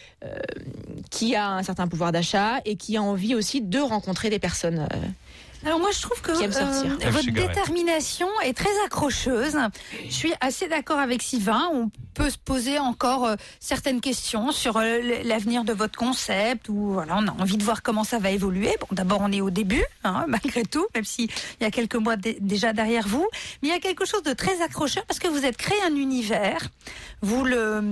qui 1.11 1.35
a 1.35 1.51
un 1.51 1.63
certain 1.63 1.89
pouvoir 1.89 2.13
d'achat 2.13 2.61
et 2.65 2.77
qui 2.77 2.97
a 2.97 3.03
envie 3.03 3.35
aussi 3.35 3.63
de 3.63 3.79
rencontrer 3.79 4.31
des 4.31 4.39
personnes. 4.39 4.87
Alors 5.67 5.79
moi 5.79 5.91
je 5.93 6.01
trouve 6.01 6.21
que 6.23 6.33
euh, 6.33 7.11
votre 7.11 7.27
détermination 7.49 8.29
est 8.45 8.55
très 8.57 8.71
accrocheuse. 8.87 9.57
Je 10.07 10.11
suis 10.13 10.33
assez 10.41 10.69
d'accord 10.69 10.99
avec 10.99 11.23
Sylvain. 11.23 11.69
On 11.75 11.91
peut 12.15 12.31
se 12.31 12.39
poser 12.39 12.79
encore 12.79 13.27
euh, 13.27 13.37
certaines 13.61 14.01
questions 14.01 14.53
sur 14.53 14.79
euh, 14.79 15.21
l'avenir 15.25 15.65
de 15.65 15.75
votre 15.75 15.99
concept 15.99 16.69
ou 16.71 16.93
voilà, 16.95 17.17
on 17.19 17.29
a 17.29 17.33
envie 17.33 17.59
de 17.59 17.63
voir 17.63 17.83
comment 17.83 18.05
ça 18.05 18.19
va 18.19 18.31
évoluer. 18.31 18.75
Bon, 18.81 18.87
d'abord 18.93 19.21
on 19.21 19.31
est 19.33 19.43
au 19.43 19.51
début, 19.51 19.85
hein, 20.05 20.25
malgré 20.29 20.63
tout, 20.63 20.87
même 20.95 21.05
s'il 21.05 21.29
y 21.61 21.65
a 21.65 21.71
quelques 21.71 21.97
mois 21.97 22.17
dé- 22.17 22.39
déjà 22.41 22.73
derrière 22.73 23.07
vous. 23.07 23.29
Mais 23.63 23.69
il 23.69 23.71
y 23.71 23.75
a 23.77 23.81
quelque 23.81 24.07
chose 24.07 24.23
de 24.23 24.33
très 24.33 24.63
accrocheur 24.63 25.05
parce 25.05 25.19
que 25.19 25.29
vous 25.29 25.45
êtes 25.45 25.59
créé 25.59 25.77
un 25.87 25.95
univers. 25.95 26.69
Vous 27.21 27.45
le 27.45 27.83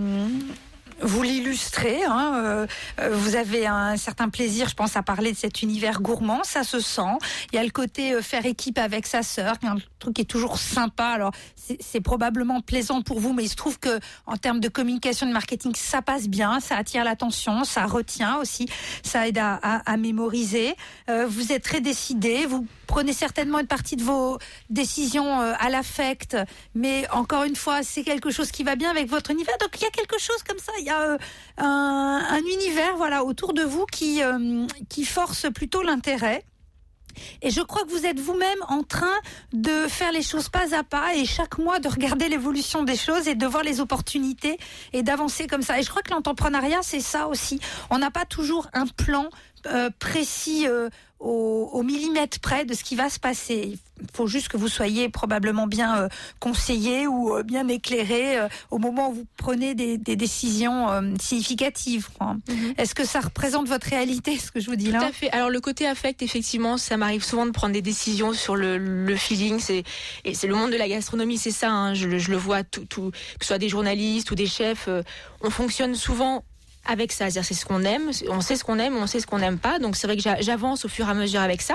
vous 1.00 1.22
l'illustrez, 1.22 2.04
hein, 2.04 2.32
euh, 2.36 2.66
euh, 3.00 3.10
vous 3.14 3.36
avez 3.36 3.66
un 3.66 3.96
certain 3.96 4.28
plaisir, 4.28 4.68
je 4.68 4.74
pense, 4.74 4.96
à 4.96 5.02
parler 5.02 5.32
de 5.32 5.36
cet 5.36 5.62
univers 5.62 6.00
gourmand, 6.00 6.42
ça 6.44 6.64
se 6.64 6.80
sent. 6.80 7.18
Il 7.52 7.56
y 7.56 7.58
a 7.58 7.64
le 7.64 7.70
côté 7.70 8.14
euh, 8.14 8.22
faire 8.22 8.46
équipe 8.46 8.78
avec 8.78 9.06
sa 9.06 9.22
sœur, 9.22 9.58
qui 9.58 9.66
est 9.66 9.70
un 9.70 9.76
truc 9.98 10.14
qui 10.14 10.22
est 10.22 10.24
toujours 10.24 10.58
sympa. 10.58 11.06
Alors, 11.06 11.32
c'est 11.80 12.00
probablement 12.00 12.60
plaisant 12.60 13.02
pour 13.02 13.20
vous, 13.20 13.32
mais 13.32 13.44
il 13.44 13.48
se 13.48 13.56
trouve 13.56 13.78
que 13.78 14.00
en 14.26 14.36
termes 14.36 14.60
de 14.60 14.68
communication, 14.68 15.26
de 15.26 15.32
marketing, 15.32 15.72
ça 15.74 16.02
passe 16.02 16.28
bien, 16.28 16.60
ça 16.60 16.76
attire 16.76 17.04
l'attention, 17.04 17.64
ça 17.64 17.86
retient 17.86 18.36
aussi, 18.38 18.66
ça 19.02 19.28
aide 19.28 19.38
à, 19.38 19.54
à- 19.62 19.92
à 19.92 19.96
mémoriser. 19.96 20.74
Euh, 21.08 21.26
vous 21.28 21.52
êtes 21.52 21.62
très 21.64 21.80
décidé, 21.80 22.46
vous 22.46 22.66
prenez 22.88 23.12
certainement 23.12 23.60
une 23.60 23.68
partie 23.68 23.94
de 23.94 24.02
vos 24.02 24.38
décisions 24.70 25.40
euh, 25.40 25.52
à 25.60 25.68
l'affect, 25.68 26.36
mais 26.74 27.08
encore 27.12 27.44
une 27.44 27.54
fois, 27.54 27.84
c'est 27.84 28.02
quelque 28.02 28.30
chose 28.30 28.50
qui 28.50 28.64
va 28.64 28.74
bien 28.74 28.90
avec 28.90 29.08
votre 29.08 29.30
univers. 29.30 29.56
Donc 29.60 29.70
il 29.76 29.82
y 29.82 29.86
a 29.86 29.90
quelque 29.90 30.18
chose 30.18 30.42
comme 30.42 30.58
ça, 30.58 30.72
il 30.80 30.86
y 30.86 30.90
a 30.90 31.02
euh, 31.02 31.18
un, 31.58 32.22
un 32.28 32.38
univers 32.38 32.96
voilà 32.96 33.22
autour 33.22 33.52
de 33.52 33.62
vous 33.62 33.86
qui 33.86 34.22
euh, 34.22 34.66
qui 34.88 35.04
force 35.04 35.46
plutôt 35.54 35.82
l'intérêt. 35.82 36.44
Et 37.42 37.50
je 37.50 37.60
crois 37.60 37.84
que 37.84 37.90
vous 37.90 38.06
êtes 38.06 38.20
vous-même 38.20 38.58
en 38.68 38.82
train 38.82 39.16
de 39.52 39.86
faire 39.88 40.12
les 40.12 40.22
choses 40.22 40.48
pas 40.48 40.74
à 40.74 40.84
pas 40.84 41.14
et 41.14 41.24
chaque 41.24 41.58
mois 41.58 41.80
de 41.80 41.88
regarder 41.88 42.28
l'évolution 42.28 42.82
des 42.82 42.96
choses 42.96 43.28
et 43.28 43.34
de 43.34 43.46
voir 43.46 43.62
les 43.62 43.80
opportunités 43.80 44.58
et 44.92 45.02
d'avancer 45.02 45.46
comme 45.46 45.62
ça. 45.62 45.78
Et 45.78 45.82
je 45.82 45.90
crois 45.90 46.02
que 46.02 46.12
l'entrepreneuriat, 46.12 46.80
c'est 46.82 47.00
ça 47.00 47.26
aussi. 47.28 47.60
On 47.90 47.98
n'a 47.98 48.10
pas 48.10 48.24
toujours 48.24 48.68
un 48.72 48.86
plan 48.86 49.28
euh, 49.72 49.90
précis 49.98 50.66
euh, 50.66 50.88
au, 51.20 51.68
au, 51.72 51.82
millimètre 51.82 52.38
près 52.40 52.64
de 52.64 52.74
ce 52.74 52.84
qui 52.84 52.94
va 52.94 53.10
se 53.10 53.18
passer. 53.18 53.76
Il 54.00 54.06
faut 54.14 54.28
juste 54.28 54.46
que 54.48 54.56
vous 54.56 54.68
soyez 54.68 55.08
probablement 55.08 55.66
bien 55.66 55.96
euh, 56.02 56.08
conseillé 56.38 57.08
ou 57.08 57.42
bien 57.42 57.66
éclairé 57.66 58.38
au 58.70 58.78
moment 58.78 59.10
où 59.10 59.14
vous 59.14 59.26
prenez 59.36 59.74
des, 59.74 59.98
des 59.98 60.14
décisions 60.14 60.86
significatives. 61.20 62.08
Mhm. 62.20 62.74
Est-ce 62.78 62.94
que 62.94 63.04
ça 63.04 63.18
représente 63.20 63.66
votre 63.68 63.88
réalité, 63.88 64.38
ce 64.38 64.52
que 64.52 64.60
je 64.60 64.66
vous 64.70 64.76
dis 64.76 64.92
là 64.92 65.00
Tout 65.00 65.04
à 65.06 65.12
fait. 65.12 65.30
Alors 65.32 65.50
le 65.50 65.60
côté 65.60 65.86
affect, 65.88 66.22
effectivement, 66.22 66.76
ça 66.78 66.96
m'arrive 66.96 67.24
souvent 67.24 67.46
de 67.46 67.50
prendre 67.50 67.72
des 67.72 67.82
décisions 67.82 68.32
sur 68.32 68.54
le, 68.54 68.78
le 68.78 69.16
feeling. 69.16 69.58
C'est 69.58 69.82
et 70.24 70.34
c'est 70.34 70.46
le 70.46 70.54
monde 70.54 70.70
de 70.70 70.76
la 70.76 70.88
gastronomie, 70.88 71.38
c'est 71.38 71.50
ça. 71.50 71.70
hein. 71.70 71.94
Je, 71.94 72.06
le- 72.06 72.18
je 72.20 72.30
le 72.30 72.36
vois, 72.36 72.62
tout, 72.62 72.84
tout, 72.84 73.10
que 73.10 73.16
ce 73.44 73.48
soit 73.48 73.58
des 73.58 73.68
journalistes 73.68 74.30
ou 74.30 74.34
des 74.36 74.46
chefs, 74.46 74.88
on 75.42 75.50
fonctionne 75.50 75.94
souvent 75.96 76.44
avec 76.88 77.12
ça, 77.12 77.26
c'est-à-dire 77.30 77.44
c'est 77.44 77.54
ce 77.54 77.66
qu'on 77.66 77.84
aime, 77.84 78.10
on 78.30 78.40
sait 78.40 78.56
ce 78.56 78.64
qu'on 78.64 78.78
aime, 78.78 78.96
on 78.96 79.06
sait 79.06 79.20
ce 79.20 79.26
qu'on 79.26 79.38
n'aime 79.38 79.58
pas, 79.58 79.78
donc 79.78 79.94
c'est 79.94 80.06
vrai 80.06 80.16
que 80.16 80.22
j'a- 80.22 80.40
j'avance 80.40 80.86
au 80.86 80.88
fur 80.88 81.06
et 81.06 81.10
à 81.10 81.14
mesure 81.14 81.40
avec 81.40 81.60
ça. 81.60 81.74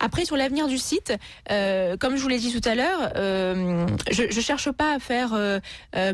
Après 0.00 0.24
sur 0.24 0.36
l'avenir 0.36 0.66
du 0.66 0.76
site, 0.76 1.12
euh, 1.50 1.96
comme 1.96 2.16
je 2.16 2.22
vous 2.22 2.28
l'ai 2.28 2.38
dit 2.38 2.52
tout 2.52 2.68
à 2.68 2.74
l'heure, 2.74 3.12
euh, 3.16 3.86
je, 4.10 4.24
je 4.28 4.40
cherche 4.40 4.70
pas 4.72 4.94
à 4.94 4.98
faire 4.98 5.30
euh, 5.34 5.60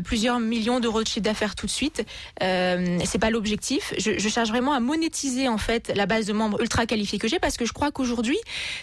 plusieurs 0.03 0.39
millions 0.39 0.79
d'euros 0.79 1.01
de 1.01 1.07
chiffre 1.07 1.21
d'affaires 1.21 1.55
tout 1.55 1.65
de 1.65 1.71
suite, 1.71 2.05
c'est 2.39 3.19
pas 3.19 3.29
l'objectif. 3.31 3.93
Je, 3.97 4.27
cherche 4.29 4.49
vraiment 4.49 4.73
à 4.73 4.79
monétiser 4.79 5.47
en 5.47 5.57
fait 5.57 5.91
la 5.95 6.05
base 6.05 6.25
de 6.25 6.33
membres 6.33 6.61
ultra 6.61 6.85
qualifiés 6.85 7.17
que 7.17 7.27
j'ai 7.27 7.39
parce 7.39 7.57
que 7.57 7.65
je 7.65 7.73
crois 7.73 7.91
qu'aujourd'hui, 7.91 8.37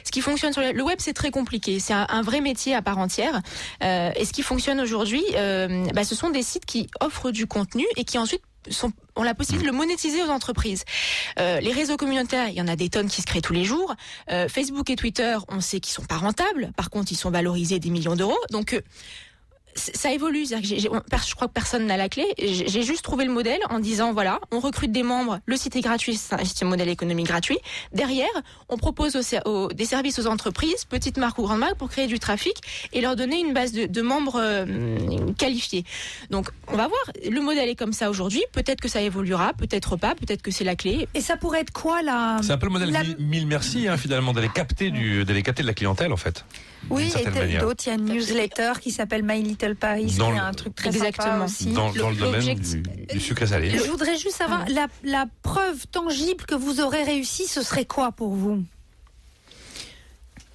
ce 0.05 0.11
qui 0.11 0.21
fonctionne 0.21 0.53
sur 0.53 0.63
le, 0.63 0.83
web 0.83 0.97
c'est 0.99 1.13
très 1.13 1.31
compliqué, 1.31 1.79
c'est 1.79 1.93
un, 1.93 2.23
vrai 2.23 2.41
métier 2.41 2.75
à 2.75 2.83
part 2.83 2.99
entière. 2.99 3.41
Et 3.83 4.25
ce 4.25 4.33
qui 4.33 4.43
fonctionne 4.43 4.81
aujourd'hui, 4.81 5.23
bah, 5.95 6.05
ce 6.05 6.15
sont 6.15 6.31
des 6.31 6.43
sites 6.43 6.67
qui 6.67 6.89
offrent 7.01 7.31
du 7.31 7.47
contenu 7.47 7.85
et 7.97 8.05
qui 8.05 8.19
ensuite 8.19 8.43
sont, 8.71 8.93
ont 9.17 9.23
la 9.23 9.35
possibilité 9.35 9.67
de 9.67 9.73
le 9.73 9.77
monétiser 9.77 10.23
aux 10.23 10.29
entreprises. 10.29 10.85
Euh, 11.39 11.61
les 11.61 11.73
réseaux 11.73 11.97
communautaires, 11.97 12.49
il 12.49 12.55
y 12.55 12.61
en 12.61 12.69
a 12.69 12.77
des 12.77 12.89
tonnes 12.89 13.09
qui 13.09 13.21
se 13.23 13.27
créent 13.27 13.41
tous 13.41 13.53
les 13.53 13.65
jours. 13.65 13.95
Euh, 14.31 14.49
Facebook 14.49 14.91
et 14.91 14.97
Twitter, 14.97 15.37
on 15.49 15.61
sait 15.61 15.81
qu'ils 15.81 15.93
sont 15.93 16.05
pas 16.05 16.17
rentables. 16.17 16.73
Par 16.77 16.91
contre, 16.91 17.13
ils 17.13 17.17
sont 17.17 17.31
valorisés 17.31 17.79
des 17.79 17.91
millions 17.91 18.17
d'euros. 18.17 18.39
Donc 18.51 18.75
euh, 18.75 18.81
ça 19.77 20.13
évolue. 20.13 20.45
On- 20.53 21.01
je 21.27 21.35
crois 21.35 21.49
que 21.49 21.53
personne 21.53 21.87
n'a 21.87 21.97
la 21.97 22.09
clé. 22.09 22.25
J'ai 22.39 22.83
juste 22.83 23.03
trouvé 23.03 23.25
le 23.25 23.33
modèle 23.33 23.61
en 23.71 23.79
disant 23.79 24.13
voilà, 24.13 24.41
on 24.51 24.61
recrute 24.61 24.93
des 24.93 25.03
membres, 25.03 25.41
le 25.47 25.57
site 25.57 25.77
est 25.77 25.81
gratuit, 25.81 26.17
c'est 26.17 26.63
un 26.65 26.69
modèle 26.69 26.89
économique 26.89 27.27
gratuit. 27.27 27.59
Derrière, 27.93 28.29
on 28.69 28.77
propose 28.77 29.17
aux 29.45 29.69
des 29.73 29.85
services 29.85 30.19
aux 30.19 30.27
entreprises, 30.27 30.85
petites 30.85 31.17
marques 31.19 31.39
ou 31.39 31.43
grandes 31.43 31.59
marques, 31.61 31.77
pour 31.79 31.89
créer 31.89 32.07
du 32.07 32.19
trafic 32.19 32.55
et 32.93 33.01
leur 33.01 33.17
donner 33.17 33.41
une 33.41 33.53
base 33.53 33.73
de, 33.73 33.87
de 33.87 34.03
membres 34.03 34.37
euh, 34.41 35.33
qualifiés. 35.39 35.85
Donc, 36.31 36.49
on 36.69 36.77
va 36.77 36.89
voir. 36.89 37.01
Le 37.31 37.41
modèle 37.41 37.69
est 37.69 37.75
comme 37.75 37.93
ça 37.93 38.11
aujourd'hui. 38.11 38.43
Peut-être 38.53 38.81
que 38.81 38.89
ça 38.89 39.01
évoluera, 39.01 39.53
peut-être 39.55 39.97
pas. 39.97 40.15
Peut-être 40.15 40.43
que 40.43 40.51
c'est 40.51 40.65
la 40.65 40.77
clé. 40.77 41.09
Et 41.15 41.21
ça 41.21 41.37
pourrait 41.37 41.61
être 41.61 41.73
quoi 41.73 42.03
là 42.03 42.39
C'est 42.43 42.53
un 42.53 42.59
peu 42.59 42.67
le 42.67 42.73
modèle 42.73 42.91
La- 42.91 43.03
mille, 43.03 43.17
mille 43.19 43.47
merci, 43.47 43.89
hein, 43.89 43.97
finalement, 43.97 44.33
d'aller 44.33 44.49
capter, 44.49 44.91
du, 44.91 45.25
d'aller 45.25 45.43
capter 45.43 45.63
de 45.63 45.69
la 45.69 45.75
clientèle, 45.75 46.13
en 46.13 46.17
fait. 46.17 46.45
Oui, 46.91 47.11
et 47.19 47.59
d'autres. 47.59 47.85
Il 47.87 47.89
y 47.89 47.93
a 47.93 47.95
une 47.95 48.05
newsletter 48.05 48.73
qui 48.81 48.91
s'appelle 48.91 49.23
My 49.23 49.43
Little 49.43 49.64
Paris, 49.73 50.15
Dans 50.19 50.27
qui 50.31 50.37
est 50.37 50.41
le- 50.41 50.45
un 50.47 50.53
truc 50.53 50.75
très 50.75 50.89
Exactement. 50.91 51.33
sympa 51.33 51.45
aussi. 51.47 51.73
Dans, 51.73 51.91
dans 51.93 52.11
le 52.11 52.17
domaine 52.17 52.55
du, 52.59 52.83
du 53.15 53.21
sucre 53.21 53.47
salé. 53.47 53.71
Je 53.71 53.91
voudrais 53.91 54.17
juste 54.19 54.37
savoir, 54.37 54.65
la, 54.69 54.87
la 55.03 55.25
preuve 55.43 55.87
tangible 55.91 56.45
que 56.45 56.55
vous 56.55 56.81
aurez 56.81 57.03
réussi, 57.03 57.47
ce 57.47 57.63
serait 57.63 57.87
quoi 57.87 58.13
pour 58.13 58.35
vous? 58.35 58.63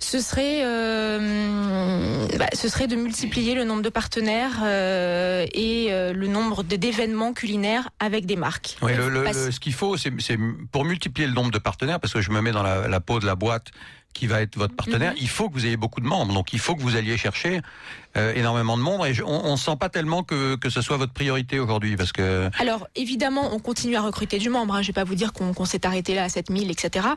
Ce 0.02 0.22
serait, 0.22 0.62
euh, 0.64 2.26
bah, 2.38 2.48
ce 2.54 2.70
serait 2.70 2.88
de 2.88 2.96
multiplier 2.96 3.54
le 3.54 3.66
nombre 3.66 3.82
de 3.82 3.90
partenaires 3.90 4.62
euh, 4.64 5.46
et 5.54 5.88
euh, 5.92 6.14
le 6.14 6.28
nombre 6.28 6.64
d'événements 6.64 7.34
culinaires 7.34 7.90
avec 8.00 8.26
des 8.26 8.38
marques. 8.38 8.78
Oui, 8.82 8.94
le, 8.96 9.10
le- 9.10 9.24
Parce- 9.24 9.46
le- 9.48 9.52
ce 9.52 9.60
qu'il 9.60 9.74
faut, 9.74 9.98
c'est 9.98 10.12
pour 10.72 10.86
multiplier 10.86 11.28
le 11.28 11.34
nombre 11.34 11.52
de 11.52 11.60
partenaires, 11.60 12.00
parce 12.00 12.14
que 12.14 12.22
je 12.22 12.32
me 12.32 12.42
mets 12.42 12.52
dans 12.54 12.64
la, 12.64 12.88
la 12.88 13.00
peau 13.02 13.20
de 13.20 13.26
la 13.26 13.36
boîte 13.36 13.68
qui 14.14 14.26
va 14.26 14.42
être 14.42 14.58
votre 14.58 14.76
partenaire, 14.76 15.14
il 15.18 15.30
faut 15.30 15.50
que 15.50 15.54
vous 15.54 15.66
ayez 15.68 15.78
beaucoup 15.78 16.02
de 16.02 16.08
membres. 16.08 16.34
Donc 16.34 16.54
il 16.54 16.60
faut 16.60 16.76
que 16.76 16.82
vous 16.82 16.96
alliez 16.96 17.16
chercher 17.18 17.62
euh, 18.18 18.34
énormément 18.34 18.78
de 18.78 18.82
membres. 18.82 19.06
Et 19.06 19.14
on 19.24 19.52
ne 19.52 19.58
sent 19.58 19.76
pas 19.80 19.90
tellement 19.90 20.24
que, 20.24 20.56
que 20.56 20.70
ce 20.70 20.82
soit 20.82 20.98
votre 20.98 21.14
priorité 21.14 21.60
aujourd'hui, 21.60 21.96
parce 21.96 22.12
que 22.12 22.50
Alors, 22.60 22.88
évidemment, 22.96 23.54
on 23.54 23.60
continue 23.60 23.96
à 23.96 24.02
recruter 24.02 24.40
du 24.40 24.50
membre. 24.50 24.76
Hein. 24.76 24.82
Je 24.82 24.88
vais 24.88 24.94
pas 24.94 25.04
vous 25.04 25.16
dire 25.16 25.34
qu'on 25.34 25.66
s'est 25.66 25.86
arrêté 25.86 26.16
là 26.16 26.24
à 26.24 26.30
7000, 26.30 26.72
etc. 26.72 27.08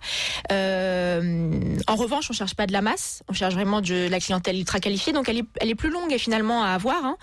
Euh, 0.50 1.50
en 1.86 1.94
revanche, 1.96 2.26
on 2.30 2.32
cherche 2.32 2.54
pas 2.54 2.66
de 2.66 2.72
la 2.72 2.82
masse. 2.82 3.22
On 3.28 3.32
cherche 3.32 3.54
vraiment 3.54 3.80
de 3.80 4.08
la 4.08 4.20
clientèle 4.20 4.56
ultra 4.56 4.80
qualifiée. 4.80 5.12
Donc, 5.12 5.28
elle 5.28 5.38
est, 5.38 5.46
elle 5.60 5.70
est 5.70 5.74
plus 5.74 5.90
longue 5.90 6.16
finalement 6.18 6.62
à 6.62 6.68
avoir. 6.68 7.04
Hein. 7.04 7.16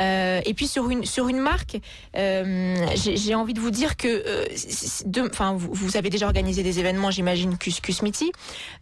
Euh, 0.00 0.40
et 0.44 0.54
puis, 0.54 0.68
sur 0.68 0.88
une, 0.90 1.04
sur 1.04 1.28
une 1.28 1.40
marque, 1.40 1.78
j'ai 2.14 3.34
envie 3.34 3.54
de 3.54 3.60
vous 3.60 3.70
dire 3.70 3.96
que, 3.96 4.46
enfin, 5.30 5.54
vous, 5.54 5.70
vous 5.72 5.96
avez 5.96 6.10
déjà 6.10 6.26
organisé 6.26 6.62
des 6.62 6.78
événements, 6.78 7.10
j'imagine, 7.10 7.58
Cus, 7.58 7.80
Cusmiti. 7.80 8.32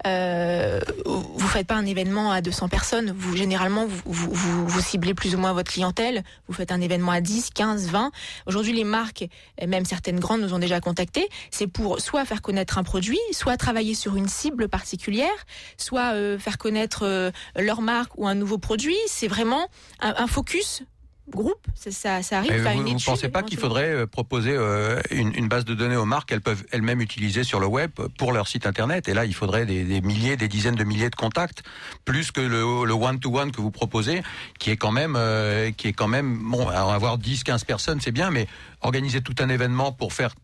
Euh, 0.07 0.81
vous 1.07 1.49
faites 1.49 1.67
pas 1.67 1.75
un 1.75 1.87
événement 1.87 2.31
à 2.31 2.41
200 2.41 2.69
personnes. 2.69 3.15
Vous, 3.17 3.37
généralement, 3.37 3.87
vous, 3.87 4.34
vous, 4.35 4.67
vous 4.67 4.81
ciblez 4.81 5.15
plus 5.15 5.35
ou 5.35 5.39
moins 5.39 5.53
votre 5.53 5.73
clientèle. 5.73 6.25
Vous 6.49 6.55
faites 6.55 6.73
un 6.73 6.81
événement 6.81 7.13
à 7.13 7.21
10, 7.21 7.51
15, 7.55 7.89
20. 7.89 8.11
Aujourd'hui, 8.47 8.73
les 8.73 8.85
marques, 8.85 9.25
même 9.67 9.85
certaines 9.85 10.19
grandes 10.19 10.41
nous 10.41 10.55
ont 10.55 10.59
déjà 10.59 10.81
contactés. 10.81 11.29
C'est 11.51 11.67
pour 11.67 12.01
soit 12.01 12.25
faire 12.25 12.43
connaître 12.43 12.79
un 12.79 12.83
produit, 12.83 13.21
soit 13.33 13.57
travailler 13.57 13.95
sur 13.95 14.17
une 14.17 14.29
cible 14.29 14.69
particulière, 14.69 15.47
soit 15.77 16.15
euh, 16.15 16.39
faire 16.39 16.59
connaître 16.59 17.05
euh, 17.05 17.31
leur 17.57 17.81
marque 17.81 18.19
ou 18.19 18.27
un 18.27 18.35
nouveau 18.35 18.59
produit. 18.59 18.97
C'est 19.07 19.29
vraiment 19.29 19.69
un, 20.01 20.15
un 20.19 20.27
focus 20.27 20.83
groupe. 21.31 21.67
Ça, 21.75 22.19
arrive. 22.33 22.53
Vous 22.53 22.83
ne 22.83 23.05
pensez 23.05 23.29
pas 23.29 23.43
qu'il 23.43 23.59
faudrait 23.59 23.89
euh, 23.89 24.07
proposer 24.07 24.53
euh, 24.53 25.01
une, 25.11 25.35
une 25.35 25.49
base 25.49 25.65
de 25.65 25.75
données 25.75 25.97
aux 25.97 26.05
marques 26.05 26.29
qu'elles 26.29 26.41
peuvent 26.41 26.65
elles-mêmes 26.71 27.01
utiliser 27.01 27.45
sur 27.45 27.61
le 27.61 27.67
web 27.67 27.91
pour 28.19 28.33
leur 28.33 28.49
site 28.49 28.67
internet? 28.67 29.09
Et 29.09 29.15
là, 29.15 29.25
il 29.25 29.35
faudrait 29.35 29.67
des, 29.67 29.85
des 29.85 30.01
milliers, 30.01 30.37
des 30.37 30.49
dizaines 30.49 30.75
de 30.75 30.85
milliers 30.85 31.11
de 31.11 31.17
contacts, 31.17 31.63
plus 32.05 32.31
que 32.31 32.41
le 32.41 32.93
one-to-one 32.93 33.53
que 33.53 33.61
vous 33.61 33.71
proposez, 33.71 34.23
qui 34.59 34.71
est 34.71 34.77
quand 34.77 34.93
même, 34.93 35.15
euh, 35.17 35.71
qui 35.71 35.89
est 35.89 35.93
quand 35.93 36.09
même 36.09 36.39
bon. 36.39 36.69
Alors 36.69 36.93
avoir 36.93 37.19
10, 37.19 37.45
15 37.45 37.65
personnes, 37.65 38.01
c'est 38.01 38.13
bien, 38.13 38.31
mais 38.31 38.47
organiser 38.81 39.21
tout 39.21 39.35
un 39.41 39.49
événement 39.49 39.93
pour 39.93 40.13
faire 40.13 40.35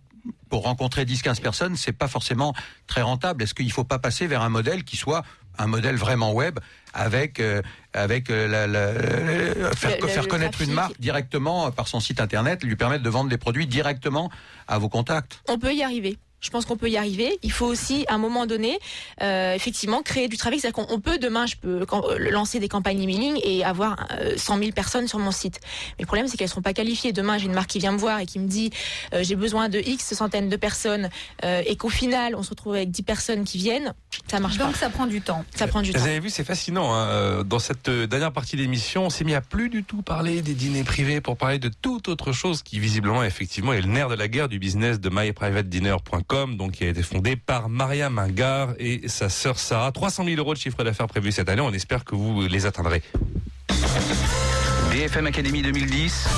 pour 0.48 0.64
rencontrer 0.64 1.04
10-15 1.04 1.40
personnes, 1.40 1.76
c'est 1.76 1.92
pas 1.92 2.08
forcément 2.08 2.54
très 2.86 3.02
rentable. 3.02 3.42
Est-ce 3.42 3.54
qu'il 3.54 3.66
ne 3.66 3.72
faut 3.72 3.84
pas 3.84 3.98
passer 3.98 4.26
vers 4.26 4.42
un 4.42 4.48
modèle 4.48 4.84
qui 4.84 4.96
soit 4.96 5.24
un 5.58 5.66
modèle 5.66 5.96
vraiment 5.96 6.32
web 6.32 6.58
avec 6.94 7.38
euh, 7.40 7.62
avec 7.92 8.30
euh, 8.30 8.46
la, 8.48 8.66
la- 8.66 8.92
la- 8.92 9.72
faire, 9.74 9.96
Le- 10.00 10.06
faire 10.08 10.22
le 10.22 10.28
connaître 10.28 10.52
trafic. 10.52 10.68
une 10.68 10.74
marque 10.74 11.00
directement 11.00 11.70
par 11.70 11.86
son 11.88 12.00
site 12.00 12.20
internet, 12.20 12.62
lui 12.64 12.76
permettre 12.76 13.02
de 13.04 13.10
vendre 13.10 13.30
des 13.30 13.38
produits 13.38 13.66
directement 13.66 14.30
à 14.68 14.78
vos 14.78 14.88
contacts. 14.88 15.40
On 15.48 15.58
peut 15.58 15.74
y 15.74 15.82
arriver. 15.82 16.18
Je 16.40 16.50
pense 16.50 16.64
qu'on 16.66 16.76
peut 16.76 16.88
y 16.90 16.96
arriver. 16.96 17.38
Il 17.42 17.52
faut 17.52 17.66
aussi, 17.66 18.04
à 18.08 18.14
un 18.14 18.18
moment 18.18 18.46
donné, 18.46 18.78
euh, 19.22 19.54
effectivement, 19.54 20.02
créer 20.02 20.28
du 20.28 20.36
trafic. 20.36 20.60
C'est-à-dire 20.60 20.86
qu'on 20.86 20.94
on 20.94 21.00
peut 21.00 21.18
demain, 21.18 21.46
je 21.46 21.56
peux 21.56 21.80
euh, 21.92 22.18
lancer 22.30 22.58
des 22.60 22.68
campagnes 22.68 23.02
emailing 23.02 23.38
et 23.44 23.64
avoir 23.64 24.06
euh, 24.20 24.34
100 24.36 24.58
000 24.58 24.70
personnes 24.72 25.06
sur 25.08 25.18
mon 25.18 25.30
site. 25.32 25.60
Mais 25.98 26.02
le 26.02 26.06
problème, 26.06 26.26
c'est 26.28 26.36
qu'elles 26.36 26.48
seront 26.48 26.62
pas 26.62 26.72
qualifiées. 26.72 27.12
Demain, 27.12 27.38
j'ai 27.38 27.46
une 27.46 27.52
marque 27.52 27.70
qui 27.70 27.78
vient 27.78 27.92
me 27.92 27.98
voir 27.98 28.20
et 28.20 28.26
qui 28.26 28.38
me 28.38 28.48
dit 28.48 28.70
euh, 29.14 29.22
j'ai 29.22 29.36
besoin 29.36 29.68
de 29.68 29.78
X 29.78 30.14
centaines 30.14 30.48
de 30.48 30.56
personnes 30.56 31.08
euh, 31.44 31.62
et 31.66 31.76
qu'au 31.76 31.88
final, 31.90 32.34
on 32.34 32.42
se 32.42 32.50
retrouve 32.50 32.74
avec 32.74 32.90
10 32.90 33.02
personnes 33.02 33.44
qui 33.44 33.58
viennent. 33.58 33.94
Ça 34.28 34.40
marche 34.40 34.56
Donc 34.58 34.72
pas. 34.72 34.78
ça 34.78 34.90
prend 34.90 35.06
du 35.06 35.20
temps. 35.20 35.44
Ça 35.54 35.66
prend 35.66 35.82
du 35.82 35.90
Vous 35.92 35.98
temps. 35.98 36.04
avez 36.04 36.20
vu, 36.20 36.30
c'est 36.30 36.44
fascinant. 36.44 36.94
hein, 36.94 37.06
euh, 37.08 37.42
Dans 37.44 37.58
cette 37.58 37.88
euh, 37.88 38.06
dernière 38.06 38.32
partie 38.32 38.56
d'émission, 38.56 39.04
on 39.06 39.10
s'est 39.10 39.24
mis 39.24 39.34
à 39.34 39.40
plus 39.40 39.68
du 39.68 39.84
tout 39.84 40.02
parler 40.02 40.40
des 40.42 40.54
dîners 40.54 40.84
privés 40.84 41.20
pour 41.20 41.36
parler 41.36 41.58
de 41.58 41.68
toute 41.82 42.08
autre 42.08 42.32
chose 42.32 42.62
qui, 42.62 42.78
visiblement, 42.80 43.22
effectivement, 43.24 43.72
est 43.72 43.80
le 43.82 43.88
nerf 43.88 44.08
de 44.08 44.14
la 44.14 44.28
guerre 44.28 44.48
du 44.48 44.58
business 44.58 45.00
de 45.00 45.08
myprivatedinner.com, 45.10 46.26
donc 46.30 46.72
qui 46.72 46.84
a 46.84 46.88
été 46.88 47.02
fondé 47.02 47.34
par 47.34 47.68
Maria 47.68 48.08
Mingard 48.08 48.74
et 48.78 49.08
sa 49.08 49.28
sœur 49.28 49.58
Sarah. 49.58 49.90
300 49.90 50.24
000 50.24 50.36
euros 50.36 50.54
de 50.54 50.58
chiffre 50.58 50.84
d'affaires 50.84 51.08
prévu 51.08 51.32
cette 51.32 51.48
année. 51.48 51.60
On 51.60 51.72
espère 51.72 52.04
que 52.04 52.14
vous 52.14 52.42
les 52.42 52.66
atteindrez. 52.66 53.02
BFM 54.92 55.26
Academy 55.26 55.62
2010, 55.62 56.28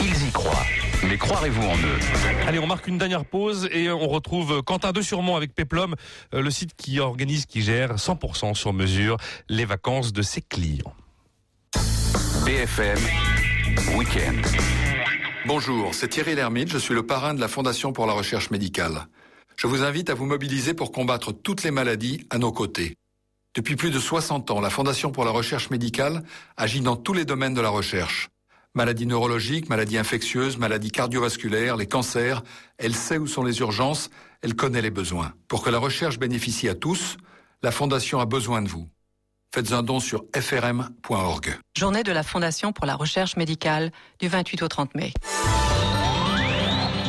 ils 0.00 0.28
y 0.28 0.30
croient. 0.30 0.64
Mais 1.06 1.18
croirez-vous 1.18 1.62
en 1.62 1.76
eux? 1.76 1.98
Allez, 2.46 2.58
on 2.58 2.66
marque 2.66 2.86
une 2.86 2.96
dernière 2.96 3.26
pause 3.26 3.68
et 3.72 3.90
on 3.90 4.08
retrouve 4.08 4.62
Quentin 4.62 4.92
de 4.92 5.02
Surmont 5.02 5.36
avec 5.36 5.54
Peplum, 5.54 5.94
euh, 6.32 6.40
le 6.40 6.50
site 6.50 6.74
qui 6.74 6.98
organise, 6.98 7.44
qui 7.44 7.60
gère 7.60 7.96
100% 7.96 8.54
sur 8.54 8.72
mesure 8.72 9.18
les 9.50 9.66
vacances 9.66 10.14
de 10.14 10.22
ses 10.22 10.40
clients. 10.40 10.94
BFM 12.46 12.98
Week-end. 13.96 14.40
Bonjour, 15.44 15.94
c'est 15.94 16.08
Thierry 16.08 16.34
Lhermitte, 16.34 16.70
je 16.70 16.78
suis 16.78 16.94
le 16.94 17.04
parrain 17.04 17.34
de 17.34 17.40
la 17.40 17.48
Fondation 17.48 17.92
pour 17.92 18.06
la 18.06 18.14
recherche 18.14 18.50
médicale. 18.50 19.06
Je 19.56 19.66
vous 19.66 19.82
invite 19.82 20.10
à 20.10 20.14
vous 20.14 20.26
mobiliser 20.26 20.74
pour 20.74 20.92
combattre 20.92 21.32
toutes 21.32 21.62
les 21.62 21.70
maladies 21.70 22.26
à 22.28 22.36
nos 22.36 22.52
côtés. 22.52 22.96
Depuis 23.54 23.74
plus 23.74 23.90
de 23.90 23.98
60 23.98 24.50
ans, 24.50 24.60
la 24.60 24.68
Fondation 24.68 25.10
pour 25.10 25.24
la 25.24 25.30
recherche 25.30 25.70
médicale 25.70 26.22
agit 26.58 26.82
dans 26.82 26.96
tous 26.96 27.14
les 27.14 27.24
domaines 27.24 27.54
de 27.54 27.62
la 27.62 27.70
recherche. 27.70 28.28
Maladies 28.74 29.06
neurologiques, 29.06 29.70
maladies 29.70 29.96
infectieuses, 29.96 30.58
maladies 30.58 30.90
cardiovasculaires, 30.90 31.78
les 31.78 31.86
cancers, 31.86 32.42
elle 32.76 32.94
sait 32.94 33.16
où 33.16 33.26
sont 33.26 33.42
les 33.42 33.60
urgences, 33.60 34.10
elle 34.42 34.54
connaît 34.54 34.82
les 34.82 34.90
besoins. 34.90 35.32
Pour 35.48 35.62
que 35.62 35.70
la 35.70 35.78
recherche 35.78 36.18
bénéficie 36.18 36.68
à 36.68 36.74
tous, 36.74 37.16
La 37.62 37.72
Fondation 37.72 38.20
a 38.20 38.26
besoin 38.26 38.60
de 38.60 38.68
vous. 38.68 38.86
Faites 39.54 39.72
un 39.72 39.82
don 39.82 40.00
sur 40.00 40.24
frm.org. 40.34 41.58
Journée 41.74 42.02
de 42.02 42.12
la 42.12 42.22
Fondation 42.22 42.74
pour 42.74 42.84
la 42.84 42.94
recherche 42.94 43.38
médicale 43.38 43.90
du 44.20 44.28
28 44.28 44.62
au 44.62 44.68
30 44.68 44.94
mai. 44.94 45.14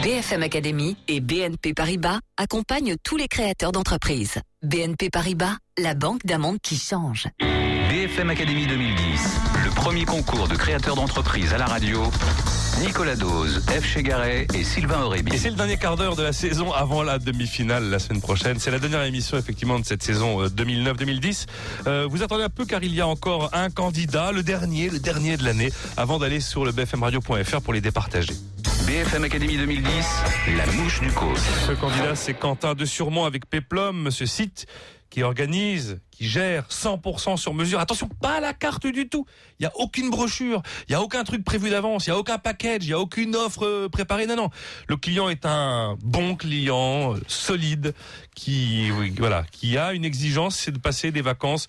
BFM 0.02 0.44
Academy 0.44 0.96
et 1.08 1.20
BNP 1.22 1.74
Paribas 1.74 2.20
accompagnent 2.38 2.96
tous 3.04 3.18
les 3.18 3.28
créateurs 3.28 3.72
d'entreprises. 3.72 4.40
BNP 4.62 5.10
Paribas, 5.10 5.58
la 5.78 5.96
banque 5.96 6.26
d'un 6.26 6.38
monde 6.38 6.60
qui 6.62 6.78
change. 6.78 7.28
BFM 7.90 8.30
Academy 8.30 8.68
2010, 8.68 9.40
le 9.66 9.70
premier 9.72 10.06
concours 10.06 10.48
de 10.48 10.56
créateurs 10.56 10.96
d'entreprise 10.96 11.52
à 11.54 11.58
la 11.58 11.66
radio. 11.66 12.04
Nicolas 12.80 13.16
Dose, 13.16 13.64
F. 13.68 13.84
Chegaray 13.86 14.46
et 14.54 14.64
Sylvain 14.64 15.02
Aurébi. 15.02 15.34
Et 15.34 15.38
c'est 15.40 15.50
le 15.50 15.56
dernier 15.56 15.78
quart 15.78 15.96
d'heure 15.96 16.16
de 16.16 16.22
la 16.22 16.34
saison 16.34 16.72
avant 16.72 17.02
la 17.02 17.18
demi-finale 17.18 17.86
la 17.90 17.98
semaine 17.98 18.22
prochaine. 18.22 18.60
C'est 18.60 18.70
la 18.70 18.80
dernière 18.80 19.04
émission 19.04 19.36
effectivement 19.38 19.80
de 19.80 19.86
cette 19.86 20.04
saison 20.04 20.44
euh, 20.44 20.50
2009-2010. 20.50 21.48
Euh, 21.88 22.08
vous 22.08 22.22
attendez 22.22 22.44
un 22.44 22.50
peu 22.50 22.66
car 22.66 22.84
il 22.84 22.94
y 22.94 23.02
a 23.02 23.08
encore 23.08 23.50
un 23.54 23.72
candidat, 23.72 24.32
le 24.32 24.44
dernier, 24.44 24.92
le 24.92 25.00
dernier 25.00 25.38
de 25.38 25.44
l'année, 25.44 25.72
avant 25.98 26.20
d'aller 26.20 26.40
sur 26.40 26.66
le 26.66 26.72
bfmradio.fr 26.72 27.62
pour 27.62 27.74
les 27.74 27.82
départager. 27.82 28.34
BFM 28.88 29.26
Academy 29.26 29.58
2010, 29.58 29.84
la 30.56 30.66
mouche 30.68 31.02
du 31.02 31.12
coach. 31.12 31.38
Ce 31.68 31.74
candidat, 31.74 32.16
c'est 32.16 32.34
Quentin 32.34 32.74
de 32.74 32.86
Surmont 32.86 33.26
avec 33.26 33.46
Peplum, 33.50 34.12
ce 34.12 34.26
site 34.26 34.66
qui 35.10 35.24
organise, 35.24 36.00
qui 36.18 36.28
gère 36.28 36.66
100% 36.70 37.38
sur 37.38 37.54
mesure. 37.54 37.80
Attention, 37.80 38.10
pas 38.22 38.40
la 38.40 38.54
carte 38.54 38.88
du 38.88 39.08
tout. 39.08 39.28
Il 39.60 39.64
n'y 39.64 39.68
a 39.68 39.72
aucune 39.76 40.10
brochure, 40.10 40.64
il 40.88 40.92
n'y 40.92 40.96
a 40.96 41.02
aucun 41.02 41.24
truc 41.24 41.44
prévu 41.44 41.70
d'avance, 41.70 42.08
il 42.08 42.10
n'y 42.10 42.16
a 42.16 42.20
aucun 42.20 42.40
package, 42.40 42.84
il 42.84 42.88
n'y 42.88 42.94
a 42.94 43.00
aucune 43.00 43.36
offre 43.36 43.66
euh, 43.66 43.90
préparée. 43.90 44.26
Non, 44.26 44.36
non. 44.36 44.50
Le 44.88 44.98
client 44.98 45.30
est 45.30 45.46
un 45.46 45.96
bon 46.04 46.36
client, 46.36 47.14
euh, 47.14 47.20
solide, 47.28 47.94
qui, 48.34 48.90
voilà, 49.18 49.46
qui 49.52 49.78
a 49.78 49.94
une 49.94 50.06
exigence, 50.06 50.56
c'est 50.56 50.72
de 50.72 50.80
passer 50.80 51.12
des 51.12 51.22
vacances 51.22 51.68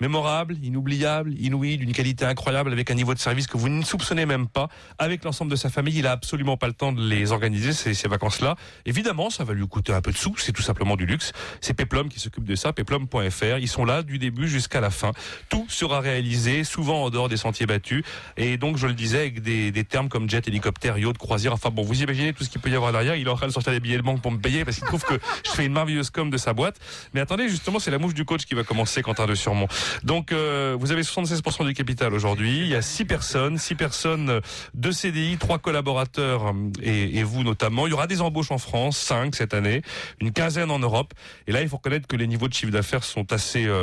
mémorables, 0.00 0.56
inoubliables, 0.62 1.34
inouïes, 1.38 1.76
d'une 1.76 1.92
qualité 1.92 2.24
incroyable, 2.24 2.72
avec 2.72 2.90
un 2.90 2.94
niveau 2.94 3.12
de 3.12 3.18
service 3.18 3.46
que 3.46 3.58
vous 3.58 3.68
ne 3.68 3.82
soupçonnez 3.82 4.24
même 4.24 4.48
pas. 4.48 4.68
Avec 4.98 5.24
l'ensemble 5.24 5.50
de 5.50 5.56
sa 5.56 5.68
famille, 5.68 5.98
il 5.98 6.06
a 6.06 6.12
absolument 6.12 6.56
pas 6.56 6.68
le 6.68 6.72
temps 6.72 6.92
de 6.92 7.06
les 7.06 7.32
organiser, 7.32 7.74
ces, 7.74 7.92
ces 7.92 8.08
vacances-là. 8.08 8.56
Évidemment, 8.86 9.28
ça 9.28 9.44
va 9.44 9.52
lui 9.52 9.68
coûter 9.68 9.92
un 9.92 10.00
peu 10.00 10.10
de 10.10 10.16
sous, 10.16 10.36
c'est 10.38 10.52
tout 10.52 10.62
simplement 10.62 10.96
du 10.96 11.04
luxe. 11.04 11.32
C'est 11.60 11.74
Peplum 11.74 12.08
qui 12.08 12.18
s'occupe 12.18 12.44
de 12.44 12.54
ça, 12.54 12.72
peplum.fr. 12.72 13.58
Ils 13.58 13.68
sont 13.68 13.84
là 13.84 13.89
du 14.02 14.18
début 14.18 14.48
jusqu'à 14.48 14.80
la 14.80 14.90
fin. 14.90 15.12
Tout 15.48 15.66
sera 15.68 16.00
réalisé, 16.00 16.64
souvent 16.64 17.04
en 17.04 17.10
dehors 17.10 17.28
des 17.28 17.36
sentiers 17.36 17.66
battus. 17.66 18.04
Et 18.36 18.56
donc, 18.56 18.76
je 18.76 18.86
le 18.86 18.94
disais, 18.94 19.18
avec 19.18 19.42
des, 19.42 19.70
des 19.72 19.84
termes 19.84 20.08
comme 20.08 20.28
jet, 20.28 20.46
hélicoptère, 20.48 20.98
yacht, 20.98 21.18
croisière. 21.18 21.52
Enfin 21.52 21.70
bon, 21.70 21.82
vous 21.82 22.02
imaginez 22.02 22.32
tout 22.32 22.44
ce 22.44 22.50
qu'il 22.50 22.60
peut 22.60 22.70
y 22.70 22.76
avoir 22.76 22.92
derrière. 22.92 23.16
Il 23.16 23.26
est 23.26 23.30
en 23.30 23.36
train 23.36 23.46
de 23.46 23.52
sortir 23.52 23.72
des 23.72 23.80
billets 23.80 23.98
de 23.98 24.02
banque 24.02 24.22
pour 24.22 24.32
me 24.32 24.38
payer 24.38 24.64
parce 24.64 24.78
qu'il 24.78 24.86
trouve 24.86 25.04
que 25.04 25.14
je 25.44 25.50
fais 25.50 25.66
une 25.66 25.72
merveilleuse 25.72 26.10
com 26.10 26.30
de 26.30 26.36
sa 26.36 26.52
boîte. 26.52 26.76
Mais 27.14 27.20
attendez, 27.20 27.48
justement, 27.48 27.78
c'est 27.78 27.90
la 27.90 27.98
mouche 27.98 28.14
du 28.14 28.24
coach 28.24 28.44
qui 28.44 28.54
va 28.54 28.64
commencer, 28.64 29.02
Quentin 29.02 29.26
de 29.26 29.34
Surmont. 29.34 29.68
Donc, 30.04 30.32
euh, 30.32 30.76
vous 30.78 30.92
avez 30.92 31.02
76% 31.02 31.66
du 31.66 31.74
capital 31.74 32.14
aujourd'hui. 32.14 32.60
Il 32.60 32.68
y 32.68 32.74
a 32.74 32.82
6 32.82 33.04
personnes, 33.04 33.58
6 33.58 33.74
personnes 33.74 34.40
de 34.74 34.90
CDI, 34.90 35.36
3 35.38 35.58
collaborateurs 35.58 36.48
euh, 36.48 36.52
et, 36.82 37.18
et 37.18 37.22
vous 37.22 37.42
notamment. 37.42 37.86
Il 37.86 37.90
y 37.90 37.94
aura 37.94 38.06
des 38.06 38.20
embauches 38.20 38.50
en 38.50 38.58
France, 38.58 38.96
5 38.98 39.34
cette 39.34 39.54
année, 39.54 39.82
une 40.20 40.32
quinzaine 40.32 40.70
en 40.70 40.78
Europe. 40.78 41.14
Et 41.46 41.52
là, 41.52 41.62
il 41.62 41.68
faut 41.68 41.76
reconnaître 41.76 42.06
que 42.06 42.16
les 42.16 42.26
niveaux 42.26 42.48
de 42.48 42.54
chiffre 42.54 42.72
d'affaires 42.72 43.04
sont 43.04 43.32
assez 43.32 43.66
euh, 43.66 43.79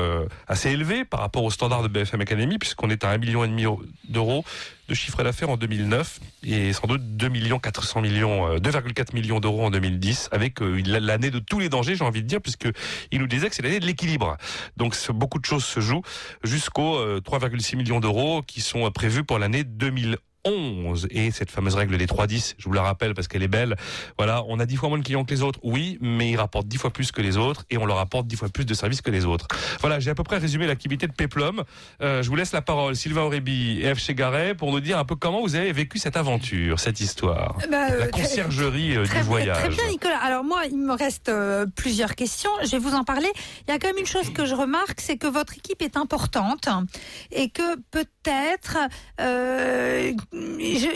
assez 0.48 0.72
élevés 0.72 1.06
par 1.06 1.20
rapport 1.20 1.44
aux 1.44 1.52
standards 1.52 1.84
de 1.84 1.88
BFM 1.88 2.22
Academy, 2.22 2.58
puisqu'on 2.58 2.90
est 2.90 3.04
à 3.04 3.18
1,5 3.18 3.50
million 3.50 3.80
d'euros 4.10 4.44
de 4.88 4.94
chiffre 4.94 5.22
d'affaires 5.24 5.50
en 5.50 5.58
2009 5.58 6.20
et 6.44 6.72
sans 6.74 6.88
doute 6.88 7.02
2 7.18 7.28
millions 7.28 7.60
400 7.60 8.02
millions, 8.02 8.48
euh, 8.48 8.58
2,4 8.58 9.14
millions 9.14 9.40
d'euros 9.40 9.66
en 9.66 9.70
2010 9.70 10.30
avec 10.32 10.62
euh, 10.62 10.82
l'année 10.86 11.30
de 11.30 11.40
tous 11.40 11.60
les 11.60 11.70
dangers, 11.70 11.96
j'ai 11.96 12.04
envie 12.04 12.22
de 12.22 12.28
dire, 12.28 12.42
puisque 12.42 12.68
il 13.12 13.20
nous 13.20 13.28
disait 13.28 13.50
que 13.50 13.56
c'est 13.56 13.62
l'année 13.62 13.80
de 13.80 13.86
l'équilibre. 13.86 14.38
Donc 14.78 14.96
beaucoup 15.12 15.40
de 15.40 15.46
choses 15.46 15.66
se 15.66 15.80
jouent 15.80 16.04
jusqu'aux 16.44 16.98
euh, 16.98 17.22
3,6 17.22 17.76
millions 17.76 18.00
d'euros 18.00 18.42
qui 18.42 18.62
sont 18.62 18.86
euh, 18.86 18.92
prévus 18.92 19.24
pour 19.24 19.40
l'année 19.40 19.64
2011. 19.64 20.18
Et 21.10 21.32
cette 21.32 21.52
fameuse 21.52 21.76
règle 21.76 21.98
des 21.98 22.06
3-10, 22.06 22.56
je 22.58 22.66
vous 22.66 22.74
la 22.74 22.82
rappelle 22.82 23.14
parce 23.14 23.28
qu'elle 23.28 23.44
est 23.44 23.48
belle. 23.48 23.76
Voilà, 24.18 24.44
on 24.48 24.60
a 24.60 24.66
10 24.66 24.76
fois 24.78 24.90
moins 24.90 24.98
de 24.98 25.04
clients 25.04 25.26
que 25.26 25.34
les 25.34 25.42
autres, 25.42 25.60
oui, 25.64 25.98
mais 26.02 26.32
ils 26.32 26.38
rapportent 26.38 26.68
10 26.68 26.78
fois 26.78 26.92
plus 26.92 27.12
que 27.12 27.22
les 27.22 27.38
autres 27.38 27.66
et 27.70 27.78
on 27.78 27.86
leur 27.86 28.00
apporte 28.00 28.28
10 28.28 28.36
fois 28.36 28.50
plus 28.50 28.66
de 28.66 28.74
services 28.74 29.02
que 29.02 29.12
les 29.12 29.26
autres. 29.26 29.48
Voilà, 29.82 30.00
j'ai 30.00 30.12
à 30.12 30.16
peu 30.16 30.24
près 30.24 30.38
résumé 30.38 30.68
l'activité 30.68 31.08
de 31.08 31.14
Peplum. 31.14 31.64
Euh, 32.02 32.22
je 32.24 32.30
vous 32.30 32.36
laisse 32.36 32.52
la 32.52 32.62
parole, 32.62 32.96
Sylvain 32.96 33.22
Aurébi 33.24 33.82
et 33.82 33.94
F. 33.94 34.00
Chegaray, 34.00 34.56
pour 34.56 34.72
nous 34.72 34.80
dire 34.80 34.98
un 34.98 35.06
peu 35.06 35.16
comment 35.16 35.42
vous 35.42 35.56
avez 35.56 35.72
vécu 35.72 35.98
cette 35.98 36.18
aventure, 36.18 36.80
cette 36.80 37.00
histoire. 37.00 37.58
Bah, 37.70 37.92
euh, 37.92 38.00
la 38.00 38.08
conciergerie 38.08 38.96
euh, 38.96 39.06
Très, 39.06 39.20
du 39.20 39.26
voyage. 39.26 39.58
très 39.58 39.70
bien, 39.70 39.88
Nicolas. 39.90 40.18
Alors 40.20 40.44
moi, 40.44 40.62
il 40.70 40.78
me 40.78 40.94
reste 40.94 41.30
euh, 41.30 41.66
plusieurs 41.76 42.16
questions. 42.16 42.50
Je 42.64 42.72
vais 42.72 42.80
vous 42.80 42.94
en 42.94 43.04
parler. 43.04 43.30
Il 43.68 43.72
y 43.72 43.74
a 43.74 43.80
quand 43.80 43.88
même 43.88 43.98
une 43.98 44.06
chose 44.06 44.32
que 44.34 44.46
je 44.46 44.56
remarque, 44.56 45.02
c'est 45.02 45.18
que 45.18 45.28
votre 45.28 45.58
équipe 45.58 45.82
est 45.82 45.98
importante 45.98 46.68
et 47.32 47.50
que 47.50 47.76
peut-être 47.92 48.78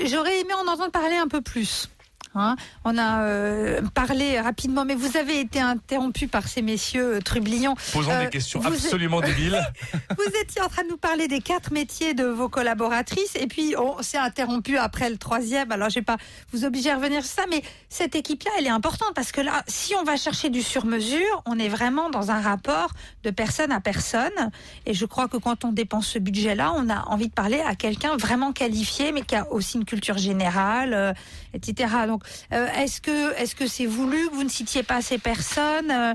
j'aurais 0.08 0.39
aimé 0.39 0.54
en 0.54 0.68
entendre 0.68 0.92
parler 0.92 1.16
un 1.16 1.28
peu 1.28 1.42
plus. 1.42 1.89
Hein, 2.34 2.56
on 2.86 2.98
a 2.98 3.24
euh, 3.24 3.82
parlé 3.94 4.40
rapidement, 4.40 4.86
mais 4.86 4.96
vous 4.96 5.18
avez 5.18 5.42
été 5.42 5.60
interrompu 5.60 6.30
par 6.30 6.48
ces 6.48 6.62
messieurs 6.62 7.16
euh, 7.16 7.20
trublions. 7.20 7.76
Posant 7.92 8.12
Euh, 8.12 8.24
des 8.24 8.30
questions 8.30 8.62
absolument 8.66 9.20
débiles. 9.20 9.62
vous 10.18 10.32
étiez 10.42 10.62
en 10.62 10.70
train 10.70 10.84
de 10.84 10.90
nous 10.90 10.98
parler 10.98 11.28
des 11.28 11.42
quatre 11.42 11.74
métiers 11.74 12.14
de 12.14 12.24
vos 12.24 12.48
collaboratrices 12.48 13.36
et 13.36 13.48
puis 13.48 13.76
on 13.78 14.02
s'est 14.02 14.18
interrompu 14.18 14.78
après 14.78 15.10
le 15.10 15.18
troisième. 15.18 15.74
Alors 15.74 15.90
je 15.90 15.96
vais 15.96 16.06
pas 16.06 16.16
vous 16.54 16.64
obliger 16.64 16.92
à 16.92 16.96
revenir 16.96 17.26
sur 17.26 17.36
ça, 17.36 17.44
mais 17.50 17.64
cette 17.90 18.16
équipe-là, 18.16 18.52
elle 18.58 18.68
est 18.68 18.70
importante 18.70 19.12
parce 19.14 19.34
que 19.34 19.42
là, 19.42 19.64
si 19.68 19.94
on 19.96 20.04
va 20.04 20.16
chercher 20.16 20.50
du 20.50 20.62
sur-mesure, 20.62 21.44
on 21.46 21.60
est 21.60 21.70
vraiment 21.70 22.10
dans 22.10 22.32
un 22.32 22.40
rapport 22.40 22.92
de 23.24 23.30
personne 23.30 23.74
à 23.74 23.82
personne. 23.82 24.52
Et 24.86 24.94
je 24.94 25.06
crois 25.06 25.28
que 25.28 25.36
quand 25.36 25.66
on 25.66 25.74
dépense 25.74 26.08
ce 26.08 26.20
budget-là, 26.20 26.74
on 26.78 26.90
a 26.90 27.04
envie 27.08 27.28
de 27.28 27.34
parler 27.34 27.60
à 27.60 27.76
quelqu'un 27.76 28.16
vraiment 28.16 28.54
qualifié, 28.54 29.12
mais 29.12 29.24
qui 29.24 29.36
a 29.36 29.52
aussi 29.52 29.78
une 29.78 29.86
culture 29.86 30.18
générale, 30.18 30.94
euh, 30.94 31.14
etc. 31.54 31.90
Donc, 32.08 32.21
euh, 32.54 32.68
est-ce 32.78 33.02
que 33.02 33.34
est-ce 33.40 33.56
que 33.56 33.68
c'est 33.68 33.86
voulu 33.86 34.30
que 34.30 34.36
vous 34.36 34.44
ne 34.44 34.50
citiez 34.50 34.84
pas 34.84 35.02
ces 35.02 35.18
personnes 35.18 35.92
Euh, 35.92 36.14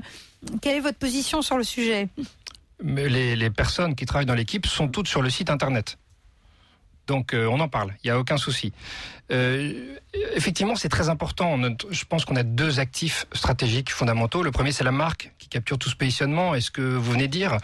Quelle 0.61 0.77
est 0.77 0.81
votre 0.81 0.97
position 0.99 1.41
sur 1.41 1.57
le 1.57 1.63
sujet? 1.63 2.09
Les, 2.83 3.35
les 3.35 3.49
personnes 3.49 3.95
qui 3.95 4.05
travaillent 4.05 4.27
dans 4.27 4.35
l'équipe 4.35 4.65
sont 4.67 4.87
toutes 4.87 5.07
sur 5.07 5.21
le 5.21 5.29
site 5.29 5.49
internet. 5.49 5.97
Donc 7.07 7.33
euh, 7.33 7.47
on 7.47 7.59
en 7.59 7.69
parle, 7.69 7.93
il 8.03 8.07
n'y 8.07 8.11
a 8.11 8.19
aucun 8.19 8.37
souci. 8.37 8.73
Euh, 9.31 9.95
effectivement, 10.35 10.75
c'est 10.75 10.89
très 10.89 11.09
important. 11.09 11.57
Je 11.89 12.05
pense 12.05 12.25
qu'on 12.25 12.35
a 12.35 12.43
deux 12.43 12.79
actifs 12.79 13.25
stratégiques 13.33 13.91
fondamentaux. 13.91 14.43
Le 14.43 14.51
premier, 14.51 14.71
c'est 14.71 14.83
la 14.83 14.91
marque 14.91 15.31
qui 15.37 15.47
capture 15.47 15.77
tout 15.77 15.89
ce 15.89 15.95
positionnement, 15.95 16.55
et 16.55 16.61
ce 16.61 16.71
que 16.71 16.81
vous 16.81 17.11
venez 17.11 17.27
de 17.27 17.31
dire. 17.31 17.57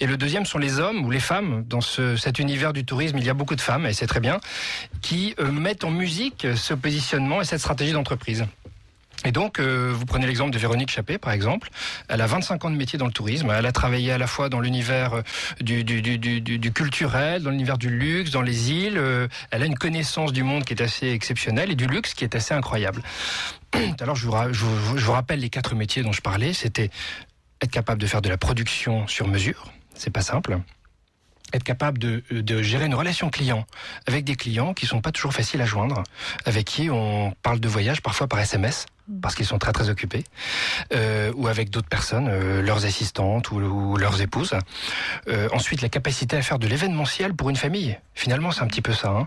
Et 0.00 0.06
le 0.06 0.16
deuxième 0.16 0.46
sont 0.46 0.58
les 0.58 0.78
hommes 0.78 1.04
ou 1.04 1.10
les 1.10 1.20
femmes. 1.20 1.64
Dans 1.66 1.80
ce, 1.80 2.16
cet 2.16 2.38
univers 2.38 2.72
du 2.72 2.84
tourisme, 2.84 3.18
il 3.18 3.24
y 3.24 3.30
a 3.30 3.34
beaucoup 3.34 3.56
de 3.56 3.60
femmes, 3.60 3.86
et 3.86 3.92
c'est 3.92 4.06
très 4.06 4.20
bien, 4.20 4.40
qui 5.02 5.34
euh, 5.38 5.50
mettent 5.50 5.84
en 5.84 5.90
musique 5.90 6.46
ce 6.56 6.74
positionnement 6.74 7.40
et 7.40 7.44
cette 7.44 7.60
stratégie 7.60 7.92
d'entreprise. 7.92 8.44
Et 9.24 9.32
donc, 9.32 9.58
euh, 9.58 9.92
vous 9.94 10.04
prenez 10.04 10.26
l'exemple 10.26 10.50
de 10.50 10.58
Véronique 10.58 10.90
Chappé, 10.90 11.16
par 11.18 11.32
exemple. 11.32 11.70
Elle 12.08 12.20
a 12.20 12.26
25 12.26 12.64
ans 12.64 12.70
de 12.70 12.76
métier 12.76 12.98
dans 12.98 13.06
le 13.06 13.12
tourisme. 13.12 13.50
Elle 13.56 13.64
a 13.66 13.72
travaillé 13.72 14.12
à 14.12 14.18
la 14.18 14.26
fois 14.26 14.48
dans 14.48 14.60
l'univers 14.60 15.14
euh, 15.14 15.22
du, 15.60 15.82
du, 15.84 16.02
du, 16.02 16.40
du, 16.40 16.72
culturel, 16.72 17.42
dans 17.42 17.50
l'univers 17.50 17.78
du 17.78 17.88
luxe, 17.88 18.30
dans 18.30 18.42
les 18.42 18.70
îles. 18.72 18.98
Euh, 18.98 19.28
Elle 19.50 19.62
a 19.62 19.66
une 19.66 19.78
connaissance 19.78 20.32
du 20.32 20.42
monde 20.42 20.64
qui 20.64 20.74
est 20.74 20.82
assez 20.82 21.08
exceptionnelle 21.08 21.70
et 21.70 21.74
du 21.76 21.86
luxe 21.86 22.12
qui 22.14 22.24
est 22.24 22.34
assez 22.34 22.52
incroyable. 22.54 23.02
Alors, 24.00 24.16
je 24.16 24.26
vous, 24.26 24.32
ra- 24.32 24.52
je 24.52 24.64
vous- 24.64 24.98
je 24.98 25.04
vous 25.04 25.12
rappelle 25.12 25.40
les 25.40 25.50
quatre 25.50 25.74
métiers 25.74 26.02
dont 26.02 26.12
je 26.12 26.20
parlais. 26.20 26.52
C'était 26.52 26.90
être 27.62 27.70
capable 27.70 28.00
de 28.00 28.06
faire 28.06 28.20
de 28.20 28.28
la 28.28 28.36
production 28.36 29.06
sur 29.06 29.26
mesure. 29.28 29.72
C'est 29.94 30.10
pas 30.10 30.22
simple 30.22 30.58
être 31.52 31.62
capable 31.62 31.98
de, 31.98 32.24
de 32.32 32.62
gérer 32.62 32.86
une 32.86 32.96
relation 32.96 33.30
client 33.30 33.64
avec 34.06 34.24
des 34.24 34.34
clients 34.34 34.74
qui 34.74 34.86
sont 34.86 35.00
pas 35.00 35.12
toujours 35.12 35.32
faciles 35.32 35.60
à 35.60 35.66
joindre, 35.66 36.02
avec 36.46 36.64
qui 36.64 36.90
on 36.90 37.32
parle 37.44 37.60
de 37.60 37.68
voyage 37.68 38.02
parfois 38.02 38.26
par 38.26 38.40
SMS 38.40 38.86
parce 39.20 39.34
qu'ils 39.34 39.46
sont 39.46 39.58
très 39.58 39.72
très 39.72 39.90
occupés, 39.90 40.24
euh, 40.94 41.32
ou 41.36 41.48
avec 41.48 41.70
d'autres 41.70 41.88
personnes, 41.88 42.28
euh, 42.28 42.62
leurs 42.62 42.84
assistantes 42.86 43.50
ou, 43.50 43.56
ou 43.56 43.96
leurs 43.96 44.20
épouses. 44.20 44.54
Euh, 45.28 45.48
ensuite, 45.52 45.82
la 45.82 45.88
capacité 45.88 46.36
à 46.36 46.42
faire 46.42 46.58
de 46.58 46.66
l'événementiel 46.66 47.34
pour 47.34 47.50
une 47.50 47.56
famille. 47.56 47.98
Finalement, 48.14 48.50
c'est 48.52 48.62
un 48.62 48.66
petit 48.66 48.82
peu 48.82 48.92
ça. 48.92 49.08
hein. 49.10 49.26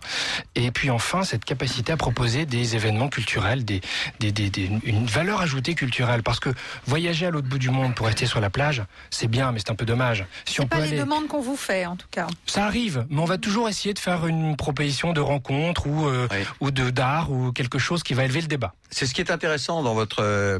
Et 0.55 0.71
puis 0.71 0.89
enfin, 0.89 1.23
cette 1.23 1.43
capacité 1.45 1.91
à 1.91 1.97
proposer 1.97 2.45
des 2.45 2.75
événements 2.75 3.09
culturels, 3.09 3.65
des, 3.65 3.81
des, 4.19 4.31
des- 4.31 4.49
des- 4.49 4.69
une 4.83 5.05
valeur 5.05 5.41
ajoutée 5.41 5.75
culturelle. 5.75 6.23
Parce 6.23 6.39
que 6.39 6.49
voyager 6.85 7.25
à 7.25 7.31
l'autre 7.31 7.47
bout 7.47 7.57
du 7.59 7.69
monde 7.69 7.93
pour 7.95 8.05
rester 8.07 8.25
sur 8.25 8.39
la 8.39 8.49
plage, 8.49 8.83
c'est 9.09 9.27
bien, 9.27 9.51
mais 9.51 9.59
c'est 9.59 9.71
un 9.71 9.75
peu 9.75 9.85
dommage. 9.85 10.25
Si 10.45 10.61
on 10.61 10.63
peut 10.63 10.77
pas 10.77 10.85
les 10.85 10.87
aller 10.93 10.99
demandes 10.99 11.27
qu'on 11.27 11.41
vous 11.41 11.57
fait, 11.57 11.85
en 11.85 11.95
tout 11.97 12.07
cas. 12.09 12.27
ça 12.45 12.65
arrive, 12.65 13.05
mais 13.09 13.19
on 13.21 13.25
va 13.25 13.37
toujours 13.37 13.67
essayer 13.69 13.93
de 13.93 13.99
faire 13.99 14.25
une 14.25 14.55
proposition 14.55 15.11
de 15.13 15.19
rencontre 15.21 15.87
ou, 15.87 16.07
euh, 16.07 16.27
ou 16.61 16.71
de 16.71 16.89
d'art 16.89 17.31
ou 17.31 17.51
quelque 17.51 17.77
chose 17.79 18.03
qui 18.03 18.13
va 18.13 18.23
élever 18.23 18.41
le 18.41 18.47
débat. 18.47 18.73
C'est 18.89 19.05
ce 19.05 19.13
qui 19.13 19.19
est 19.19 19.31
intéressant 19.31 19.66
dans 19.67 19.93
votre, 19.93 20.21
euh, 20.21 20.59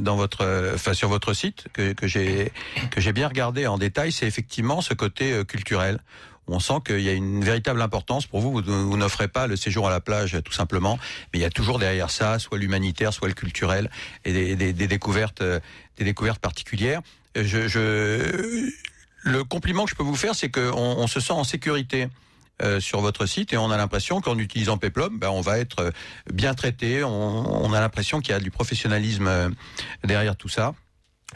dans 0.00 0.16
votre, 0.16 0.44
euh, 0.44 0.76
sur 0.92 1.08
votre 1.08 1.34
site 1.34 1.66
que, 1.72 1.94
j'ai 2.06 2.52
que 2.90 3.00
j'ai 3.00 3.12
bien 3.12 3.28
regardé 3.28 3.66
en 3.66 3.78
détail, 3.78 4.12
c'est 4.12 4.26
effectivement 4.26 4.80
ce 4.80 4.94
côté 4.94 5.32
euh, 5.32 5.44
culturel. 5.44 5.98
On 6.46 6.60
sent 6.60 6.74
qu'il 6.86 7.00
y 7.00 7.08
a 7.08 7.12
une 7.12 7.42
véritable 7.42 7.80
importance 7.80 8.26
pour 8.26 8.40
vous. 8.40 8.52
Vous, 8.52 8.96
n'offrez 8.96 9.28
pas 9.28 9.46
le 9.46 9.56
séjour 9.56 9.88
à 9.88 9.90
la 9.90 10.00
plage 10.00 10.36
tout 10.44 10.52
simplement, 10.52 10.98
mais 11.32 11.38
il 11.38 11.42
y 11.42 11.46
a 11.46 11.50
toujours 11.50 11.78
derrière 11.78 12.10
ça 12.10 12.38
soit 12.38 12.58
l'humanitaire, 12.58 13.14
soit 13.14 13.28
le 13.28 13.34
culturel 13.34 13.90
et 14.26 14.54
des, 14.54 14.72
découvertes, 14.74 15.42
des 15.96 16.04
découvertes 16.04 16.40
particulières. 16.40 17.00
je, 17.34 18.68
le 19.22 19.42
compliment 19.42 19.84
que 19.84 19.90
je 19.92 19.94
peux 19.94 20.02
vous 20.02 20.16
faire, 20.16 20.34
c'est 20.34 20.50
qu'on 20.50 20.74
on 20.74 21.06
se 21.06 21.18
sent 21.18 21.32
en 21.32 21.44
sécurité. 21.44 22.08
Euh, 22.62 22.80
sur 22.80 23.00
votre 23.00 23.26
site 23.26 23.52
et 23.52 23.56
on 23.56 23.70
a 23.70 23.76
l'impression 23.76 24.20
qu'en 24.20 24.38
utilisant 24.38 24.78
Peplum, 24.78 25.18
ben, 25.18 25.28
on 25.28 25.40
va 25.40 25.58
être 25.58 25.80
euh, 25.80 25.90
bien 26.32 26.54
traité. 26.54 27.02
On, 27.02 27.10
on 27.64 27.72
a 27.72 27.80
l'impression 27.80 28.20
qu'il 28.20 28.30
y 28.30 28.34
a 28.36 28.40
du 28.40 28.50
professionnalisme 28.50 29.26
euh, 29.26 29.50
derrière 30.04 30.36
tout 30.36 30.48
ça. 30.48 30.74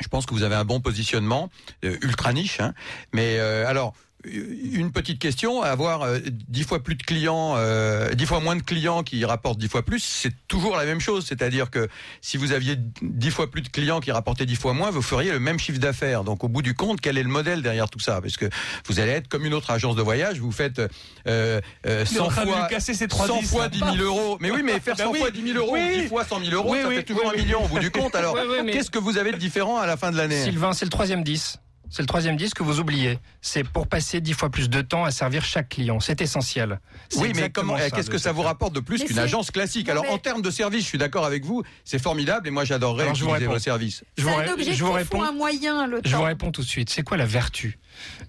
Je 0.00 0.06
pense 0.06 0.26
que 0.26 0.34
vous 0.34 0.44
avez 0.44 0.54
un 0.54 0.64
bon 0.64 0.80
positionnement, 0.80 1.50
ultra 1.82 2.32
niche. 2.32 2.60
hein. 2.60 2.72
Mais 3.12 3.40
alors, 3.40 3.94
une 4.24 4.90
petite 4.90 5.20
question, 5.20 5.62
avoir 5.62 6.02
euh, 6.02 6.18
dix 6.48 6.64
fois 6.64 6.82
plus 6.82 6.96
de 6.96 7.02
clients, 7.04 7.54
euh, 7.56 8.12
dix 8.14 8.26
fois 8.26 8.40
moins 8.40 8.56
de 8.56 8.62
clients 8.62 9.02
qui 9.04 9.24
rapportent 9.24 9.58
dix 9.58 9.68
fois 9.68 9.84
plus, 9.84 10.00
c'est 10.02 10.32
toujours 10.48 10.76
la 10.76 10.84
même 10.84 11.00
chose. 11.00 11.24
C'est-à-dire 11.26 11.70
que 11.70 11.88
si 12.20 12.36
vous 12.36 12.50
aviez 12.52 12.76
dix 13.00 13.30
fois 13.30 13.48
plus 13.50 13.62
de 13.62 13.68
clients 13.68 14.00
qui 14.00 14.10
rapportaient 14.10 14.44
dix 14.46 14.56
fois 14.56 14.72
moins, 14.74 14.90
vous 14.90 15.02
feriez 15.02 15.30
le 15.30 15.38
même 15.38 15.58
chiffre 15.60 15.78
d'affaires. 15.78 16.24
Donc 16.24 16.42
au 16.42 16.48
bout 16.48 16.62
du 16.62 16.74
compte, 16.74 17.00
quel 17.00 17.16
est 17.16 17.22
le 17.22 17.28
modèle 17.28 17.62
derrière 17.62 17.88
tout 17.88 18.00
ça? 18.00 18.20
Parce 18.20 18.36
que 18.36 18.46
vous 18.88 18.98
allez 18.98 19.12
être 19.12 19.28
comme 19.28 19.44
une 19.46 19.54
autre 19.54 19.70
agence 19.70 19.94
de 19.94 20.02
voyage, 20.02 20.40
vous 20.40 20.50
faites 20.52 20.80
euh, 20.80 21.60
euh, 21.86 22.04
Il 22.10 22.16
est 22.16 22.20
en 22.20 22.24
100 22.24 22.30
train 22.30 22.44
de 22.44 22.50
fois, 22.50 22.60
lui 22.62 22.68
casser 22.68 22.94
ses 22.94 23.06
trois 23.06 23.28
100 23.28 23.40
dix, 23.40 23.46
fois 23.48 23.62
là. 23.62 23.68
10 23.68 23.78
000 23.78 23.96
euros. 23.98 24.36
Mais 24.40 24.50
oui, 24.50 24.62
mais 24.64 24.80
faire 24.80 24.96
Ben 24.96 25.04
100 25.04 25.12
oui. 25.12 25.18
fois 25.20 25.30
10 25.30 25.42
000 25.52 25.58
euros, 25.58 25.74
Oui. 25.74 26.02
10 26.02 26.08
fois 26.08 26.24
100 26.24 26.40
000 26.40 26.52
euros, 26.54 26.72
Oui, 26.72 26.82
ça 26.82 26.88
oui, 26.88 26.96
fait 26.96 27.02
toujours 27.04 27.22
oui, 27.24 27.30
un 27.30 27.38
oui. 27.38 27.44
million 27.44 27.64
au 27.64 27.68
bout 27.68 27.78
du 27.78 27.90
compte. 27.92 28.14
Alors, 28.16 28.34
Oui, 28.34 28.40
oui, 28.50 28.56
mais- 28.64 28.72
qu'est-ce 28.72 28.90
que 28.90 28.98
vous 28.98 29.16
avez 29.16 29.30
de 29.30 29.36
différent 29.36 29.78
à 29.78 29.86
la 29.86 29.96
fin 29.96 30.10
de 30.10 30.16
l'année? 30.16 30.42
Sylvain, 30.42 30.72
c'est 30.72 30.84
le 30.86 30.90
troisième 30.90 31.22
10. 31.22 31.58
C'est 31.90 32.02
le 32.02 32.06
troisième 32.06 32.36
10 32.36 32.52
que 32.54 32.62
vous 32.62 32.80
oubliez. 32.80 33.18
C'est 33.40 33.64
pour 33.64 33.86
passer 33.86 34.20
dix 34.20 34.34
fois 34.34 34.50
plus 34.50 34.68
de 34.68 34.82
temps 34.82 35.04
à 35.04 35.10
servir 35.10 35.44
chaque 35.44 35.70
client. 35.70 36.00
C'est 36.00 36.20
essentiel. 36.20 36.80
Oui, 37.16 37.32
mais 37.34 37.48
comment 37.50 37.76
eh, 37.78 37.90
Qu'est-ce 37.90 38.10
que 38.10 38.18
ça 38.18 38.32
vous 38.32 38.42
rapporte 38.42 38.74
de 38.74 38.80
plus 38.80 39.02
qu'une 39.04 39.18
agence 39.18 39.50
classique 39.50 39.88
Alors, 39.88 40.04
mais- 40.04 40.10
en 40.10 40.18
termes 40.18 40.42
de 40.42 40.50
service, 40.50 40.82
je 40.82 40.86
suis 40.88 40.98
d'accord 40.98 41.24
avec 41.24 41.44
vous, 41.44 41.62
c'est 41.84 41.98
formidable 42.00 42.46
et 42.46 42.50
moi 42.50 42.64
j'adorerais 42.64 43.04
Alors, 43.04 43.14
je 43.14 43.24
vous 43.24 43.30
utiliser 43.30 43.46
réponds. 43.46 43.54
vos 43.54 43.62
services. 43.62 44.04
Je 44.18 44.24
vous, 44.24 44.28
un 44.30 44.44
je 44.72 44.84
vous 44.84 44.90
ou 44.90 44.92
réponds. 44.92 45.22
un 45.22 45.32
moyen, 45.32 45.86
le 45.86 46.00
Je 46.04 46.10
temps 46.12 46.18
vous 46.18 46.24
réponds 46.24 46.50
tout 46.52 46.62
de 46.62 46.66
suite. 46.66 46.90
C'est 46.90 47.02
quoi 47.02 47.16
la 47.16 47.26
vertu? 47.26 47.78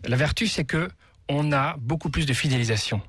La 0.05 0.16
vertu, 0.16 0.47
c'est 0.47 0.64
que 0.66 0.89
on 1.28 1.51
a 1.51 1.76
beaucoup 1.80 2.10
plus 2.10 2.26
de 2.26 2.34
fidélisation 2.34 3.01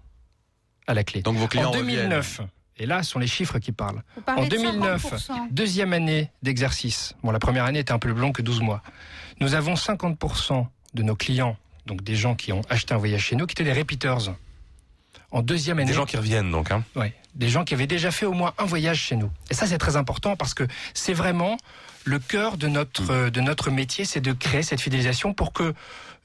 à 0.86 0.94
la 0.94 1.04
clé. 1.04 1.22
Donc 1.22 1.36
vos 1.36 1.46
clients 1.46 1.68
en 1.68 1.72
2009, 1.72 2.40
et 2.78 2.86
là, 2.86 3.02
ce 3.02 3.10
sont 3.12 3.18
les 3.18 3.26
chiffres 3.26 3.58
qui 3.58 3.72
parlent. 3.72 4.02
En 4.26 4.44
de 4.44 4.48
2009, 4.48 5.04
50%. 5.28 5.48
deuxième 5.50 5.92
année 5.92 6.30
d'exercice. 6.42 7.14
Bon, 7.22 7.30
la 7.30 7.38
première 7.38 7.64
année 7.64 7.78
était 7.78 7.92
un 7.92 7.98
peu 7.98 8.12
plus 8.12 8.20
longue 8.20 8.34
que 8.34 8.42
12 8.42 8.60
mois. 8.60 8.82
Nous 9.40 9.54
avons 9.54 9.74
50% 9.74 10.66
de 10.94 11.02
nos 11.02 11.16
clients, 11.16 11.56
donc 11.86 12.02
des 12.02 12.14
gens 12.14 12.34
qui 12.34 12.52
ont 12.52 12.62
acheté 12.68 12.94
un 12.94 12.98
voyage 12.98 13.22
chez 13.22 13.36
nous, 13.36 13.46
qui 13.46 13.52
étaient 13.52 13.64
des 13.64 13.72
repeaters. 13.72 14.34
En 15.30 15.42
deuxième 15.42 15.78
année. 15.78 15.88
Des 15.88 15.94
gens 15.94 16.06
qui 16.06 16.16
reviennent 16.16 16.50
donc. 16.50 16.70
Hein. 16.70 16.84
Ouais, 16.96 17.14
des 17.34 17.48
gens 17.48 17.64
qui 17.64 17.74
avaient 17.74 17.86
déjà 17.86 18.10
fait 18.10 18.26
au 18.26 18.32
moins 18.32 18.52
un 18.58 18.64
voyage 18.64 18.98
chez 18.98 19.16
nous. 19.16 19.30
Et 19.50 19.54
ça, 19.54 19.66
c'est 19.66 19.78
très 19.78 19.96
important 19.96 20.36
parce 20.36 20.54
que 20.54 20.66
c'est 20.94 21.14
vraiment 21.14 21.56
le 22.04 22.18
cœur 22.18 22.56
de 22.56 22.66
notre, 22.66 23.30
de 23.30 23.40
notre 23.40 23.70
métier, 23.70 24.04
c'est 24.04 24.20
de 24.20 24.32
créer 24.32 24.62
cette 24.62 24.80
fidélisation 24.80 25.32
pour 25.32 25.52
que 25.52 25.74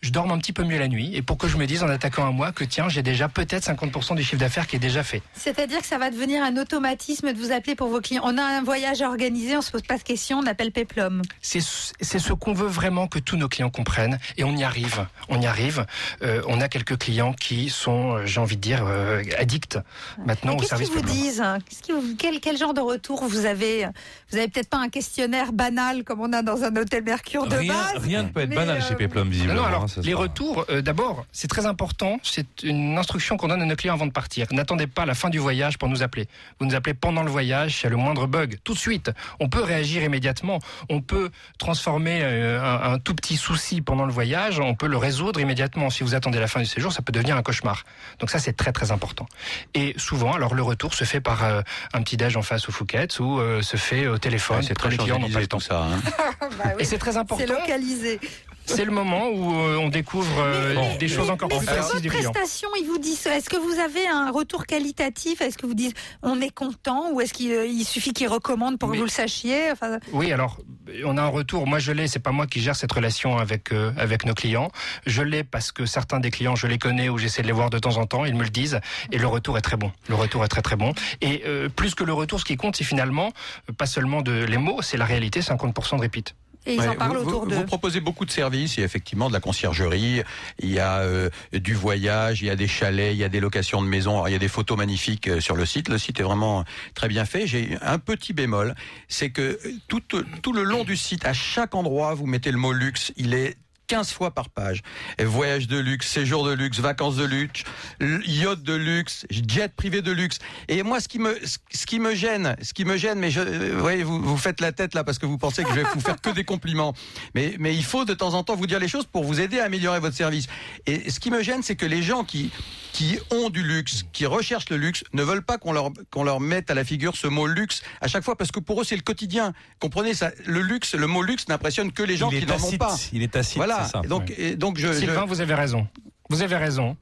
je 0.02 0.12
dorme 0.12 0.32
un 0.32 0.38
petit 0.38 0.54
peu 0.54 0.64
mieux 0.64 0.78
la 0.78 0.88
nuit 0.88 1.16
et 1.16 1.22
pour 1.22 1.38
que 1.38 1.48
je 1.48 1.58
me 1.58 1.66
dise 1.66 1.82
en 1.84 1.90
attaquant 1.90 2.26
un 2.26 2.32
mois 2.32 2.52
que 2.52 2.64
tiens, 2.64 2.90
j'ai 2.90 3.02
déjà 3.02 3.28
peut-être 3.28 3.64
50% 3.66 4.16
du 4.16 4.24
chiffre 4.24 4.40
d'affaires 4.40 4.68
qui 4.68 4.76
est 4.76 4.80
déjà 4.80 5.04
fait. 5.04 5.22
C'est-à-dire 5.34 5.80
que 5.80 5.86
ça 5.88 5.98
va 5.98 6.12
devenir 6.12 6.44
un 6.44 6.58
automatisme 6.58 7.34
de 7.34 7.38
vous 7.40 7.52
appeler 7.52 7.76
pour 7.76 7.88
vos 7.88 8.02
clients. 8.02 8.22
On 8.26 8.38
a 8.38 8.44
un 8.44 8.62
voyage 8.62 9.02
à 9.02 9.08
organiser, 9.08 9.58
on 9.58 9.62
se 9.62 9.72
pose 9.72 9.82
pas 9.82 9.98
de 9.98 10.04
questions, 10.04 10.40
on 10.40 10.46
appelle 10.46 10.72
Peplum. 10.72 11.22
C'est 11.42 11.60
c'est 12.02 12.20
ce 12.20 12.34
qu'on 12.34 12.54
veut 12.54 12.68
vraiment 12.68 13.08
que 13.08 13.18
tous 13.20 13.36
nos 13.38 13.48
clients 13.50 13.70
comprennent 13.72 14.20
et 14.38 14.44
on 14.44 14.56
y 14.56 14.64
arrive. 14.64 15.08
On 15.30 15.42
y 15.42 15.48
arrive. 15.48 15.86
Euh, 16.22 16.42
on 16.48 16.62
a 16.62 16.68
quelques 16.68 16.98
clients 17.00 17.34
qui 17.34 17.70
sont, 17.70 18.18
euh, 18.18 18.26
j'ai 18.26 18.40
envie 18.40 18.58
de 18.58 18.62
dire, 18.62 18.84
euh, 18.86 19.24
addicts 19.40 19.80
maintenant 20.26 20.52
Et 20.52 20.56
au 20.56 20.58
Qu'est-ce 20.60 20.70
service 20.70 20.90
qu'ils 20.90 20.98
vous 20.98 21.04
Peplum. 21.04 21.18
disent 21.22 21.42
hein? 21.42 21.58
Qu'est-ce 21.68 21.82
qu'ils 21.82 21.96
vous- 21.96 22.16
quel, 22.18 22.40
quel 22.42 22.58
genre 22.58 22.74
de 22.76 22.82
retour 22.82 23.24
vous 23.26 23.46
avez 23.46 23.88
Vous 24.32 24.38
avez 24.38 24.48
peut-être 24.50 24.70
pas 24.70 24.78
un 24.78 24.90
questionnaire 24.90 25.52
banal 25.52 26.04
comme 26.04 26.22
on 26.22 26.32
a 26.34 26.42
dans 26.44 26.64
un 26.64 26.76
hôtel 26.76 27.04
Mercure 27.04 27.48
de 27.48 27.56
Rien, 27.56 27.74
base? 27.74 28.04
rien 28.04 28.24
ne 28.24 28.30
peut 28.30 28.42
être 28.42 28.54
banal 28.54 28.78
euh, 28.78 28.88
chez 28.88 28.96
Peplum, 28.96 29.30
visiblement. 29.30 29.62
non, 29.62 29.68
alors, 29.68 29.84
hein, 29.84 29.88
ce 30.02 30.08
les 30.08 30.14
retours, 30.14 30.66
euh, 30.70 30.82
d'abord, 30.82 31.26
c'est 31.32 31.48
très 31.48 31.66
important. 31.66 32.20
C'est 32.24 32.64
une 32.64 32.98
instruction 32.98 33.38
qu'on 33.38 33.48
donne 33.48 33.62
à 33.62 33.66
nos 33.66 33.76
clients 33.76 33.94
avant 33.94 34.06
de 34.08 34.12
partir. 34.12 34.48
N'attendez 34.52 34.88
pas 34.88 35.06
la 35.06 35.14
fin 35.16 35.30
du 35.30 35.40
voyage 35.40 35.78
pour 35.78 35.90
nous 35.90 36.04
appeler. 36.04 36.28
Vous 36.60 36.66
nous 36.66 36.76
appelez 36.76 36.94
pendant 36.94 37.24
le 37.24 37.32
voyage, 37.32 37.76
s'il 37.76 37.84
y 37.84 37.88
a 37.88 37.90
le 37.90 37.96
moindre 37.98 38.28
bug, 38.28 38.58
tout 38.64 38.74
de 38.74 38.80
suite. 38.80 39.12
On 39.40 39.50
peut 39.50 39.64
réagir 39.64 40.04
immédiatement. 40.04 40.60
On 40.90 41.02
peut 41.02 41.30
transformer 41.58 42.20
euh, 42.22 42.62
un, 42.62 42.94
un 42.94 43.00
tout 43.00 43.16
petit 43.16 43.38
souci 43.38 43.82
pendant 43.82 44.06
le 44.06 44.12
voyage, 44.14 44.60
on 44.60 44.76
peut 44.76 44.88
le 44.88 44.98
résoudre 44.98 45.40
immédiatement. 45.40 45.90
Si 45.90 46.04
vous 46.04 46.16
attendez 46.16 46.40
la 46.40 46.48
fin 46.48 46.60
du 46.60 46.66
séjour, 46.66 46.92
ça 46.94 47.02
peut 47.02 47.12
devenir 47.12 47.36
un 47.38 47.44
cauchemar. 47.44 47.84
Donc 48.20 48.30
ça, 48.30 48.40
c'est 48.40 48.54
très 48.54 48.72
très 48.72 48.92
important. 48.92 49.26
Et 49.74 49.94
souvent, 49.98 50.34
alors 50.34 50.54
le 50.56 50.62
retour 50.64 50.94
se 50.94 51.04
fait 51.04 51.22
par 51.22 51.44
euh, 51.44 51.62
un 51.94 52.02
petit 52.02 52.18
déj 52.18 52.38
en 52.38 52.42
face 52.42 52.68
au 52.70 52.72
Fouquet 52.72 53.08
ou 53.20 53.40
euh, 53.40 53.62
se 53.62 53.78
fait 53.78 54.08
au 54.08 54.18
téléphone. 54.18 54.58
Ouais, 54.58 54.64
c'est 54.68 54.74
très 54.74 54.90
les 54.90 54.98
clients 54.98 55.20
n'ont 55.20 55.30
pas 55.30 55.40
le 55.40 55.48
temps. 55.48 55.58
tout 55.58 55.64
ça. 55.64 55.84
hein. 55.84 56.00
Bah 56.58 56.72
oui, 56.76 56.82
Et 56.84 56.86
c'est 56.86 56.98
très 56.98 57.18
important. 57.18 57.44
C'est 57.46 57.52
localisé. 57.52 58.20
C'est 58.66 58.86
le 58.86 58.92
moment 58.92 59.30
où 59.30 59.54
euh, 59.56 59.78
on 59.78 59.90
découvre 59.90 60.40
euh, 60.40 60.74
Mais- 60.76 60.98
des 60.98 61.06
mais- 61.08 61.12
choses 61.12 61.30
encore 61.30 61.50
plus 61.50 61.58
précises 61.66 61.84
votre 61.86 62.02
du 62.02 62.10
client. 62.10 62.32
prestation, 62.32 62.70
ils 62.80 62.86
vous 62.86 62.98
disent, 62.98 63.26
est-ce 63.28 63.50
que 63.50 63.58
vous 63.58 63.80
avez 63.80 64.08
un 64.08 64.32
retour 64.32 64.66
qualitatif? 64.66 65.42
Est-ce 65.42 65.58
que 65.58 65.66
vous 65.66 65.74
dites, 65.76 65.96
on 66.24 66.42
est 66.42 66.50
content? 66.54 67.12
Ou 67.12 67.22
est-ce 67.22 67.34
qu'il 67.34 67.52
euh, 67.52 67.66
il 67.68 67.84
suffit 67.86 68.14
qu'ils 68.14 68.28
recommandent 68.28 68.78
pour 68.80 68.92
que 68.92 68.98
vous 68.98 69.04
le 69.04 69.10
sachiez? 69.10 69.72
Enfin, 69.72 70.00
Oui, 70.14 70.32
alors 70.32 70.58
on 71.06 71.18
a 71.18 71.22
un 71.24 71.28
retour. 71.28 71.68
Moi, 71.68 71.80
je 71.80 71.92
l'ai. 71.92 72.08
C'est 72.08 72.20
pas 72.20 72.32
moi 72.32 72.48
qui 72.48 72.60
gère 72.62 72.76
cette 72.76 72.92
relation 72.92 73.38
avec 73.38 73.72
euh, 73.72 73.92
avec 73.98 74.26
nos 74.26 74.34
clients. 74.34 74.70
Je 75.06 75.22
l'ai 75.22 75.44
parce 75.44 75.72
que 75.72 75.86
certains 75.86 76.20
des 76.20 76.32
clients, 76.32 76.56
je 76.56 76.68
les 76.68 76.78
connais 76.78 77.10
ou 77.10 77.18
j'essaie 77.18 77.42
de 77.42 77.48
les 77.48 77.54
voir 77.54 77.70
de 77.70 77.80
temps 77.80 77.98
en 77.98 78.06
temps. 78.06 78.26
Ils 78.26 78.36
me 78.36 78.44
le 78.44 78.50
disent 78.50 78.80
et 79.12 79.18
le 79.18 79.28
retour 79.28 79.58
est 79.58 79.62
très 79.62 79.78
bon. 79.78 79.92
Le 80.10 80.16
retour 80.16 80.44
est 80.44 80.48
très 80.50 80.62
très 80.62 80.76
bon. 80.76 80.94
Et 81.22 81.44
euh, 81.46 81.70
plus 81.70 81.96
que 81.96 82.04
le 82.04 82.14
retour, 82.14 82.40
ce 82.40 82.46
qui 82.46 82.58
compte, 82.58 82.76
c'est 82.76 82.84
finalement 82.84 83.32
pas 83.78 83.86
seulement 83.86 84.22
de 84.22 84.44
les 84.44 84.58
mots, 84.58 84.82
c'est 84.82 84.98
la 84.98 85.06
réalité. 85.06 85.42
50% 85.42 85.98
de 85.98 86.02
repeat. 86.02 86.36
Et 86.66 86.76
ils 86.76 86.80
Ouais, 86.80 86.88
en 86.88 86.96
parlent 86.96 87.18
vous, 87.18 87.28
autour 87.30 87.48
d'eux. 87.48 87.56
Vous 87.56 87.66
proposez 87.66 88.00
beaucoup 88.00 88.26
de 88.26 88.32
services. 88.32 88.78
Il 88.78 88.80
y 88.80 88.84
a 88.84 88.86
effectivement 88.86 89.28
de 89.28 89.34
la 89.34 89.40
conciergerie, 89.40 90.24
il 90.60 90.72
y 90.72 90.80
a 90.80 91.00
euh, 91.00 91.30
du 91.54 91.74
voyage, 91.74 92.42
il 92.42 92.48
y 92.48 92.50
a 92.50 92.56
des 92.56 92.68
chalets, 92.68 93.14
il 93.14 93.18
y 93.18 93.24
a 93.24 93.30
des 93.30 93.40
locations 93.40 93.82
de 93.82 93.88
maisons. 93.88 94.14
Alors, 94.14 94.30
il 94.30 94.32
y 94.32 94.36
a 94.36 94.40
des 94.40 94.48
photos 94.48 94.78
magnifiques 94.78 95.28
euh, 95.28 95.40
sur 95.40 95.56
le 95.56 95.66
site. 95.66 95.90
Le 95.90 95.98
site 95.98 96.20
est 96.20 96.24
vraiment 96.24 96.64
très 96.94 97.08
bien 97.08 97.26
fait. 97.26 97.48
J'ai 97.48 97.78
un 97.82 98.00
petit 98.00 98.34
bémol, 98.34 98.76
c'est 99.08 99.30
que 99.30 99.42
euh, 99.42 99.72
tout, 99.88 100.02
tout 100.42 100.54
le 100.54 100.64
long 100.64 100.84
du 100.84 100.98
site, 100.98 101.26
à 101.26 101.34
chaque 101.34 101.76
endroit, 101.76 102.14
vous 102.14 102.26
mettez 102.26 102.52
le 102.52 102.58
mot 102.58 102.74
luxe. 102.74 103.14
Il 103.18 103.34
est 103.34 103.58
15 103.88 104.12
fois 104.12 104.32
par 104.32 104.50
page. 104.50 104.82
Et 105.18 105.24
Voyage 105.26 105.68
de 105.68 105.78
luxe, 105.78 106.08
séjour 106.08 106.46
de 106.46 106.54
luxe, 106.54 106.80
vacances 106.80 107.16
de 107.16 107.26
luxe, 107.26 107.64
yacht 108.02 108.62
de 108.62 108.74
luxe, 108.74 109.26
jet 109.30 109.74
privé 109.76 110.02
de 110.02 110.12
luxe. 110.12 110.40
Et 110.68 110.84
moi, 110.84 111.00
ce 111.00 111.08
qui 111.08 111.20
me, 111.20 111.38
ce 111.72 111.86
qui 111.86 112.00
me 112.00 112.16
gêne, 112.16 112.56
ce 112.62 112.74
qui 112.74 112.86
me 112.86 112.98
gêne, 112.98 113.20
mais 113.20 113.32
je, 113.32 113.42
euh, 113.42 114.04
vous, 114.04 114.22
vous 114.22 114.38
faites 114.38 114.62
la 114.62 114.72
tête 114.72 114.94
là 114.94 115.04
parce 115.04 115.20
que 115.20 115.26
vous 115.26 115.38
pensez 115.38 115.64
que 115.64 115.70
je 115.70 115.76
vais 115.76 115.84
vous 115.94 116.00
faire 116.02 116.20
que 116.22 116.30
des 116.30 116.44
compliments. 116.44 116.94
Mais, 117.34 117.56
mais 117.60 117.76
il 117.76 117.84
faut 117.84 118.06
de 118.06 118.14
temps 118.14 118.34
en 118.34 118.44
temps 118.44 118.56
vous 118.56 118.68
dire 118.68 118.80
les 118.80 118.88
choses 118.88 119.06
pour 119.06 119.24
vous 119.24 119.40
aider 119.40 119.60
à 119.60 119.66
améliorer 119.66 120.00
votre 120.00 120.16
service. 120.16 120.48
Et 120.86 121.10
ce 121.10 121.20
qui 121.20 121.32
me 121.32 121.42
gêne, 121.44 121.64
c'est 121.64 121.76
que 121.76 121.86
les 121.86 122.02
gens 122.04 122.24
qui, 122.24 122.52
qui 122.94 123.18
ont 123.32 123.50
du 123.50 123.64
luxe, 123.64 124.06
qui 124.14 124.26
recherchent 124.26 124.70
le 124.70 124.78
luxe, 124.78 125.04
ne 125.14 125.24
veulent 125.24 125.44
pas 125.44 125.58
qu'on 125.58 125.74
leur, 125.74 125.92
qu'on 126.12 126.24
leur 126.24 126.40
mette 126.40 126.72
à 126.72 126.74
la 126.74 126.84
figure 126.84 127.16
ce 127.16 127.28
mot 127.28 127.48
luxe 127.48 127.82
à 128.02 128.08
chaque 128.08 128.24
fois 128.24 128.36
parce 128.38 128.52
que 128.52 128.60
pour 128.60 128.82
eux, 128.82 128.84
c'est 128.84 128.96
le 128.96 129.02
quotidien. 129.02 129.54
Comprenez 129.80 130.14
ça? 130.14 130.32
Le 130.46 130.62
luxe, 130.62 130.96
le 130.96 131.08
mot 131.08 131.22
luxe 131.22 131.48
n'impressionne 131.48 131.92
que 131.92 132.04
les 132.04 132.18
gens 132.18 132.30
Il 132.32 132.40
qui 132.40 132.46
n'en 132.46 132.56
ont 132.62 132.78
pas. 132.78 132.96
il 133.14 133.22
est 133.24 133.32
tacite, 133.32 133.58
Voilà. 133.58 133.75
C'est 133.84 133.92
ça. 133.92 134.02
Et 134.04 134.08
donc, 134.08 134.32
et 134.38 134.56
donc 134.56 134.78
je, 134.78 134.88
je- 134.88 134.94
Sylvain, 135.00 135.26
vous 135.26 135.42
avez 135.42 135.54
raison. 135.54 135.88
Vous 136.30 136.42
avez 136.42 136.56
raison. 136.58 136.96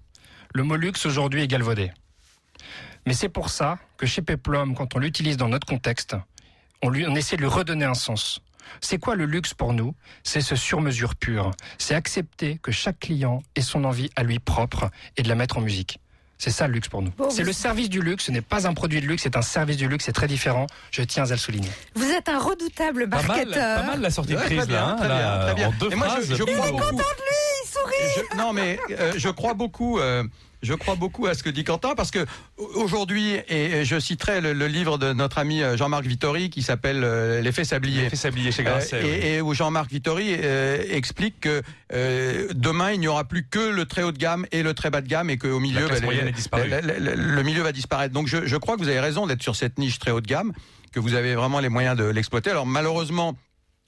Le 0.53 0.63
mot 0.63 0.76
luxe 0.76 1.05
aujourd'hui 1.05 1.41
est 1.43 1.47
galvaudé. 1.47 1.91
Mais 3.05 3.13
c'est 3.13 3.30
pour 3.30 3.49
ça 3.49 3.80
que 3.97 4.05
chez 4.05 4.21
Peplum, 4.21 4.76
quand 4.76 4.95
on 4.95 4.99
l'utilise 4.99 5.38
dans 5.38 5.49
notre 5.49 5.67
contexte, 5.67 6.15
on, 6.82 6.89
lui, 6.89 7.05
on 7.07 7.15
essaie 7.15 7.36
de 7.36 7.41
lui 7.41 7.49
redonner 7.49 7.86
un 7.86 7.93
sens. 7.93 8.41
C'est 8.82 8.97
quoi 8.97 9.15
le 9.15 9.26
luxe 9.26 9.53
pour 9.53 9.74
nous? 9.74 9.93
C'est 10.24 10.41
ce 10.41 10.55
sur-mesure 10.55 11.15
pur. 11.15 11.51
C'est 11.78 11.95
accepter 11.95 12.59
que 12.63 12.71
chaque 12.71 12.99
client 12.99 13.43
ait 13.55 13.61
son 13.61 13.84
envie 13.84 14.09
à 14.15 14.24
lui 14.24 14.39
propre 14.39 14.89
et 15.17 15.21
de 15.24 15.28
la 15.30 15.36
mettre 15.36 15.57
en 15.57 15.61
musique. 15.61 15.99
C'est 16.43 16.49
ça 16.51 16.67
le 16.67 16.73
luxe 16.73 16.89
pour 16.89 17.01
nous. 17.01 17.09
Bon, 17.17 17.29
c'est 17.29 17.43
vous- 17.43 17.47
le 17.47 17.53
service 17.53 17.87
du 17.89 18.01
luxe, 18.01 18.25
ce 18.25 18.31
n'est 18.31 18.41
pas 18.41 18.67
un 18.67 18.73
produit 18.73 18.99
de 18.99 19.05
luxe, 19.05 19.23
c'est 19.23 19.37
un 19.37 19.41
service 19.41 19.77
du 19.77 19.87
luxe, 19.87 20.03
c'est 20.03 20.11
très 20.11 20.27
différent. 20.27 20.67
Je 20.91 21.01
tiens 21.01 21.23
à 21.25 21.29
le 21.31 21.37
souligner. 21.37 21.69
Vous 21.95 22.09
êtes 22.11 22.27
un 22.27 22.37
redoutable 22.37 23.07
Pas 23.07 23.15
mal, 23.21 23.27
marketeur. 23.27 23.77
pas 23.79 23.83
mal 23.87 24.01
la 24.01 24.09
sortie 24.09 24.33
de 24.33 24.39
crise 24.39 24.57
très 24.57 24.67
bien, 24.67 24.75
là, 24.75 24.89
hein, 24.89 24.95
très 24.97 25.07
là, 25.07 25.15
bien, 25.37 25.45
très 25.45 25.53
bien. 25.55 25.67
en 25.69 25.71
deux 25.79 25.91
Et 25.91 25.95
moi, 25.95 26.07
je- 26.19 26.25
phrases. 26.25 26.35
je 26.37 26.43
crois 26.43 26.67
beaucoup. 26.71 26.83
Content 26.83 26.97
de 26.97 26.99
lui, 26.99 27.63
il 27.63 27.69
sourit. 27.69 28.25
Je- 28.33 28.37
non, 28.37 28.51
mais 28.51 28.77
euh, 28.91 29.13
je 29.15 29.29
crois 29.29 29.53
beaucoup. 29.53 29.99
euh, 29.99 30.25
je 30.64 30.74
crois 30.74 30.95
beaucoup 30.95 31.28
à 31.28 31.36
ce 31.36 31.43
que 31.43 31.49
dit 31.51 31.64
Quentin 31.64 31.93
parce 31.95 32.09
que 32.09 32.26
aujourd'hui, 32.76 33.36
et 33.47 33.86
je 33.86 33.99
citerai 33.99 34.41
le, 34.41 34.53
le 34.53 34.68
livre 34.68 34.97
de 34.97 35.14
notre 35.14 35.38
ami 35.38 35.61
euh, 35.61 35.78
Jean-Marc 35.78 36.05
Vittori 36.05 36.49
qui 36.49 36.64
s'appelle 36.64 37.03
euh, 37.03 37.41
L'effet 37.41 37.64
sablier. 37.66 38.03
L'effet 38.03 38.16
sablier 38.16 38.51
chez 38.51 38.61
Euh, 38.64 38.66
Grasset. 38.66 39.01
oui. 39.03 39.09
et, 39.09 39.34
et 39.36 39.41
où 39.41 39.53
Jean-Marc 39.53 39.91
Vittori 39.91 40.36
euh, 40.39 40.82
explique 40.89 41.41
que 41.41 41.61
euh, 41.93 42.47
demain 42.55 42.91
il 42.93 42.99
n'y 42.99 43.07
aura 43.07 43.26
plus 43.26 43.45
que 43.47 43.59
le 43.59 43.86
très 43.86 44.01
haut 44.03 44.11
de 44.11 44.18
gamme 44.18 44.45
et 44.51 44.64
le 44.64 44.74
très 44.74 44.89
bas 44.89 45.01
de 45.01 45.07
gamme 45.07 45.30
et 45.30 45.38
qu'au 45.38 45.59
milieu 45.59 45.88
bah, 45.88 46.66
les- 46.66 47.16
le 47.16 47.43
milieu 47.43 47.61
va 47.61 47.72
disparaître. 47.72 48.14
Donc 48.14 48.28
je, 48.28 48.45
je 48.45 48.57
crois 48.57 48.76
que 48.76 48.82
vous 48.82 48.89
avez 48.89 48.99
raison 48.99 49.28
d'être 49.28 49.43
sur 49.43 49.55
cette 49.55 49.78
niche 49.78 49.99
très 49.99 50.11
haut 50.11 50.22
de 50.22 50.28
gamme, 50.28 50.53
que 50.91 50.99
vous 50.99 51.14
avez 51.14 51.36
vraiment 51.36 51.59
les 51.59 51.70
moyens 51.70 51.97
de 51.97 52.05
l'exploiter. 52.05 52.49
Alors 52.51 52.66
malheureusement. 52.66 53.36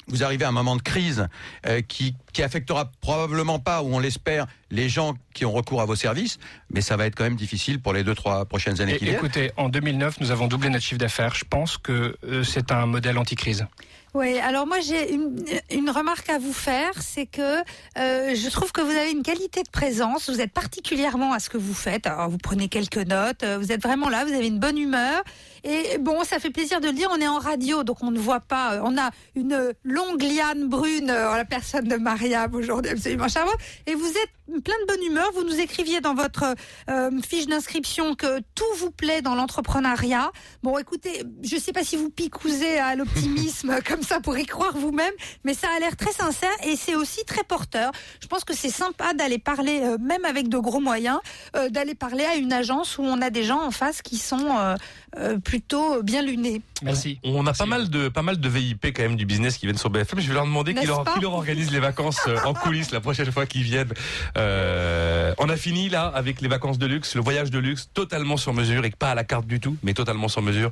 Vous 0.07 0.23
arrivez 0.23 0.45
à 0.45 0.49
un 0.49 0.51
moment 0.51 0.75
de 0.75 0.81
crise 0.81 1.27
euh, 1.65 1.81
qui, 1.81 2.15
qui 2.33 2.43
affectera 2.43 2.91
probablement 3.01 3.59
pas, 3.59 3.81
ou 3.81 3.95
on 3.95 3.99
l'espère, 3.99 4.45
les 4.69 4.89
gens 4.89 5.15
qui 5.33 5.45
ont 5.45 5.51
recours 5.51 5.81
à 5.81 5.85
vos 5.85 5.95
services, 5.95 6.37
mais 6.71 6.81
ça 6.81 6.95
va 6.95 7.05
être 7.05 7.15
quand 7.15 7.23
même 7.23 7.35
difficile 7.35 7.81
pour 7.81 7.93
les 7.93 8.03
deux 8.03 8.15
trois 8.15 8.45
prochaines 8.45 8.81
années 8.81 8.97
qui 8.97 9.05
viennent. 9.05 9.17
écoutez, 9.17 9.51
en 9.57 9.69
2009, 9.69 10.19
nous 10.19 10.31
avons 10.31 10.47
doublé 10.47 10.69
notre 10.69 10.83
chiffre 10.83 10.99
d'affaires. 10.99 11.33
Je 11.35 11.45
pense 11.45 11.77
que 11.77 12.17
euh, 12.23 12.43
c'est 12.43 12.71
un 12.71 12.85
modèle 12.85 13.17
anti-crise. 13.17 13.65
Oui, 14.13 14.39
alors 14.39 14.65
moi 14.65 14.79
j'ai 14.79 15.13
une, 15.13 15.43
une 15.71 15.89
remarque 15.89 16.29
à 16.29 16.39
vous 16.39 16.53
faire, 16.53 16.93
c'est 17.01 17.25
que 17.25 17.57
euh, 17.97 18.33
je 18.33 18.49
trouve 18.49 18.71
que 18.71 18.79
vous 18.79 18.91
avez 18.91 19.11
une 19.11 19.23
qualité 19.23 19.61
de 19.61 19.69
présence, 19.69 20.29
vous 20.29 20.39
êtes 20.39 20.53
particulièrement 20.53 21.33
à 21.33 21.39
ce 21.39 21.49
que 21.49 21.57
vous 21.57 21.73
faites, 21.73 22.07
alors 22.07 22.29
vous 22.29 22.37
prenez 22.37 22.69
quelques 22.69 22.95
notes, 22.95 23.43
vous 23.43 23.73
êtes 23.73 23.83
vraiment 23.83 24.07
là, 24.07 24.23
vous 24.23 24.31
avez 24.31 24.47
une 24.47 24.59
bonne 24.59 24.77
humeur, 24.77 25.21
et 25.65 25.97
bon, 25.97 26.23
ça 26.23 26.37
fait 26.37 26.51
plaisir 26.51 26.79
de 26.79 26.87
le 26.87 26.93
dire, 26.93 27.09
on 27.11 27.19
est 27.19 27.27
en 27.27 27.39
radio, 27.39 27.83
donc 27.83 28.03
on 28.03 28.11
ne 28.11 28.19
voit 28.19 28.39
pas, 28.39 28.75
euh, 28.75 28.81
on 28.83 28.99
a 28.99 29.09
une 29.35 29.73
longue 29.83 30.21
liane 30.21 30.67
brune 30.67 31.09
euh, 31.09 31.31
en 31.31 31.35
la 31.35 31.43
personne 31.43 31.87
de 31.87 31.95
Mariam 31.95 32.53
aujourd'hui, 32.53 32.91
absolument 32.91 33.27
charmante, 33.27 33.57
et 33.87 33.95
vous 33.95 34.07
êtes 34.07 34.29
plein 34.63 34.75
de 34.81 34.85
bonne 34.87 35.03
humeur, 35.03 35.31
vous 35.33 35.43
nous 35.43 35.59
écriviez 35.59 36.01
dans 36.01 36.13
votre 36.13 36.55
euh, 36.89 37.21
fiche 37.21 37.47
d'inscription 37.47 38.15
que 38.15 38.39
tout 38.53 38.63
vous 38.77 38.91
plaît 38.91 39.21
dans 39.21 39.33
l'entrepreneuriat. 39.33 40.31
Bon, 40.61 40.77
écoutez, 40.77 41.23
je 41.41 41.55
ne 41.55 41.59
sais 41.59 41.73
pas 41.73 41.83
si 41.83 41.95
vous 41.95 42.09
picousez 42.09 42.77
à 42.77 42.95
l'optimisme 42.95 43.79
comme 43.87 44.03
ça 44.03 44.19
pour 44.19 44.37
y 44.37 44.45
croire 44.45 44.77
vous-même, 44.77 45.13
mais 45.43 45.53
ça 45.53 45.67
a 45.75 45.79
l'air 45.79 45.95
très 45.95 46.11
sincère 46.11 46.53
et 46.63 46.75
c'est 46.75 46.95
aussi 46.95 47.25
très 47.25 47.43
porteur. 47.43 47.91
Je 48.21 48.27
pense 48.27 48.43
que 48.43 48.55
c'est 48.55 48.69
sympa 48.69 49.13
d'aller 49.13 49.39
parler, 49.39 49.81
euh, 49.83 49.97
même 49.97 50.25
avec 50.25 50.47
de 50.47 50.57
gros 50.57 50.79
moyens, 50.79 51.19
euh, 51.55 51.69
d'aller 51.69 51.95
parler 51.95 52.25
à 52.25 52.35
une 52.35 52.53
agence 52.53 52.97
où 52.97 53.03
on 53.03 53.21
a 53.21 53.31
des 53.31 53.43
gens 53.43 53.61
en 53.61 53.71
face 53.71 54.01
qui 54.01 54.17
sont 54.17 54.75
euh, 55.17 55.39
plutôt 55.39 56.03
bien 56.03 56.21
lunés. 56.21 56.61
Merci. 56.83 57.19
On 57.23 57.45
a 57.47 57.53
pas 57.53 57.65
mal 57.65 57.89
de 57.89 58.09
pas 58.09 58.21
mal 58.21 58.39
de 58.39 58.49
VIP 58.49 58.87
quand 58.87 59.03
même 59.03 59.15
du 59.15 59.25
business 59.25 59.57
qui 59.57 59.65
viennent 59.65 59.77
sur 59.77 59.89
BFM. 59.89 60.19
Je 60.19 60.27
vais 60.27 60.33
leur 60.33 60.45
demander 60.45 60.73
qui 60.73 60.85
leur, 60.85 61.05
qui 61.05 61.19
leur 61.21 61.33
organise 61.33 61.71
les 61.71 61.79
vacances 61.79 62.19
euh, 62.27 62.37
en 62.45 62.53
coulisses 62.53 62.91
la 62.91 62.99
prochaine 62.99 63.31
fois 63.31 63.45
qu'ils 63.45 63.63
viennent. 63.63 63.93
Euh, 64.37 65.33
on 65.37 65.49
a 65.49 65.57
fini 65.57 65.89
là 65.89 66.05
avec 66.07 66.41
les 66.41 66.47
vacances 66.47 66.77
de 66.77 66.85
luxe, 66.85 67.15
le 67.15 67.21
voyage 67.21 67.49
de 67.49 67.59
luxe 67.59 67.89
totalement 67.93 68.37
sur 68.37 68.53
mesure 68.53 68.83
et 68.85 68.91
pas 68.91 69.11
à 69.11 69.15
la 69.15 69.23
carte 69.23 69.47
du 69.47 69.59
tout, 69.59 69.77
mais 69.83 69.93
totalement 69.93 70.27
sur 70.27 70.41
mesure. 70.41 70.71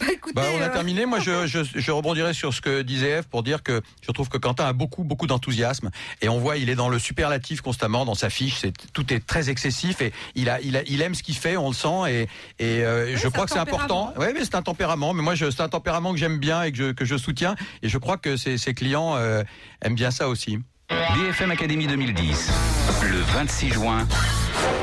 Bah, 0.34 0.42
on 0.54 0.60
a 0.60 0.66
euh, 0.66 0.72
terminé. 0.72 1.06
Moi, 1.06 1.18
je, 1.18 1.46
je, 1.46 1.60
je 1.74 1.90
rebondirai 1.90 2.34
sur 2.34 2.52
ce 2.52 2.60
que 2.60 2.82
disait 2.82 3.10
Eve 3.10 3.28
pour 3.28 3.42
dire 3.42 3.62
que 3.62 3.80
je 4.02 4.12
trouve 4.12 4.28
que 4.28 4.36
Quentin 4.38 4.66
a 4.66 4.72
beaucoup, 4.72 5.04
beaucoup 5.04 5.26
d'enthousiasme. 5.26 5.90
Et 6.20 6.28
on 6.28 6.38
voit, 6.38 6.56
il 6.58 6.68
est 6.68 6.74
dans 6.74 6.88
le 6.88 6.98
superlatif 6.98 7.60
constamment 7.60 8.04
dans 8.04 8.14
sa 8.14 8.28
fiche. 8.28 8.58
C'est, 8.60 8.72
tout 8.92 9.12
est 9.12 9.24
très 9.24 9.48
excessif 9.48 10.02
et 10.02 10.12
il 10.34 10.50
a, 10.50 10.60
il 10.60 10.76
a, 10.76 10.82
il 10.86 11.00
aime 11.00 11.14
ce 11.14 11.22
qu'il 11.22 11.36
fait. 11.36 11.56
On 11.56 11.68
le 11.68 11.74
sent 11.74 12.10
et, 12.10 12.28
et 12.58 12.84
euh, 12.84 13.16
je 13.16 13.28
crois 13.28 13.46
que 13.46 13.52
c'est 13.52 13.58
important. 13.58 14.12
Ouais, 14.16 14.32
mais 14.34 14.44
c'est 14.44 14.56
un 14.56 14.62
tempérament. 14.62 15.14
Mais 15.14 15.22
moi, 15.22 15.34
je, 15.34 15.50
c'est 15.50 15.62
un 15.62 15.68
tempérament 15.68 16.12
que 16.12 16.18
j'aime 16.18 16.38
bien 16.38 16.62
et 16.62 16.72
que 16.72 16.78
je, 16.78 16.92
que 16.92 17.04
je 17.04 17.16
soutiens. 17.16 17.54
Et 17.82 17.88
je 17.88 17.98
crois 17.98 18.18
que 18.18 18.36
ses, 18.36 18.58
ses 18.58 18.74
clients 18.74 19.16
euh, 19.16 19.42
aiment 19.82 19.94
bien 19.94 20.10
ça 20.10 20.28
aussi. 20.28 20.58
BFM 20.88 21.50
Academy 21.50 21.86
2010, 21.86 22.50
le 23.10 23.20
26 23.34 23.72
juin, 23.72 24.06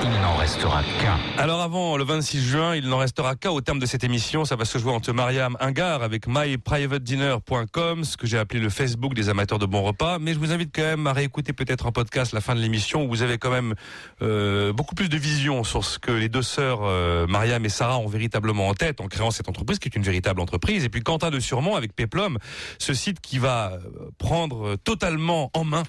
il 0.04 0.10
n'en 0.22 0.36
restera 0.36 0.82
qu'un. 0.84 1.18
Alors 1.38 1.62
avant 1.62 1.98
le 1.98 2.04
26 2.04 2.42
juin, 2.42 2.76
il 2.76 2.88
n'en 2.88 2.98
restera 2.98 3.36
qu'un 3.36 3.52
au 3.52 3.62
terme 3.62 3.80
de 3.80 3.86
cette 3.86 4.04
émission. 4.04 4.46
Ça 4.46 4.56
va 4.56 4.66
se 4.66 4.78
jouer 4.78 4.92
entre 4.92 5.12
Mariam 5.14 5.56
Ingard 5.60 6.04
avec 6.04 6.28
myprivatedinner.com, 6.28 8.04
ce 8.04 8.18
que 8.18 8.28
j'ai 8.28 8.38
appelé 8.38 8.60
le 8.60 8.70
Facebook 8.70 9.14
des 9.14 9.30
amateurs 9.30 9.60
de 9.60 9.66
bons 9.66 9.84
repas. 9.84 10.20
Mais 10.20 10.34
je 10.34 10.40
vous 10.40 10.52
invite 10.52 10.72
quand 10.76 10.84
même 10.84 11.08
à 11.08 11.14
réécouter 11.14 11.54
peut-être 11.54 11.86
en 11.86 11.92
podcast 11.92 12.34
la 12.34 12.42
fin 12.42 12.56
de 12.56 12.60
l'émission 12.60 13.06
où 13.06 13.10
vous 13.10 13.22
avez 13.22 13.38
quand 13.38 13.52
même 13.52 13.76
euh, 14.22 14.74
beaucoup 14.74 14.96
plus 14.96 15.10
de 15.10 15.18
vision 15.18 15.64
sur 15.64 15.84
ce 15.86 16.00
que 16.00 16.12
les 16.12 16.30
deux 16.30 16.42
sœurs 16.42 16.82
euh, 16.84 17.26
Mariam 17.28 17.64
et 17.66 17.70
Sarah 17.70 17.98
ont 17.98 18.08
véritablement 18.08 18.68
en 18.68 18.74
tête 18.74 19.02
en 19.02 19.08
créant 19.08 19.32
cette 19.32 19.50
entreprise 19.50 19.80
qui 19.80 19.88
est 19.88 19.96
une 19.96 20.04
véritable 20.04 20.42
entreprise. 20.42 20.84
Et 20.84 20.90
puis 20.90 21.02
Quentin 21.02 21.32
de 21.32 21.40
Surmont 21.40 21.76
avec 21.76 21.96
Peplum, 21.96 22.38
ce 22.80 22.94
site 22.94 23.22
qui 23.22 23.40
va 23.40 23.74
euh, 23.74 24.10
prendre 24.18 24.76
totalement 24.76 25.50
en 25.54 25.64
main 25.64 25.84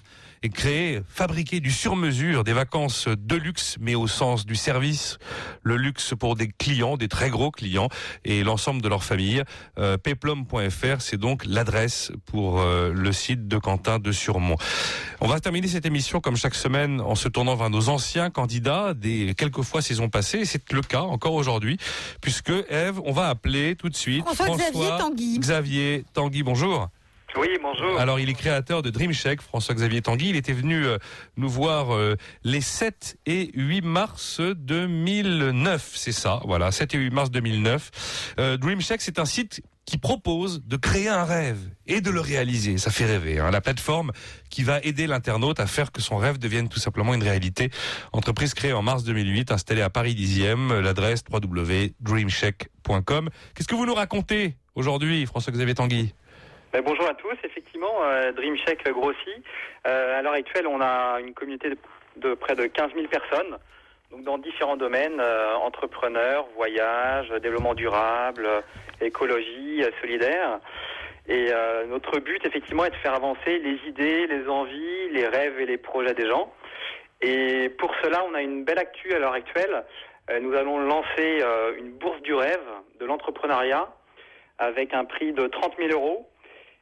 et 0.44 0.50
créer, 0.50 1.00
fabriquer 1.08 1.60
du 1.60 1.72
sur-mesure, 1.72 2.44
des 2.44 2.52
vacances 2.52 3.08
de 3.08 3.34
luxe, 3.34 3.76
mais 3.80 3.94
au 3.94 4.06
sens 4.06 4.44
du 4.44 4.56
service, 4.56 5.16
le 5.62 5.76
luxe 5.78 6.12
pour 6.18 6.36
des 6.36 6.48
clients, 6.48 6.98
des 6.98 7.08
très 7.08 7.30
gros 7.30 7.50
clients 7.50 7.88
et 8.26 8.44
l'ensemble 8.44 8.82
de 8.82 8.88
leur 8.88 9.02
famille. 9.02 9.42
Euh, 9.78 9.96
peplum.fr, 9.96 11.00
c'est 11.00 11.16
donc 11.16 11.46
l'adresse 11.46 12.12
pour 12.26 12.60
euh, 12.60 12.92
le 12.92 13.10
site 13.12 13.48
de 13.48 13.56
Quentin 13.56 13.98
de 13.98 14.12
Surmont. 14.12 14.56
On 15.22 15.28
va 15.28 15.40
terminer 15.40 15.66
cette 15.66 15.86
émission 15.86 16.20
comme 16.20 16.36
chaque 16.36 16.54
semaine 16.54 17.00
en 17.00 17.14
se 17.14 17.28
tournant 17.28 17.56
vers 17.56 17.70
nos 17.70 17.88
anciens 17.88 18.28
candidats 18.28 18.92
des 18.92 19.34
quelques 19.34 19.62
fois 19.62 19.80
saison 19.80 20.10
passée. 20.10 20.40
Et 20.40 20.44
c'est 20.44 20.70
le 20.72 20.82
cas 20.82 21.00
encore 21.00 21.32
aujourd'hui, 21.32 21.78
puisque 22.20 22.52
Eve, 22.68 23.00
on 23.06 23.12
va 23.12 23.30
appeler 23.30 23.76
tout 23.76 23.88
de 23.88 23.96
suite 23.96 24.26
François-Xavier 24.26 24.90
Tanguy. 24.98 25.38
Xavier 25.38 26.04
Tanguy, 26.12 26.42
bonjour. 26.42 26.90
Oui, 27.36 27.48
bonjour. 27.60 27.98
Alors, 27.98 28.20
il 28.20 28.30
est 28.30 28.34
créateur 28.34 28.82
de 28.82 28.90
DreamCheck, 28.90 29.42
François-Xavier 29.42 30.02
Tanguy. 30.02 30.28
Il 30.28 30.36
était 30.36 30.52
venu 30.52 30.86
euh, 30.86 30.98
nous 31.36 31.48
voir 31.48 31.92
euh, 31.92 32.16
les 32.44 32.60
7 32.60 33.18
et 33.26 33.50
8 33.54 33.82
mars 33.82 34.40
2009, 34.40 35.92
c'est 35.94 36.12
ça, 36.12 36.40
voilà, 36.44 36.70
7 36.70 36.94
et 36.94 36.98
8 36.98 37.10
mars 37.10 37.32
2009. 37.32 38.34
Euh, 38.38 38.56
DreamCheck, 38.56 39.00
c'est 39.00 39.18
un 39.18 39.24
site 39.24 39.62
qui 39.84 39.98
propose 39.98 40.62
de 40.64 40.76
créer 40.76 41.08
un 41.08 41.24
rêve 41.24 41.58
et 41.86 42.00
de 42.00 42.10
le 42.10 42.20
réaliser. 42.20 42.78
Ça 42.78 42.90
fait 42.90 43.04
rêver. 43.04 43.40
Hein. 43.40 43.50
La 43.50 43.60
plateforme 43.60 44.12
qui 44.48 44.62
va 44.62 44.80
aider 44.80 45.06
l'internaute 45.08 45.58
à 45.60 45.66
faire 45.66 45.92
que 45.92 46.00
son 46.00 46.16
rêve 46.16 46.38
devienne 46.38 46.68
tout 46.68 46.78
simplement 46.78 47.14
une 47.14 47.22
réalité. 47.22 47.70
Entreprise 48.12 48.54
créée 48.54 48.72
en 48.72 48.82
mars 48.82 49.02
2008, 49.04 49.50
installée 49.50 49.82
à 49.82 49.90
Paris 49.90 50.14
10e, 50.14 50.78
l'adresse 50.80 51.22
www.dreamcheck.com. 51.30 53.28
Qu'est-ce 53.54 53.68
que 53.68 53.74
vous 53.74 53.86
nous 53.86 53.94
racontez 53.94 54.56
aujourd'hui, 54.74 55.26
François-Xavier 55.26 55.74
Tanguy? 55.74 56.14
Ben, 56.74 56.82
bonjour 56.82 57.06
à 57.06 57.14
tous. 57.14 57.36
Effectivement, 57.44 58.02
euh, 58.02 58.32
DreamCheck 58.32 58.90
grossit. 58.90 59.44
Euh, 59.86 60.18
à 60.18 60.22
l'heure 60.22 60.32
actuelle, 60.32 60.66
on 60.66 60.80
a 60.80 61.20
une 61.20 61.32
communauté 61.32 61.70
de, 62.16 62.34
près 62.34 62.56
de 62.56 62.66
15 62.66 62.90
000 62.94 63.06
personnes, 63.06 63.58
donc 64.10 64.24
dans 64.24 64.38
différents 64.38 64.76
domaines 64.76 65.20
euh, 65.20 65.54
entrepreneurs, 65.54 66.48
voyage, 66.56 67.28
développement 67.40 67.74
durable, 67.74 68.48
écologie, 69.00 69.84
solidaire. 70.00 70.58
Et 71.28 71.52
notre 71.88 72.18
but, 72.18 72.44
effectivement, 72.44 72.86
est 72.86 72.90
de 72.90 72.96
faire 72.96 73.14
avancer 73.14 73.60
les 73.60 73.78
idées, 73.88 74.26
les 74.26 74.48
envies, 74.48 75.10
les 75.12 75.28
rêves 75.28 75.60
et 75.60 75.66
les 75.66 75.78
projets 75.78 76.14
des 76.14 76.26
gens. 76.26 76.52
Et 77.22 77.68
pour 77.78 77.94
cela, 78.02 78.24
on 78.28 78.34
a 78.34 78.42
une 78.42 78.64
belle 78.64 78.80
actu 78.80 79.14
à 79.14 79.20
l'heure 79.20 79.32
actuelle. 79.32 79.84
Nous 80.40 80.52
allons 80.54 80.80
lancer 80.80 81.40
une 81.78 81.92
bourse 81.92 82.20
du 82.22 82.34
rêve 82.34 82.66
de 82.98 83.06
l'entrepreneuriat 83.06 83.88
avec 84.58 84.92
un 84.92 85.04
prix 85.04 85.32
de 85.32 85.46
30 85.46 85.76
000 85.78 85.92
euros 85.92 86.28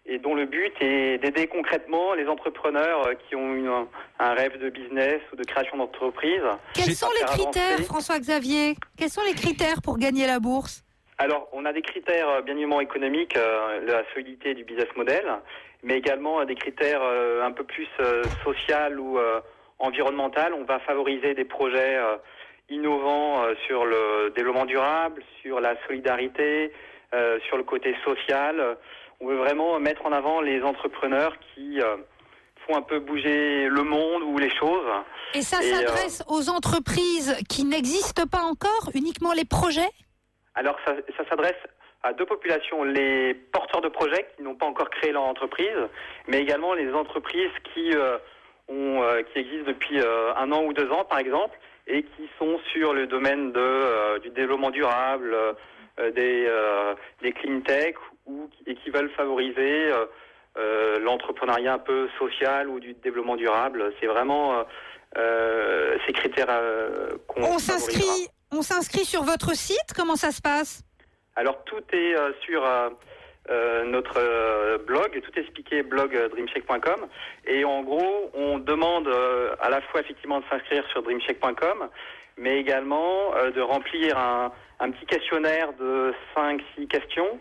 et 0.05 0.19
dont 0.19 0.35
le 0.35 0.47
but 0.47 0.73
est 0.81 1.19
d'aider 1.19 1.47
concrètement 1.47 2.15
les 2.15 2.27
entrepreneurs 2.27 3.07
euh, 3.07 3.15
qui 3.15 3.37
ont 3.37 3.55
une- 3.55 3.87
un 4.19 4.35
rêve 4.35 4.59
de 4.59 4.69
business 4.69 5.21
ou 5.33 5.37
de 5.37 5.45
création 5.45 5.77
d'entreprise. 5.77 6.43
Quels 6.75 6.95
sont 6.95 7.11
les 7.21 7.25
critères. 7.27 7.79
François-Xavier? 7.87 8.75
Quels 8.99 9.11
sont 9.11 9.23
les 9.25 9.35
critères 9.35 9.81
pour 9.83 9.99
gagner 9.99 10.27
la 10.27 10.41
bourse? 10.41 10.83
Alors, 11.19 11.49
on 11.53 11.65
a 11.67 11.73
des 11.73 11.83
critères 11.83 12.29
euh, 12.29 12.41
bien 12.43 12.55
évidemment 12.55 12.81
économiques, 12.81 13.37
euh, 13.37 13.81
la 13.87 14.03
solidité 14.13 14.55
du 14.55 14.65
business 14.65 14.89
model, 14.97 15.25
mais 15.85 15.99
également 15.99 16.45
des 16.45 16.57
critères 16.57 17.03
euh, 17.03 17.45
un 17.45 17.53
peu 17.53 17.63
plus 17.65 17.89
euh, 18.01 18.25
social 18.45 18.99
ou 18.99 19.19
environnemental. 19.79 20.53
On 20.55 20.65
va 20.65 20.79
favoriser 20.81 21.35
des 21.35 21.45
projets 21.45 21.99
innovants 22.71 23.43
sur 23.67 23.85
le 23.85 24.31
développement 24.35 24.65
durable, 24.65 25.23
sur 25.43 25.61
la 25.61 25.75
solidarité, 25.87 26.73
sur 27.49 27.57
le 27.57 27.65
côté 27.65 27.95
social. 28.05 28.77
On 29.23 29.29
veut 29.29 29.37
vraiment 29.37 29.79
mettre 29.79 30.05
en 30.05 30.11
avant 30.11 30.41
les 30.41 30.63
entrepreneurs 30.63 31.35
qui 31.55 31.81
euh, 31.81 31.97
font 32.67 32.77
un 32.77 32.83
peu 32.83 32.99
bouger 32.99 33.69
le 33.69 33.85
monde 33.85 34.25
ou 34.25 34.37
les 34.37 34.51
choses. 34.51 34.85
Et 35.35 35.43
ça 35.43 35.59
euh, 35.59 35.63
s'adresse 35.63 36.25
aux 36.27 36.51
entreprises 36.51 37.37
qui 37.49 37.65
n'existent 37.65 38.27
pas 38.27 38.43
encore, 38.43 38.91
uniquement 38.95 39.33
les 39.33 39.45
projets? 39.45 39.89
Alors, 40.57 40.77
ça, 40.85 40.97
ça 41.17 41.25
s'adresse 41.29 41.55
à 42.03 42.13
deux 42.15 42.27
populations, 42.27 42.83
les 42.83 43.33
porteurs 43.35 43.81
de 43.81 43.89
projets 43.89 44.27
qui 44.35 44.43
n'ont 44.43 44.57
pas 44.57 44.67
encore 44.67 44.91
créé 44.91 45.13
leur 45.13 45.23
entreprise, 45.23 45.89
mais 46.27 46.41
également 46.41 46.75
les 46.75 46.93
entreprises 46.93 47.53
qui, 47.73 47.95
euh, 47.95 48.19
ont, 48.67 49.05
euh, 49.05 49.23
qui 49.23 49.39
existent 49.39 49.69
depuis 49.69 50.01
un 50.01 50.51
an 50.51 50.65
ou 50.65 50.73
deux 50.73 50.91
ans, 50.91 51.05
par 51.05 51.21
exemple, 51.21 51.57
et 51.87 52.03
qui 52.03 52.29
sont 52.41 52.59
sur 52.73 52.93
le 52.93 53.07
domaine 53.07 53.53
de, 53.53 54.19
du 54.19 54.31
développement 54.31 54.71
durable, 54.71 55.37
des, 56.11 56.47
euh, 56.49 56.95
des 57.23 57.33
clean 57.33 57.61
tech, 57.61 57.95
ou, 58.27 58.49
et 58.67 58.75
qui 58.75 58.91
veulent 58.91 59.11
favoriser 59.11 59.91
euh, 59.93 60.07
euh, 60.59 60.99
l'entrepreneuriat 61.01 61.75
un 61.75 61.79
peu 61.79 62.09
social 62.19 62.69
ou 62.69 62.81
du 62.81 62.95
développement 62.95 63.37
durable. 63.37 63.93
C'est 64.01 64.07
vraiment 64.07 64.55
euh, 64.59 64.63
euh, 65.17 65.97
ces 66.07 66.13
critères 66.13 66.47
euh, 66.51 67.11
qu'on 67.27 67.43
On 67.43 67.59
s'inscrit, 67.59 68.29
on 68.51 68.63
s'inscrit 68.63 69.05
sur 69.05 69.23
votre 69.23 69.55
site 69.55 69.93
Comment 69.97 70.17
ça 70.17 70.31
se 70.31 70.41
passe? 70.41 70.83
Alors 71.37 71.65
tout 71.65 71.83
est 71.93 72.15
euh, 72.15 72.33
sur 72.45 72.65
euh, 72.65 72.91
euh, 73.51 73.85
notre 73.85 74.19
euh, 74.19 74.79
blog, 74.79 75.21
tout 75.23 75.39
est 75.39 75.43
expliqué 75.43 75.83
blog 75.83 76.15
euh, 76.15 76.29
dreamcheck.com 76.29 77.07
et 77.47 77.65
en 77.65 77.83
gros 77.83 78.31
on 78.35 78.59
demande 78.59 79.09
euh, 79.09 79.55
à 79.61 79.71
la 79.71 79.81
fois 79.81 80.01
effectivement 80.01 80.41
de 80.41 80.45
s'inscrire 80.51 80.87
sur 80.91 81.03
dreamcheck.com 81.03 81.89
mais 82.39 82.59
également 82.59 83.35
euh, 83.37 83.51
de 83.51 83.61
remplir 83.61 84.17
un, 84.19 84.53
un 84.81 84.91
petit 84.91 85.07
questionnaire 85.07 85.73
de 85.79 86.15
5-6 86.37 86.87
questions 86.89 87.41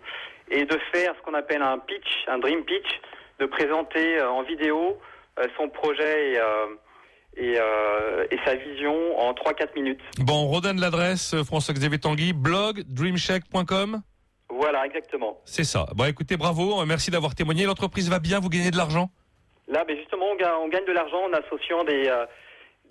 et 0.50 0.66
de 0.66 0.78
faire 0.94 1.14
ce 1.18 1.22
qu'on 1.24 1.34
appelle 1.34 1.62
un 1.62 1.80
pitch, 1.80 2.26
un 2.28 2.40
dream 2.40 2.64
pitch, 2.64 3.00
de 3.40 3.46
présenter 3.46 4.20
euh, 4.20 4.30
en 4.30 4.44
vidéo 4.44 4.98
euh, 5.40 5.48
son 5.58 5.70
projet 5.70 6.34
et, 6.34 6.40
et, 7.38 7.54
et 8.32 8.40
sa 8.46 8.56
vision 8.56 9.18
en 9.18 9.32
3-4 9.34 9.74
minutes. 9.76 10.02
Bon, 10.20 10.46
on 10.46 10.48
redonne 10.50 10.82
l'adresse, 10.82 11.36
François-Xavier 11.44 12.00
Tanguy, 12.00 12.34
blog 12.34 12.84
dreamcheck.com. 12.88 14.02
Voilà, 14.50 14.86
exactement. 14.86 15.40
C'est 15.46 15.64
ça. 15.64 15.86
Bon, 15.96 16.04
écoutez, 16.04 16.36
bravo. 16.36 16.86
Merci 16.86 17.10
d'avoir 17.10 17.34
témoigné. 17.36 17.66
L'entreprise 17.66 18.10
va 18.10 18.20
bien. 18.20 18.42
Vous 18.42 18.50
gagnez 18.50 18.70
de 18.70 18.76
l'argent? 18.76 19.10
Là, 19.70 19.86
ben 19.86 19.96
justement, 19.96 20.26
on 20.34 20.36
gagne, 20.36 20.52
on 20.62 20.68
gagne 20.68 20.86
de 20.86 20.92
l'argent 20.92 21.24
en 21.24 21.32
associant 21.32 21.86
des, 21.86 22.08
euh, 22.08 22.26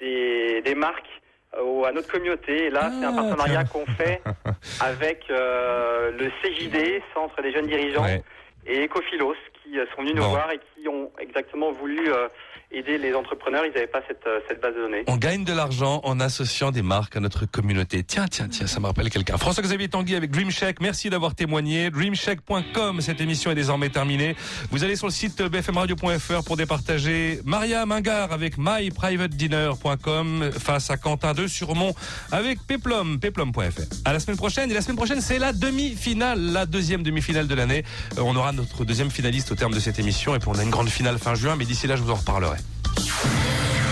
des, 0.01 0.63
des 0.63 0.75
marques 0.75 1.20
euh, 1.57 1.85
à 1.85 1.93
notre 1.93 2.11
communauté. 2.11 2.67
Et 2.67 2.71
là, 2.71 2.91
c'est 2.99 3.05
un 3.05 3.13
partenariat 3.15 3.65
qu'on 3.65 3.87
fait 3.87 4.23
avec 4.81 5.25
euh, 5.31 6.11
le 6.13 6.31
CJD, 6.43 7.03
Centre 7.15 7.41
des 7.43 7.53
jeunes 7.53 7.67
dirigeants, 7.67 8.05
Ouais. 8.05 8.23
et 8.67 8.85
Ecofilos, 8.85 9.35
qui 9.63 9.79
euh, 9.79 9.87
sont 9.95 10.03
venus 10.03 10.15
nous 10.15 10.23
Bon. 10.23 10.29
voir 10.31 10.51
et 10.53 10.61
qui 10.75 10.89
ont 10.89 11.11
exactement 11.19 11.73
voulu 11.73 12.13
euh, 12.13 12.29
aider 12.73 12.99
les 12.99 13.15
entrepreneurs. 13.15 13.65
Ils 13.65 13.73
n'avaient 13.73 13.87
pas 13.87 14.03
cette, 14.07 14.27
euh, 14.27 14.41
cette 14.49 14.61
base 14.61 14.75
de 14.75 14.81
données. 14.81 15.05
On 15.07 15.17
gagne 15.17 15.45
de 15.45 15.53
l'argent 15.53 16.01
en 16.05 16.21
associant 16.21 16.71
des 16.71 16.83
marques 16.83 17.17
à 17.17 17.21
notre 17.21 17.47
communauté. 17.47 18.03
Tiens, 18.05 18.27
tiens, 18.31 18.49
tiens, 18.49 18.67
ça 18.67 18.81
me 18.81 18.87
rappelle 18.87 19.11
quelqu'un. 19.11 19.37
François-Xavier 19.37 19.89
Tanguy 19.89 20.15
avec 20.15 20.31
DreamShack. 20.31 20.81
Merci 20.81 21.11
d'avoir 21.11 21.35
témoigné. 21.35 21.91
DreamShack.com, 21.91 23.01
cette 23.01 23.21
émission 23.21 23.51
est 23.51 23.55
désormais 23.55 23.89
terminée. 23.89 24.37
Vous 24.71 24.85
allez 24.85 24.97
sur 24.97 25.07
le 25.07 25.13
site 25.13 25.43
bfmradio.fr 25.43 26.45
pour 26.45 26.57
départager 26.57 27.41
Maria 27.45 27.85
Mingard 27.87 28.33
avec 28.33 28.57
myprivatedinner.com 28.59 30.51
face 30.53 30.91
à 30.91 30.97
Quentin 30.97 31.35
de 31.35 31.47
Surmont 31.47 31.95
avec 32.31 32.61
Peplum, 32.67 33.19
peplum.fr. 33.19 33.83
À 34.05 34.13
la 34.13 34.21
semaine 34.21 34.37
prochaine. 34.37 34.71
Et 34.71 34.75
la 34.75 34.83
semaine 34.83 34.97
prochaine, 34.97 35.21
c'est 35.21 35.39
la 35.39 35.53
demi-finale, 35.53 36.41
la 36.53 36.67
deuxième 36.67 37.03
demi-finale 37.03 37.49
de 37.49 37.55
l'année. 37.55 37.85
Euh, 38.19 38.23
on 38.23 38.37
aura 38.37 38.53
notre 38.53 38.85
deuxième 38.85 39.11
finaliste 39.11 39.51
au 39.51 39.55
terme 39.55 39.73
de 39.73 39.81
cette 39.81 39.99
émission. 39.99 40.35
Et 40.35 40.39
puis 40.39 40.49
on 40.49 40.59
a 40.59 40.63
une 40.63 40.71
grande 40.71 40.89
finale 40.89 41.19
fin 41.19 41.35
juin. 41.35 41.57
Mais 41.57 41.65
d'ici 41.65 41.87
là, 41.87 41.97
je 41.97 42.03
vous 42.03 42.11
en 42.11 42.17
reparlerai. 42.17 42.60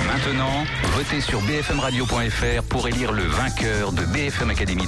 Maintenant, 0.06 0.64
votez 0.94 1.20
sur 1.20 1.40
bfmradio.fr 1.42 2.62
pour 2.68 2.88
élire 2.88 3.12
le 3.12 3.22
vainqueur 3.22 3.92
de 3.92 4.02
BFM 4.04 4.50
Academy 4.50 4.86